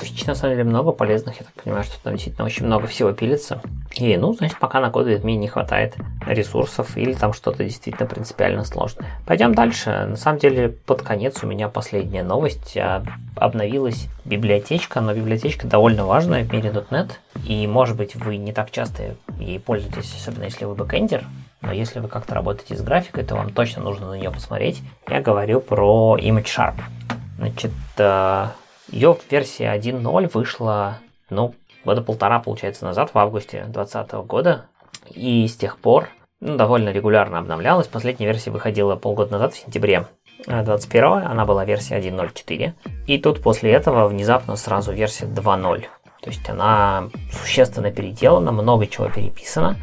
Фич 0.00 0.26
на 0.26 0.34
самом 0.34 0.54
деле 0.54 0.68
много 0.68 0.90
полезных. 0.90 1.38
Я 1.38 1.46
так 1.46 1.62
понимаю, 1.62 1.84
что 1.84 2.02
там 2.02 2.14
действительно 2.14 2.44
очень 2.44 2.66
много 2.66 2.88
всего 2.88 3.12
пилится. 3.12 3.62
И, 3.94 4.16
ну, 4.16 4.32
значит, 4.32 4.58
пока 4.58 4.80
на 4.80 4.90
коду 4.90 5.14
админ 5.14 5.38
не 5.38 5.46
хватает 5.46 5.94
ресурсов 6.26 6.96
или 6.96 7.12
там 7.12 7.32
что-то 7.32 7.62
действительно 7.62 8.08
принципиально 8.08 8.64
сложное. 8.64 9.08
Пойдем 9.26 9.54
дальше. 9.54 10.06
На 10.10 10.16
самом 10.16 10.40
деле, 10.40 10.70
под 10.70 11.02
конец 11.02 11.42
у 11.44 11.46
меня 11.46 11.68
последняя 11.68 12.24
новость. 12.24 12.76
А, 12.76 13.04
обновилась 13.36 14.08
библиотечка, 14.24 15.00
но 15.00 15.14
библиотечка 15.14 15.68
довольно 15.68 16.04
важная 16.04 16.44
в 16.44 16.52
мире 16.52 16.70
.NET. 16.70 17.12
И, 17.46 17.64
может 17.68 17.96
быть, 17.96 18.16
вы 18.16 18.38
не 18.38 18.52
так 18.52 18.72
часто 18.72 19.14
ей 19.38 19.60
пользуетесь, 19.60 20.12
особенно 20.16 20.44
если 20.44 20.64
вы 20.64 20.74
бэкэндер. 20.74 21.24
Но 21.60 21.72
если 21.72 22.00
вы 22.00 22.08
как-то 22.08 22.34
работаете 22.34 22.76
с 22.76 22.82
графикой, 22.82 23.22
то 23.22 23.36
вам 23.36 23.50
точно 23.50 23.82
нужно 23.82 24.10
на 24.10 24.14
нее 24.14 24.32
посмотреть. 24.32 24.82
Я 25.08 25.20
говорю 25.20 25.60
про 25.60 26.16
ImageSharp. 26.20 26.74
Значит, 27.38 27.72
э, 27.96 28.46
ее 28.88 29.16
версия 29.30 29.72
1.0 29.72 30.30
вышла, 30.34 30.98
ну, 31.30 31.54
года 31.84 32.02
полтора, 32.02 32.40
получается, 32.40 32.84
назад, 32.84 33.10
в 33.14 33.18
августе 33.18 33.64
2020 33.68 34.12
года. 34.26 34.66
И 35.10 35.46
с 35.46 35.56
тех 35.56 35.78
пор 35.78 36.08
ну, 36.40 36.56
довольно 36.56 36.90
регулярно 36.90 37.38
обновлялась. 37.38 37.86
Последняя 37.86 38.26
версия 38.26 38.50
выходила 38.50 38.96
полгода 38.96 39.32
назад, 39.32 39.54
в 39.54 39.58
сентябре 39.58 40.06
21 40.46 41.04
она 41.04 41.44
была 41.44 41.64
версия 41.64 41.98
1.0.4. 41.98 42.72
И 43.06 43.18
тут 43.18 43.40
после 43.40 43.72
этого 43.72 44.08
внезапно 44.08 44.56
сразу 44.56 44.92
версия 44.92 45.26
2.0. 45.26 45.84
То 46.22 46.30
есть 46.30 46.48
она 46.48 47.08
существенно 47.32 47.92
переделана, 47.92 48.50
много 48.50 48.86
чего 48.86 49.08
переписано. 49.08 49.76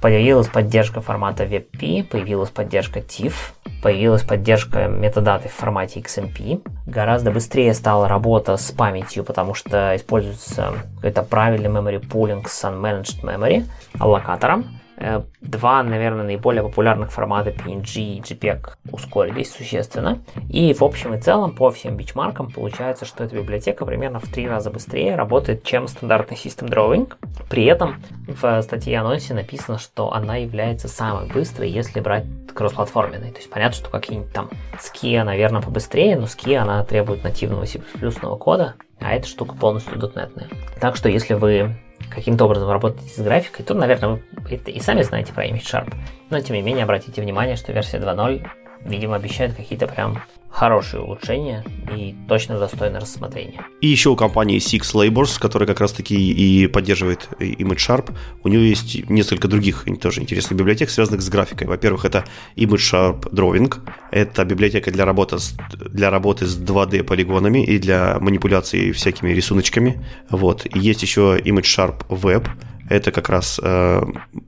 Появилась 0.00 0.48
поддержка 0.48 1.00
формата 1.00 1.44
WebP, 1.44 2.04
появилась 2.04 2.50
поддержка 2.50 3.00
TIFF, 3.00 3.54
появилась 3.82 4.22
поддержка 4.22 4.86
метадаты 4.86 5.48
в 5.48 5.52
формате 5.52 6.00
XMP. 6.00 6.62
Гораздо 6.86 7.30
быстрее 7.30 7.72
стала 7.74 8.06
работа 8.06 8.56
с 8.56 8.70
памятью, 8.70 9.24
потому 9.24 9.54
что 9.54 9.96
используется 9.96 10.74
какой-то 10.96 11.22
правильный 11.22 11.70
memory 11.70 12.06
pooling 12.06 12.46
с 12.46 12.64
unmanaged 12.64 13.22
memory 13.22 13.64
аллокатором. 13.98 14.80
Э, 14.96 15.22
два, 15.40 15.82
наверное, 15.82 16.24
наиболее 16.24 16.62
популярных 16.62 17.12
формата 17.12 17.50
PNG 17.50 18.16
и 18.16 18.20
JPEG 18.20 18.70
ускорились 18.92 19.52
существенно. 19.52 20.20
И 20.48 20.72
в 20.72 20.82
общем 20.82 21.14
и 21.14 21.20
целом 21.20 21.54
по 21.54 21.70
всем 21.70 21.96
бичмаркам 21.96 22.50
получается, 22.50 23.04
что 23.04 23.24
эта 23.24 23.34
библиотека 23.36 23.84
примерно 23.84 24.20
в 24.20 24.28
три 24.28 24.48
раза 24.48 24.70
быстрее 24.70 25.16
работает, 25.16 25.64
чем 25.64 25.88
стандартный 25.88 26.36
System 26.36 26.68
Drawing. 26.68 27.12
При 27.50 27.64
этом 27.64 28.02
в 28.26 28.62
статье 28.62 28.98
анонсе 28.98 29.34
написано, 29.34 29.78
что 29.78 30.12
она 30.12 30.36
является 30.36 30.88
самой 30.88 31.28
быстрой, 31.28 31.70
если 31.70 32.00
брать 32.00 32.24
кроссплатформенной. 32.54 33.32
То 33.32 33.38
есть 33.38 33.50
понятно, 33.50 33.76
что 33.76 33.90
какие-нибудь 33.90 34.32
там 34.32 34.48
ски, 34.80 35.20
наверное, 35.22 35.60
побыстрее, 35.60 36.16
но 36.16 36.26
ски 36.26 36.54
она 36.54 36.84
требует 36.84 37.24
нативного 37.24 37.64
C++ 37.64 37.80
кода, 38.38 38.74
а 39.00 39.14
эта 39.14 39.26
штука 39.26 39.54
полностью 39.56 39.98
дотнетная. 39.98 40.48
Так 40.80 40.96
что 40.96 41.08
если 41.08 41.34
вы 41.34 41.76
каким-то 42.10 42.44
образом 42.44 42.70
работаете 42.70 43.10
с 43.10 43.18
графикой, 43.18 43.64
то, 43.64 43.74
наверное, 43.74 44.22
вы 44.32 44.54
и 44.54 44.80
сами 44.80 45.02
знаете 45.02 45.32
про 45.32 45.46
ImageSharp. 45.46 45.94
Но, 46.30 46.40
тем 46.40 46.56
не 46.56 46.62
менее, 46.62 46.84
обратите 46.84 47.20
внимание, 47.20 47.56
что 47.56 47.72
версия 47.72 47.98
2.0, 47.98 48.46
видимо, 48.84 49.16
обещает 49.16 49.54
какие-то 49.54 49.86
прям 49.86 50.22
хорошие 50.64 51.02
улучшения 51.02 51.62
и 51.94 52.14
точно 52.26 52.58
достойно 52.58 52.98
рассмотрения. 52.98 53.60
И 53.82 53.86
еще 53.86 54.08
у 54.08 54.16
компании 54.16 54.58
Six 54.58 54.94
Labors, 54.94 55.38
которая 55.38 55.66
как 55.66 55.80
раз-таки 55.80 56.14
и 56.14 56.66
поддерживает 56.68 57.28
ImageSharp, 57.38 58.14
у 58.42 58.48
нее 58.48 58.70
есть 58.70 59.10
несколько 59.10 59.46
других 59.46 59.84
тоже 60.00 60.22
интересных 60.22 60.58
библиотек, 60.58 60.88
связанных 60.88 61.20
с 61.20 61.28
графикой. 61.28 61.66
Во-первых, 61.66 62.06
это 62.06 62.24
ImageSharp 62.56 63.30
Drawing. 63.30 63.74
Это 64.10 64.46
библиотека 64.46 64.90
для 64.90 65.04
работы 65.04 65.38
с, 65.38 65.54
для 65.92 66.08
работы 66.08 66.46
с 66.46 66.58
2D 66.58 67.02
полигонами 67.02 67.62
и 67.62 67.78
для 67.78 68.18
манипуляции 68.18 68.92
всякими 68.92 69.32
рисуночками. 69.32 70.02
Вот. 70.30 70.64
И 70.64 70.78
есть 70.78 71.02
еще 71.02 71.38
ImageSharp 71.44 72.06
Web, 72.08 72.48
это 72.88 73.10
как 73.10 73.28
раз 73.28 73.60
э, 73.62 74.02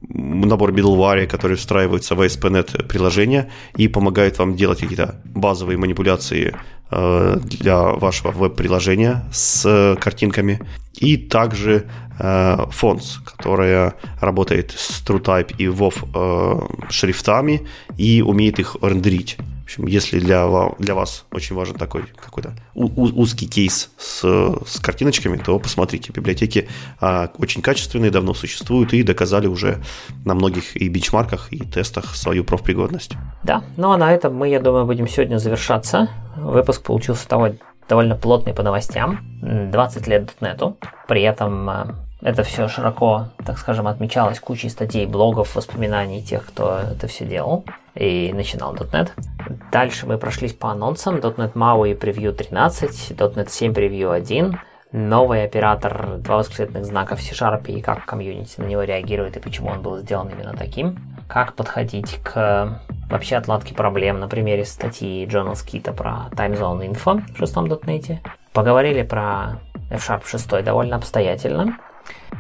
набор 0.09 0.73
middleware, 0.73 1.27
который 1.27 1.57
встраивается 1.57 2.15
в 2.15 2.21
ASP.NET 2.21 2.87
приложение 2.87 3.51
и 3.77 3.89
помогает 3.89 4.39
вам 4.39 4.57
делать 4.57 4.81
какие-то 4.81 5.21
базовые 5.25 5.79
манипуляции 5.79 6.55
э, 6.91 7.39
для 7.43 7.83
вашего 7.83 8.33
веб-приложения 8.33 9.25
с 9.33 9.97
картинками. 10.01 10.61
И 10.95 11.17
также 11.17 11.87
э, 12.19 12.57
Fonts, 12.81 13.23
которая 13.25 13.95
работает 14.21 14.73
с 14.77 15.03
TrueType 15.07 15.55
и 15.59 15.67
WoW 15.67 15.95
э, 16.15 16.91
шрифтами 16.91 17.67
и 17.97 18.23
умеет 18.23 18.59
их 18.59 18.77
рендерить. 18.83 19.39
Общем, 19.67 19.89
если 19.89 20.21
для, 20.21 20.49
для 20.79 20.95
вас 20.95 21.25
очень 21.33 21.57
важен 21.57 21.75
такой 21.75 22.05
какой-то 22.15 22.55
узкий 22.73 23.49
кейс 23.49 23.91
с, 23.99 24.21
с 24.23 24.79
картиночками, 24.81 25.39
то 25.39 25.59
посмотрите. 25.59 26.13
Библиотеки 26.13 26.69
а, 27.01 27.33
очень 27.39 27.63
качественные, 27.63 28.13
давно 28.13 28.33
существуют 28.33 28.93
и 28.93 29.03
доказали 29.03 29.49
уже 29.49 29.83
на 30.25 30.37
многих 30.37 30.77
и 30.77 30.89
бенчмарках, 30.89 31.53
и 31.53 31.65
тестах 31.65 32.15
свою 32.15 32.45
профпригодность. 32.45 33.15
Да, 33.43 33.65
ну 33.77 33.91
а 33.91 33.97
на 33.97 34.15
этом 34.15 34.37
мы, 34.37 34.49
я 34.49 34.61
думаю, 34.61 34.87
будем 34.87 35.09
сегодня 35.09 35.39
завершаться. 35.39 36.11
Выпуск 36.37 36.85
получился 36.85 37.27
того, 37.27 37.49
довольно 37.89 38.15
плотный 38.15 38.55
по 38.55 38.63
новостям. 38.63 39.19
20 39.43 40.07
лет 40.07 40.33
.NET. 40.41 40.77
При 41.09 41.23
этом 41.23 41.69
а, 41.69 42.06
это 42.23 42.43
все 42.43 42.69
широко, 42.69 43.27
так 43.45 43.59
скажем, 43.59 43.87
отмечалось 43.87 44.41
кучей 44.41 44.71
статей, 44.71 45.07
блогов, 45.07 45.55
воспоминаний 45.55 46.23
тех, 46.23 46.47
кто 46.47 46.79
это 46.93 47.07
все 47.07 47.27
делал 47.27 47.65
и 47.95 48.33
начинал 48.35 48.75
.NET. 48.75 49.11
Дальше 49.71 50.07
мы 50.07 50.19
прошлись 50.19 50.53
по 50.53 50.71
анонсам. 50.71 51.17
.NET 51.17 51.53
MAUI 51.53 51.95
превью 51.95 52.33
13, 52.33 53.13
.NET 53.13 53.51
7 53.51 53.75
превью 53.75 54.11
1, 54.13 54.59
новый 54.93 55.45
оператор, 55.45 56.17
два 56.19 56.39
восклицательных 56.39 56.85
знака 56.85 57.17
в 57.17 57.21
C-Sharp 57.21 57.67
и 57.67 57.81
как 57.81 58.05
комьюнити 58.07 58.61
на 58.61 58.65
него 58.65 58.83
реагирует 58.83 59.37
и 59.37 59.41
почему 59.41 59.71
он 59.71 59.83
был 59.83 59.99
сделан 59.99 60.29
именно 60.29 60.55
таким. 60.57 60.99
Как 61.29 61.55
подходить 61.55 62.21
к 62.23 62.81
вообще 63.11 63.37
отладке 63.37 63.75
проблем 63.75 64.21
на 64.21 64.29
примере 64.29 64.65
статьи 64.65 65.27
Джона 65.27 65.55
Скита 65.55 65.93
про 65.93 66.29
Time 66.33 66.59
Zone 66.59 66.89
Info 66.91 67.23
в 67.35 67.39
шестом 67.39 67.67
.NET. 67.67 68.19
Поговорили 68.53 69.03
про 69.03 69.61
F-Sharp 69.91 70.27
6 70.27 70.65
довольно 70.65 70.97
обстоятельно. 70.97 71.79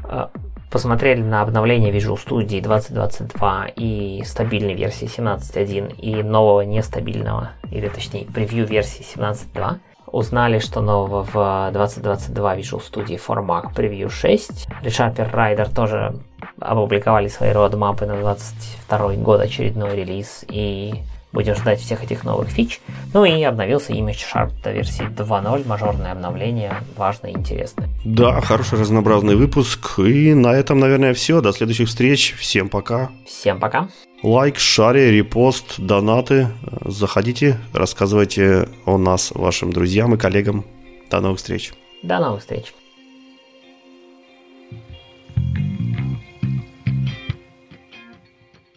Э, 0.04 0.28
посмотрели 0.70 1.22
на 1.22 1.42
обновление 1.42 1.92
Visual 1.92 2.16
Studio 2.16 2.60
2022 2.60 3.66
и 3.76 4.22
стабильной 4.24 4.74
версии 4.74 5.06
17.1 5.06 5.96
и 5.96 6.22
нового 6.22 6.62
нестабильного, 6.62 7.52
или 7.70 7.88
точнее 7.88 8.24
превью 8.26 8.66
версии 8.66 9.04
17.2. 9.16 9.78
Узнали, 10.06 10.60
что 10.60 10.80
нового 10.80 11.24
в 11.24 11.70
2022 11.72 12.56
Visual 12.56 12.82
Studio 12.82 13.20
for 13.26 13.44
Mac 13.44 13.74
Preview 13.74 14.08
6. 14.08 14.68
ReSharper 14.82 15.32
Rider 15.32 15.74
тоже 15.74 16.14
опубликовали 16.60 17.28
свои 17.28 17.50
родмапы 17.50 18.06
на 18.06 18.16
22 18.16 19.14
год 19.16 19.40
очередной 19.40 19.96
релиз 19.96 20.44
и 20.48 21.02
Будем 21.36 21.54
ждать 21.54 21.80
всех 21.80 22.02
этих 22.02 22.24
новых 22.24 22.48
фич. 22.48 22.80
Ну 23.12 23.26
и 23.26 23.42
обновился 23.42 23.92
Image 23.92 24.24
Sharp 24.32 24.52
до 24.64 24.72
версии 24.72 25.04
2.0, 25.04 25.68
мажорное 25.68 26.12
обновление, 26.12 26.82
важное 26.96 27.32
и 27.32 27.34
интересное. 27.34 27.90
Да, 28.06 28.40
хороший 28.40 28.78
разнообразный 28.78 29.36
выпуск. 29.36 29.98
И 29.98 30.32
на 30.32 30.54
этом, 30.54 30.78
наверное, 30.78 31.12
все. 31.12 31.42
До 31.42 31.52
следующих 31.52 31.88
встреч. 31.88 32.34
Всем 32.38 32.70
пока. 32.70 33.10
Всем 33.26 33.60
пока. 33.60 33.90
Лайк, 34.22 34.58
шаре, 34.58 35.10
репост, 35.10 35.78
донаты. 35.78 36.48
Заходите, 36.86 37.58
рассказывайте 37.74 38.70
о 38.86 38.96
нас 38.96 39.30
вашим 39.34 39.74
друзьям 39.74 40.14
и 40.14 40.16
коллегам. 40.16 40.64
До 41.10 41.20
новых 41.20 41.36
встреч. 41.36 41.74
До 42.02 42.18
новых 42.18 42.40
встреч. 42.40 42.72